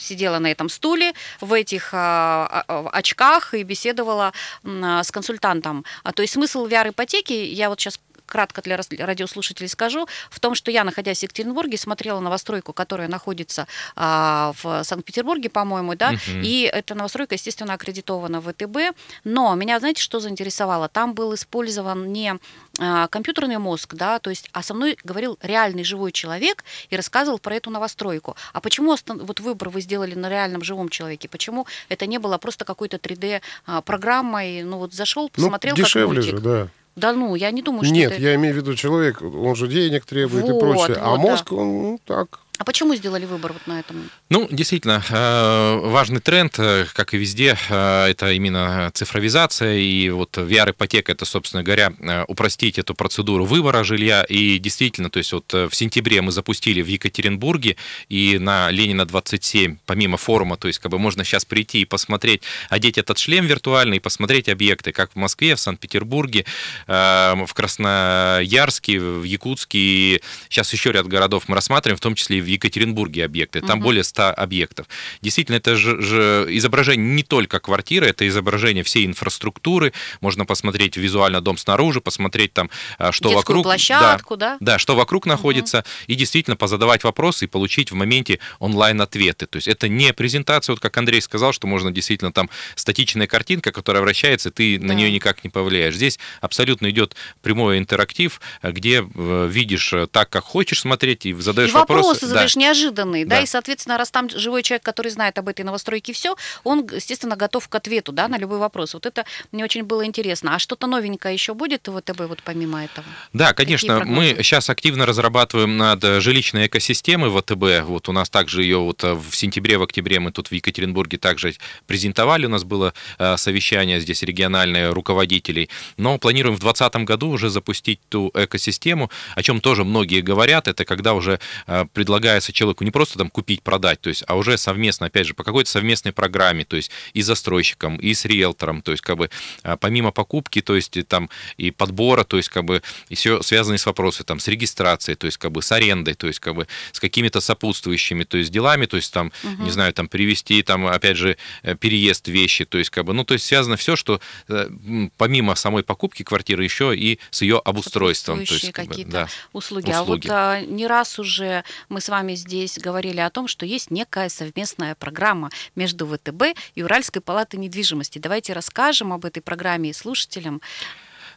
сидела 0.00 0.38
на 0.38 0.50
этом 0.50 0.68
стуле 0.68 1.12
в 1.40 1.52
этих 1.52 1.90
а, 1.92 2.64
а, 2.68 2.88
очках 2.92 3.54
и 3.54 3.62
беседовала 3.62 4.32
а, 4.64 5.02
с 5.02 5.10
консультантом. 5.10 5.84
А, 6.02 6.12
то 6.12 6.22
есть 6.22 6.34
смысл 6.34 6.66
VR-ипотеки, 6.66 7.32
я 7.32 7.68
вот 7.68 7.80
сейчас 7.80 8.00
кратко 8.28 8.62
для 8.62 8.76
радиослушателей 8.76 9.68
скажу, 9.68 10.06
в 10.30 10.38
том, 10.40 10.54
что 10.54 10.70
я, 10.70 10.84
находясь 10.84 11.20
в 11.20 11.22
Екатеринбурге, 11.22 11.76
смотрела 11.78 12.20
новостройку, 12.20 12.72
которая 12.72 13.08
находится 13.08 13.66
а, 13.96 14.52
в 14.62 14.84
Санкт-Петербурге, 14.84 15.48
по-моему, 15.50 15.94
да, 15.94 16.10
угу. 16.10 16.18
и 16.26 16.70
эта 16.72 16.94
новостройка, 16.94 17.34
естественно, 17.34 17.74
аккредитована 17.74 18.40
в 18.40 18.52
ВТБ, 18.52 18.96
но 19.24 19.54
меня, 19.54 19.78
знаете, 19.80 20.02
что 20.02 20.20
заинтересовало? 20.20 20.88
Там 20.88 21.14
был 21.14 21.34
использован 21.34 22.12
не 22.12 22.38
а, 22.78 23.08
компьютерный 23.08 23.58
мозг, 23.58 23.94
да, 23.94 24.18
то 24.18 24.30
есть, 24.30 24.48
а 24.52 24.62
со 24.62 24.74
мной 24.74 24.96
говорил 25.02 25.38
реальный 25.42 25.84
живой 25.84 26.12
человек 26.12 26.64
и 26.90 26.96
рассказывал 26.96 27.38
про 27.38 27.56
эту 27.56 27.70
новостройку. 27.70 28.36
А 28.52 28.60
почему 28.60 28.94
вот 29.06 29.40
выбор 29.40 29.70
вы 29.70 29.80
сделали 29.80 30.14
на 30.14 30.28
реальном 30.28 30.62
живом 30.62 30.88
человеке? 30.88 31.28
Почему 31.28 31.66
это 31.88 32.06
не 32.06 32.18
было 32.18 32.38
просто 32.38 32.64
какой-то 32.64 32.98
3D 32.98 33.40
а, 33.66 33.80
программой? 33.80 34.62
Ну 34.62 34.78
вот 34.78 34.92
зашел, 34.92 35.24
ну, 35.24 35.30
посмотрел 35.44 35.74
ну, 35.76 35.82
дешевле 35.82 36.22
как 36.22 36.24
мультик. 36.24 36.36
же, 36.36 36.40
да. 36.40 36.68
Да 36.98 37.12
ну, 37.12 37.34
я 37.34 37.50
не 37.50 37.62
думаю, 37.62 37.84
что 37.84 37.94
Нет, 37.94 38.12
это... 38.12 38.20
я 38.20 38.34
имею 38.34 38.54
в 38.54 38.56
виду 38.56 38.74
человек, 38.74 39.22
он 39.22 39.54
же 39.54 39.68
денег 39.68 40.04
требует 40.04 40.44
вот, 40.44 40.56
и 40.56 40.60
прочее. 40.60 40.96
А 41.00 41.10
вот, 41.10 41.20
мозг, 41.20 41.46
да. 41.50 41.56
он 41.56 41.82
ну, 41.82 42.00
так, 42.04 42.40
А 42.58 42.64
почему 42.64 42.96
сделали 42.96 43.24
выбор 43.24 43.52
вот 43.52 43.66
на 43.68 43.78
этом? 43.78 44.10
Ну, 44.30 44.48
действительно, 44.50 45.00
э, 45.08 45.80
важный 45.84 46.20
тренд, 46.20 46.58
э, 46.58 46.86
как 46.92 47.14
и 47.14 47.16
везде, 47.16 47.56
э, 47.68 48.06
это 48.10 48.32
именно 48.32 48.90
цифровизация, 48.92 49.76
и 49.76 50.10
вот 50.10 50.36
VR-ипотека, 50.36 51.12
это, 51.12 51.24
собственно 51.24 51.62
говоря, 51.62 51.92
упростить 52.26 52.78
эту 52.78 52.94
процедуру 52.96 53.44
выбора 53.44 53.84
жилья, 53.84 54.24
и 54.24 54.58
действительно, 54.58 55.08
то 55.08 55.18
есть 55.18 55.32
вот 55.32 55.52
в 55.52 55.70
сентябре 55.72 56.20
мы 56.20 56.32
запустили 56.32 56.82
в 56.82 56.88
Екатеринбурге, 56.88 57.76
и 58.08 58.38
на 58.38 58.72
Ленина 58.72 59.06
27, 59.06 59.76
помимо 59.86 60.16
форума, 60.16 60.56
то 60.56 60.66
есть 60.66 60.80
как 60.80 60.90
бы 60.90 60.98
можно 60.98 61.22
сейчас 61.22 61.44
прийти 61.44 61.82
и 61.82 61.84
посмотреть, 61.84 62.42
одеть 62.70 62.98
этот 62.98 63.18
шлем 63.18 63.46
виртуальный, 63.46 63.98
и 63.98 64.00
посмотреть 64.00 64.48
объекты, 64.48 64.90
как 64.90 65.12
в 65.12 65.16
Москве, 65.16 65.54
в 65.54 65.60
Санкт-Петербурге, 65.60 66.44
в 66.88 67.50
Красноярске, 67.54 68.98
в 68.98 69.22
Якутске, 69.22 70.20
сейчас 70.48 70.72
еще 70.72 70.90
ряд 70.90 71.06
городов 71.06 71.44
мы 71.46 71.54
рассматриваем, 71.54 71.96
в 71.96 72.00
том 72.00 72.16
числе 72.16 72.38
и 72.38 72.40
в 72.40 72.47
Екатеринбурге 72.48 73.24
объекты. 73.24 73.60
Там 73.60 73.78
угу. 73.78 73.86
более 73.86 74.04
100 74.04 74.34
объектов. 74.36 74.86
Действительно, 75.22 75.56
это 75.56 75.76
же, 75.76 76.00
же 76.00 76.46
изображение 76.50 77.14
не 77.14 77.22
только 77.22 77.60
квартиры, 77.60 78.06
это 78.06 78.26
изображение 78.26 78.84
всей 78.84 79.06
инфраструктуры. 79.06 79.92
Можно 80.20 80.44
посмотреть 80.44 80.96
визуально 80.96 81.40
дом 81.40 81.56
снаружи, 81.56 82.00
посмотреть 82.00 82.52
там, 82.52 82.70
а, 82.98 83.12
что 83.12 83.28
Детскую 83.28 83.58
вокруг. 83.58 83.64
площадку, 83.64 84.36
да? 84.36 84.56
Да, 84.60 84.72
да 84.72 84.78
что 84.78 84.94
вокруг 84.96 85.24
угу. 85.24 85.30
находится, 85.30 85.84
и 86.06 86.14
действительно 86.14 86.56
позадавать 86.56 87.04
вопросы 87.04 87.44
и 87.44 87.48
получить 87.48 87.90
в 87.90 87.94
моменте 87.94 88.38
онлайн-ответы. 88.58 89.46
То 89.46 89.56
есть 89.56 89.68
это 89.68 89.88
не 89.88 90.12
презентация, 90.12 90.72
вот 90.72 90.80
как 90.80 90.96
Андрей 90.96 91.20
сказал, 91.20 91.52
что 91.52 91.66
можно 91.66 91.90
действительно 91.90 92.32
там 92.32 92.50
статичная 92.74 93.26
картинка, 93.26 93.72
которая 93.72 94.02
вращается, 94.02 94.50
ты 94.50 94.78
да. 94.78 94.86
на 94.88 94.92
нее 94.92 95.10
никак 95.12 95.44
не 95.44 95.50
повлияешь. 95.50 95.94
Здесь 95.94 96.18
абсолютно 96.40 96.90
идет 96.90 97.16
прямой 97.42 97.78
интерактив, 97.78 98.40
где 98.62 99.02
э, 99.02 99.48
видишь 99.50 99.92
э, 99.92 100.06
так, 100.06 100.30
как 100.30 100.44
хочешь 100.44 100.80
смотреть, 100.80 101.26
и 101.26 101.32
задаешь 101.34 101.70
и 101.70 101.72
вопросы. 101.72 102.08
вопросы 102.08 102.26
да. 102.40 102.60
неожиданные, 102.60 103.24
да. 103.24 103.36
да, 103.36 103.42
и, 103.42 103.46
соответственно, 103.46 103.98
раз 103.98 104.10
там 104.10 104.28
живой 104.28 104.62
человек, 104.62 104.82
который 104.82 105.10
знает 105.10 105.38
об 105.38 105.48
этой 105.48 105.64
новостройке 105.64 106.12
все, 106.12 106.36
он, 106.64 106.86
естественно, 106.92 107.36
готов 107.36 107.68
к 107.68 107.74
ответу, 107.74 108.12
да, 108.12 108.28
на 108.28 108.38
любой 108.38 108.58
вопрос. 108.58 108.94
Вот 108.94 109.06
это 109.06 109.24
мне 109.52 109.64
очень 109.64 109.84
было 109.84 110.04
интересно. 110.04 110.54
А 110.54 110.58
что-то 110.58 110.86
новенькое 110.86 111.34
еще 111.34 111.54
будет 111.54 111.88
в 111.88 112.00
ВТБ 112.00 112.20
вот 112.20 112.42
помимо 112.42 112.84
этого? 112.84 113.06
Да, 113.32 113.52
конечно, 113.52 114.04
мы 114.04 114.36
сейчас 114.42 114.70
активно 114.70 115.06
разрабатываем 115.06 115.76
над 115.76 116.02
жилищной 116.02 116.66
экосистемой 116.66 117.30
ВТБ. 117.30 117.86
Вот 117.86 118.08
у 118.08 118.12
нас 118.12 118.30
также 118.30 118.62
ее 118.62 118.78
вот 118.78 119.04
э, 119.04 119.14
в 119.14 119.34
сентябре, 119.34 119.78
в 119.78 119.82
октябре 119.82 120.20
мы 120.20 120.32
тут 120.32 120.48
в 120.48 120.52
Екатеринбурге 120.52 121.18
также 121.18 121.54
презентовали. 121.86 122.46
У 122.46 122.48
нас 122.48 122.64
было 122.64 122.94
э, 123.18 123.36
совещание 123.36 124.00
здесь 124.00 124.22
региональные 124.22 124.90
руководителей. 124.90 125.68
Но 125.96 126.18
планируем 126.18 126.56
в 126.56 126.60
2020 126.60 127.04
году 127.04 127.28
уже 127.28 127.50
запустить 127.50 128.00
ту 128.08 128.30
экосистему, 128.34 129.10
о 129.34 129.42
чем 129.42 129.60
тоже 129.60 129.84
многие 129.84 130.20
говорят. 130.20 130.68
Это 130.68 130.84
когда 130.84 131.14
уже 131.14 131.40
э, 131.66 131.84
предлагается 132.28 132.52
человеку 132.52 132.84
не 132.84 132.90
просто 132.90 133.18
там 133.18 133.30
купить, 133.30 133.62
продать, 133.62 134.00
то 134.00 134.10
есть, 134.10 134.22
а 134.26 134.36
уже 134.36 134.58
совместно, 134.58 135.06
опять 135.06 135.26
же, 135.26 135.34
по 135.34 135.44
какой-то 135.44 135.70
совместной 135.70 136.12
программе, 136.12 136.64
то 136.64 136.76
есть 136.76 136.90
и 137.14 137.22
с 137.22 137.26
застройщиком, 137.26 137.96
и 137.96 138.12
с 138.12 138.26
риэлтором, 138.26 138.82
то 138.82 138.90
есть 138.92 139.02
как 139.02 139.16
бы 139.16 139.30
а, 139.62 139.76
помимо 139.76 140.10
покупки, 140.10 140.60
то 140.60 140.76
есть 140.76 140.96
и, 140.96 141.02
там 141.02 141.30
и 141.56 141.70
подбора, 141.70 142.24
то 142.24 142.36
есть 142.36 142.50
как 142.50 142.64
бы 142.64 142.82
и 143.08 143.14
все 143.14 143.42
связанные 143.42 143.78
с 143.78 143.86
вопросами, 143.86 144.26
там, 144.26 144.40
с 144.40 144.48
регистрацией, 144.48 145.16
то 145.16 145.26
есть 145.26 145.38
как 145.38 145.52
бы 145.52 145.62
с 145.62 145.72
арендой, 145.72 146.14
то 146.14 146.26
есть 146.26 146.40
как 146.40 146.54
бы 146.54 146.66
с 146.92 147.00
какими-то 147.00 147.40
сопутствующими, 147.40 148.24
то 148.24 148.36
есть 148.36 148.50
делами, 148.50 148.86
то 148.86 148.96
есть 148.96 149.12
там, 149.12 149.32
угу. 149.42 149.62
не 149.64 149.70
знаю, 149.70 149.92
там 149.92 150.08
привести, 150.08 150.62
там, 150.62 150.86
опять 150.86 151.16
же, 151.16 151.36
э, 151.62 151.74
переезд 151.76 152.28
вещи, 152.28 152.64
то 152.64 152.78
есть 152.78 152.90
как 152.90 153.04
бы, 153.04 153.14
ну, 153.14 153.24
то 153.24 153.34
есть 153.34 153.46
связано 153.46 153.76
все, 153.76 153.96
что 153.96 154.20
э, 154.48 154.68
помимо 155.16 155.54
самой 155.54 155.82
покупки 155.82 156.22
квартиры 156.22 156.64
еще 156.64 156.94
и 156.94 157.18
с 157.30 157.42
ее 157.42 157.58
обустройством. 157.64 158.44
То 158.44 158.54
есть, 158.54 158.72
какие-то 158.72 159.10
да, 159.10 159.28
услуги. 159.52 159.90
услуги. 159.90 159.90
А 159.90 160.02
вот 160.02 160.26
а, 160.28 160.60
не 160.60 160.86
раз 160.86 161.18
уже 161.18 161.64
мы 161.88 162.00
с 162.00 162.08
вами 162.08 162.17
здесь 162.34 162.78
говорили 162.78 163.20
о 163.20 163.30
том, 163.30 163.48
что 163.48 163.66
есть 163.66 163.90
некая 163.90 164.28
совместная 164.28 164.94
программа 164.94 165.50
между 165.74 166.06
ВТБ 166.06 166.58
и 166.74 166.82
Уральской 166.82 167.22
палатой 167.22 167.60
недвижимости. 167.60 168.18
Давайте 168.18 168.52
расскажем 168.52 169.12
об 169.12 169.24
этой 169.24 169.40
программе 169.40 169.92
слушателям. 169.92 170.60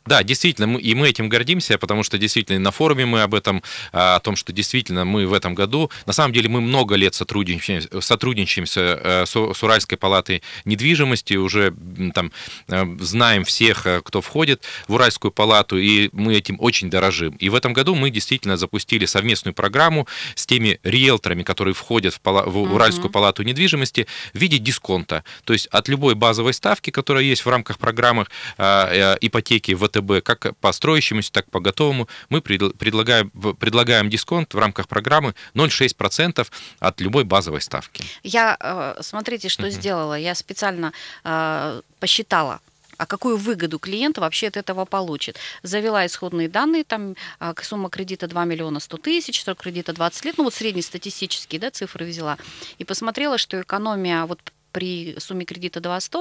Да, 0.06 0.24
действительно, 0.24 0.66
мы, 0.66 0.82
и 0.82 0.96
мы 0.96 1.10
этим 1.10 1.30
гордимся, 1.30 1.78
потому 1.78 2.02
что 2.02 2.18
действительно 2.18 2.60
на 2.60 2.72
форуме 2.72 3.06
мы 3.06 3.22
об 3.22 3.36
этом, 3.36 3.62
а, 3.92 4.16
о 4.16 4.20
том, 4.20 4.36
что 4.36 4.52
действительно 4.52 5.06
мы 5.06 5.28
в 5.28 5.34
этом 5.34 5.54
году, 5.54 5.92
на 6.08 6.14
самом 6.14 6.34
деле 6.34 6.50
мы 6.50 6.60
много 6.60 6.96
лет 6.96 7.14
сотрудничаем, 7.14 7.84
сотрудничаемся 8.02 8.82
э, 8.82 9.26
с, 9.28 9.32
с 9.32 9.64
Уральской 9.64 10.00
палатой 10.00 10.42
недвижимости, 10.66 11.36
уже 11.36 11.74
там 12.16 12.32
э, 12.68 12.84
знаем 13.00 13.44
всех, 13.44 13.86
э, 13.86 14.02
кто 14.04 14.22
входит 14.22 14.64
в 14.88 14.94
Уральскую 14.94 15.32
палату, 15.32 15.78
и 15.78 16.10
мы 16.14 16.34
этим 16.34 16.58
очень 16.60 16.90
дорожим. 16.90 17.36
И 17.36 17.50
в 17.50 17.56
этом 17.56 17.74
году 17.74 17.94
мы 17.94 18.10
действительно 18.10 18.58
запустили 18.58 19.06
совместную 19.06 19.54
программу 19.54 20.08
с 20.34 20.48
теми 20.48 20.80
риэлторами, 20.84 21.44
которые 21.44 21.76
входят 21.76 22.16
в, 22.16 22.22
пала, 22.22 22.44
в 22.48 22.74
Уральскую 22.74 23.12
палату 23.12 23.44
недвижимости 23.44 24.08
в 24.34 24.40
виде 24.40 24.58
дисконта. 24.58 25.24
То 25.44 25.54
есть 25.54 25.68
от 25.68 25.88
любой 25.88 26.16
базовой 26.16 26.54
ставки, 26.54 26.90
которая 26.90 27.24
есть 27.24 27.46
в 27.46 27.50
рамках 27.50 27.78
программы 27.78 28.26
ипотеки 28.58 29.74
в 29.74 29.91
ВТБ, 29.92 30.24
как 30.24 30.58
по 30.58 30.72
строящемуся, 30.72 31.32
так 31.32 31.48
и 31.48 31.52
по 31.52 31.60
готовому, 31.60 32.08
мы 32.30 32.42
предлагаем, 32.42 33.30
предлагаем 33.30 34.10
дисконт 34.10 34.54
в 34.54 34.58
рамках 34.58 34.88
программы 34.88 35.36
0,6% 35.54 36.48
от 36.80 37.02
любой 37.02 37.24
базовой 37.24 37.62
ставки. 37.62 38.04
Я, 38.24 38.58
э, 38.60 39.02
смотрите, 39.02 39.50
что 39.50 39.68
uh 39.68 39.72
сделала. 39.72 40.16
Я 40.16 40.36
специально 40.36 40.92
э, 41.24 41.82
посчитала, 42.00 42.60
а 43.02 43.08
какую 43.08 43.38
выгоду 43.38 43.80
клиент 43.80 44.20
вообще 44.20 44.48
от 44.48 44.58
этого 44.58 44.86
получит. 44.86 45.40
Завела 45.64 46.06
исходные 46.06 46.48
данные, 46.48 46.84
там 46.84 47.16
а, 47.40 47.56
сумма 47.64 47.90
кредита 47.90 48.28
2 48.28 48.46
миллиона 48.46 48.80
100 48.80 48.98
тысяч, 48.98 49.44
срок 49.44 49.58
кредита 49.60 49.92
20 49.92 50.26
лет, 50.26 50.38
ну 50.38 50.44
вот 50.44 50.54
среднестатистические 50.54 51.60
да, 51.60 51.72
цифры 51.72 52.06
взяла, 52.06 52.38
и 52.78 52.84
посмотрела, 52.84 53.40
что 53.40 53.60
экономия 53.60 54.24
вот 54.26 54.54
при 54.72 55.16
сумме 55.20 55.46
кредита 55.46 55.80
200 55.80 56.18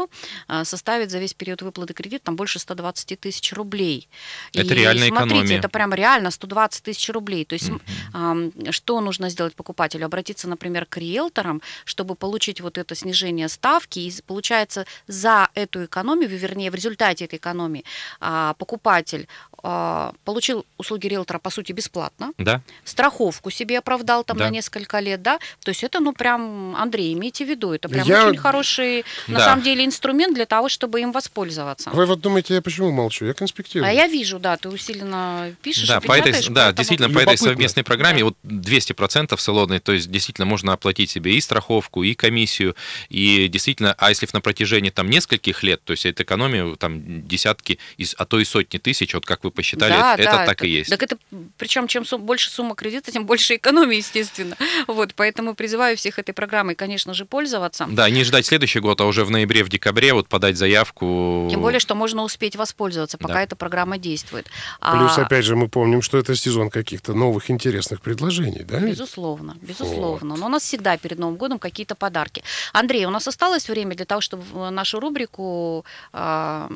а, 0.49 0.65
составит 0.65 1.11
за 1.11 1.19
весь 1.19 1.35
период 1.35 1.63
выплаты 1.63 1.95
кредита 1.95 2.25
там 2.25 2.37
больше 2.37 2.59
120 2.59 3.19
тысяч 3.19 3.53
рублей. 3.53 4.09
Это 4.53 4.75
и 4.75 4.79
реальная 4.79 5.09
смотрите, 5.09 5.35
экономия. 5.35 5.59
это 5.59 5.69
прям 5.69 5.95
реально 5.95 6.31
120 6.31 6.85
тысяч 6.85 7.09
рублей. 7.11 7.45
То 7.45 7.55
есть 7.55 7.71
mm-hmm. 7.71 8.73
что 8.73 9.01
нужно 9.01 9.31
сделать 9.31 9.55
покупателю? 9.55 10.07
Обратиться, 10.07 10.49
например, 10.49 10.87
к 10.87 10.97
риэлторам, 10.97 11.63
чтобы 11.85 12.15
получить 12.15 12.61
вот 12.61 12.79
это 12.79 12.95
снижение 12.95 13.49
ставки. 13.49 13.99
И 13.99 14.13
получается 14.27 14.87
за 15.07 15.49
эту 15.55 15.85
экономию, 15.85 16.29
вернее, 16.29 16.71
в 16.71 16.75
результате 16.75 17.25
этой 17.25 17.37
экономии 17.37 17.85
а, 18.21 18.55
покупатель 18.55 19.29
а, 19.63 20.13
получил 20.25 20.65
услуги 20.79 21.07
риэлтора, 21.07 21.39
по 21.39 21.51
сути, 21.51 21.73
бесплатно. 21.73 22.33
Да. 22.39 22.63
Страховку 22.85 23.51
себе 23.51 23.79
оправдал 23.79 24.25
там 24.25 24.37
да. 24.37 24.47
на 24.47 24.51
несколько 24.51 25.01
лет, 25.01 25.23
да. 25.23 25.39
То 25.63 25.71
есть 25.71 25.85
это, 25.85 26.01
ну, 26.01 26.13
прям, 26.13 26.75
Андрей, 26.77 27.13
имейте 27.13 27.45
в 27.45 27.49
виду, 27.49 27.73
это 27.73 27.89
прям 27.89 28.07
я... 28.07 28.29
очень 28.29 28.39
хороший, 28.39 29.05
да. 29.29 29.35
на 29.35 29.41
самом 29.41 29.63
деле, 29.63 29.85
инструмент 29.85 30.35
для 30.35 30.47
того, 30.47 30.69
чтобы 30.69 31.01
им 31.01 31.13
воспользоваться. 31.13 31.91
Вы 31.91 32.07
вот 32.07 32.21
думаете, 32.21 32.55
я 32.55 32.63
почему 32.63 32.91
молчу? 32.91 33.25
Я 33.25 33.35
конспектирую. 33.35 33.89
А 33.89 33.93
я 33.93 34.07
вижу, 34.07 34.39
да, 34.39 34.57
ты 34.57 34.69
усиленно 34.69 35.55
пишешь 35.63 35.89
Да, 35.89 36.01
по 36.01 36.17
этой, 36.17 36.33
да 36.51 36.73
действительно, 36.73 37.11
по 37.11 37.19
этой 37.19 37.37
совместной 37.37 37.85
программе 37.85 38.21
да. 38.21 38.25
вот 38.27 38.37
200% 38.45 39.37
салонной, 39.39 39.81
то 39.81 39.93
есть 39.93 40.11
действительно 40.11 40.47
можно 40.47 40.73
оплатить 40.73 41.11
себе 41.11 41.35
и 41.35 41.41
страховку, 41.41 42.03
и 42.03 42.15
комиссию, 42.15 42.77
и 43.09 43.49
действительно, 43.49 43.95
а 43.99 44.11
если 44.11 44.29
на 44.33 44.41
протяжении 44.41 44.91
там 44.91 45.09
нескольких 45.11 45.63
лет, 45.63 45.83
то 45.85 45.93
есть 45.93 46.07
это 46.07 46.23
экономия 46.23 46.75
там 46.77 47.27
десятки, 47.27 47.79
а 48.17 48.25
то 48.25 48.39
и 48.39 48.45
сотни 48.45 48.79
тысяч, 48.79 49.15
вот 49.15 49.27
как 49.27 49.45
вы 49.45 49.50
посчитали, 49.51 49.93
да, 49.93 50.15
это, 50.15 50.25
да, 50.25 50.47
так 50.47 50.59
это, 50.59 50.67
и 50.67 50.71
есть. 50.71 50.91
Так 50.91 51.03
это, 51.03 51.17
причем 51.57 51.87
чем 51.87 52.05
сум, 52.05 52.23
больше 52.23 52.51
сумма 52.51 52.75
кредита, 52.75 53.13
тем 53.13 53.27
больше 53.27 53.57
экономии, 53.57 53.97
естественно. 53.97 54.57
Вот, 54.87 55.15
поэтому 55.15 55.55
призываю 55.55 55.97
всех 55.97 56.19
этой 56.19 56.33
программой, 56.33 56.75
конечно 56.75 57.15
же, 57.15 57.25
пользоваться. 57.25 57.87
Да, 57.91 58.09
не 58.11 58.25
ждать 58.25 58.47
следующий 58.47 58.81
год, 58.81 59.01
а 59.01 59.05
уже 59.05 59.25
в 59.25 59.31
ноябре, 59.31 59.65
в 59.65 59.69
декабре 59.69 60.13
вот 60.15 60.29
подать 60.29 60.57
заявку. 60.57 61.49
Тем 61.51 61.61
более, 61.61 61.81
что 61.81 61.95
можно 61.95 62.23
успеть 62.23 62.57
воспользоваться, 62.57 63.19
пока 63.19 63.35
да. 63.35 63.43
эта 63.43 63.57
программа 63.57 63.99
действует. 63.99 64.47
Плюс, 64.81 65.19
а... 65.19 65.23
опять 65.23 65.45
же, 65.45 65.57
мы 65.57 65.69
помним, 65.69 66.03
что 66.03 66.19
это 66.19 66.35
сезон 66.35 66.71
каких-то 66.71 67.15
новых 67.15 67.51
интересных 67.51 68.01
предложений, 68.01 68.65
да? 68.65 68.81
Безусловно, 68.81 69.57
безусловно. 69.61 70.31
Вот. 70.31 70.39
Но 70.39 70.47
у 70.47 70.49
нас 70.49 70.63
всегда 70.63 70.97
перед 70.97 71.19
Новым 71.19 71.37
годом 71.37 71.59
какие-то 71.59 71.95
подарки. 71.95 72.43
Андрей, 72.73 73.05
у 73.07 73.11
нас 73.11 73.29
осталось 73.29 73.69
время 73.69 73.95
для 73.95 74.07
того, 74.07 74.21
чтобы 74.21 74.71
нашу 74.71 75.01
рубрику... 75.01 75.85
Э, 76.13 76.69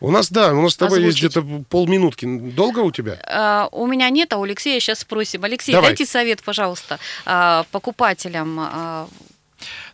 у 0.00 0.10
нас, 0.10 0.30
да, 0.30 0.52
у 0.52 0.62
нас 0.62 0.72
с 0.72 0.76
тобой 0.76 0.98
озвучить. 0.98 1.22
есть 1.22 1.34
где-то 1.34 1.49
полминутки. 1.68 2.26
Долго 2.26 2.80
у 2.80 2.90
тебя? 2.90 3.18
Uh, 3.28 3.68
у 3.72 3.86
меня 3.86 4.10
нет, 4.10 4.32
а 4.32 4.38
у 4.38 4.42
Алексея 4.42 4.80
сейчас 4.80 5.00
спросим. 5.00 5.44
Алексей, 5.44 5.72
Давай. 5.72 5.90
дайте 5.90 6.06
совет, 6.06 6.42
пожалуйста, 6.42 6.98
uh, 7.26 7.66
покупателям 7.70 8.60
uh, 8.60 9.08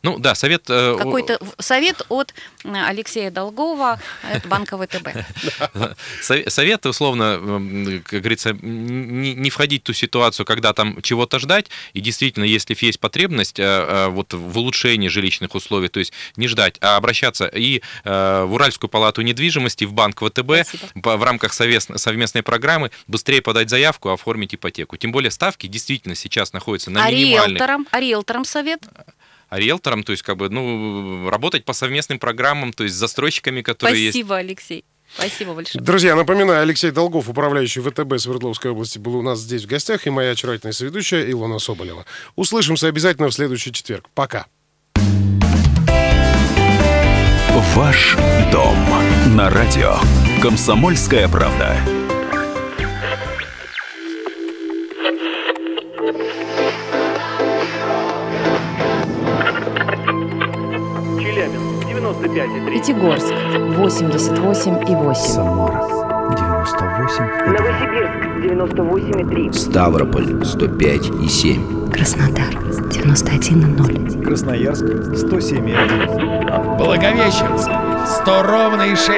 Ну 0.03 0.19
да, 0.19 0.35
совет... 0.35 0.65
э, 0.69 0.97
Какой-то 0.99 1.39
совет 1.59 2.05
от 2.09 2.35
э, 2.65 2.69
Алексея 2.87 3.31
Долгова, 3.31 4.01
от 4.23 4.47
банка 4.47 4.79
ВТБ. 4.79 5.09
Со- 6.23 6.49
Совет, 6.51 6.87
условно, 6.87 8.01
как 8.05 8.21
говорится, 8.21 8.53
не, 8.53 9.51
входить 9.51 9.83
в 9.83 9.87
ту 9.87 9.93
ситуацию, 9.93 10.47
когда 10.47 10.73
там 10.73 11.01
чего-то 11.03 11.39
ждать, 11.39 11.67
и 11.93 12.01
действительно, 12.01 12.45
если 12.45 12.77
есть 12.81 13.01
потребность 13.01 13.59
э, 13.59 13.63
э, 13.65 14.09
вот 14.09 14.33
в 14.35 14.59
улучшении 14.59 15.09
жилищных 15.09 15.55
условий, 15.55 15.89
то 15.89 15.99
есть 15.99 16.13
не 16.37 16.47
ждать, 16.49 16.77
а 16.81 16.97
обращаться 16.97 17.47
и 17.47 17.83
э, 18.05 18.45
в 18.45 18.55
Уральскую 18.55 18.91
палату 18.91 19.23
недвижимости, 19.23 19.85
в 19.85 19.93
банк 19.93 20.21
ВТБ 20.21 20.67
Спасибо. 20.67 21.17
в 21.17 21.23
рамках 21.23 21.53
совместной 21.53 22.43
программы 22.43 22.91
быстрее 23.07 23.43
подать 23.43 23.71
заявку, 23.71 24.11
оформить 24.11 24.55
ипотеку. 24.55 24.97
Тем 24.97 25.13
более 25.13 25.31
ставки 25.31 25.67
действительно 25.67 26.15
сейчас 26.15 26.53
находятся 26.53 26.91
на 26.91 27.05
А 27.05 27.11
минимальных. 27.11 27.49
риэлторам, 27.59 27.87
а 27.91 28.01
риэлторам 28.01 28.45
совет? 28.45 28.81
А 29.49 29.59
риэлторам, 29.59 30.03
то 30.03 30.13
есть 30.13 30.23
как 30.23 30.37
бы, 30.37 30.49
ну, 30.49 31.29
работать 31.31 31.65
по 31.65 31.73
совместным 31.73 32.19
программам, 32.19 32.73
то 32.73 32.85
есть 32.85 32.97
с 32.97 32.99
застройщиками, 32.99 33.63
которые 33.63 34.05
есть. 34.05 34.17
Спасибо, 34.17 34.37
Алексей. 34.37 34.85
Спасибо 35.15 35.55
большое. 35.55 35.85
Друзья, 35.85 36.17
напоминаю, 36.17 36.63
Алексей 36.63 36.91
Долгов, 36.91 37.29
управляющий 37.29 37.81
ВТБ 37.81 38.19
Свердловской 38.19 38.73
области, 38.73 38.99
был 38.99 39.17
у 39.17 39.23
нас 39.23 39.39
здесь 39.39 39.65
в 39.65 39.67
гостях, 39.67 40.07
и 40.07 40.11
моя 40.11 40.33
очаровательная 40.33 40.73
соведущая 40.73 41.31
Илона 41.31 41.59
Соболева. 41.61 42.05
Услышимся 42.35 42.89
обязательно 42.89 43.29
в 43.29 43.33
следующий 43.33 43.73
четверг. 43.73 44.09
Пока. 44.15 44.47
Ваш 47.75 48.17
дом 48.53 48.77
на 49.37 49.49
радио. 49.51 49.99
Комсомольская 50.43 51.29
правда. 51.29 51.79
95,3. 62.37 62.71
Пятигорск 62.71 63.33
88,8. 63.33 65.15
Самара 65.15 65.81
98 66.37 67.25
Новосибирск 67.47 68.13
98,3. 68.45 69.53
Ставрополь 69.53 70.45
105 70.45 71.07
и 71.25 71.29
7. 71.29 71.91
Краснодар 71.91 72.55
91,0. 72.91 74.23
Красноярск 74.23 74.85
107,1 74.85 76.77
Благовещенск. 76.77 77.71
100 78.23 78.43
ровно 78.43 78.83
и 78.83 78.95
6 78.95 79.11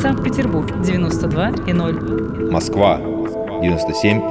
Санкт-Петербург 0.00 0.80
92 0.80 1.50
и 1.66 1.72
0. 1.72 2.50
Москва 2.52 3.00
97 3.62 4.30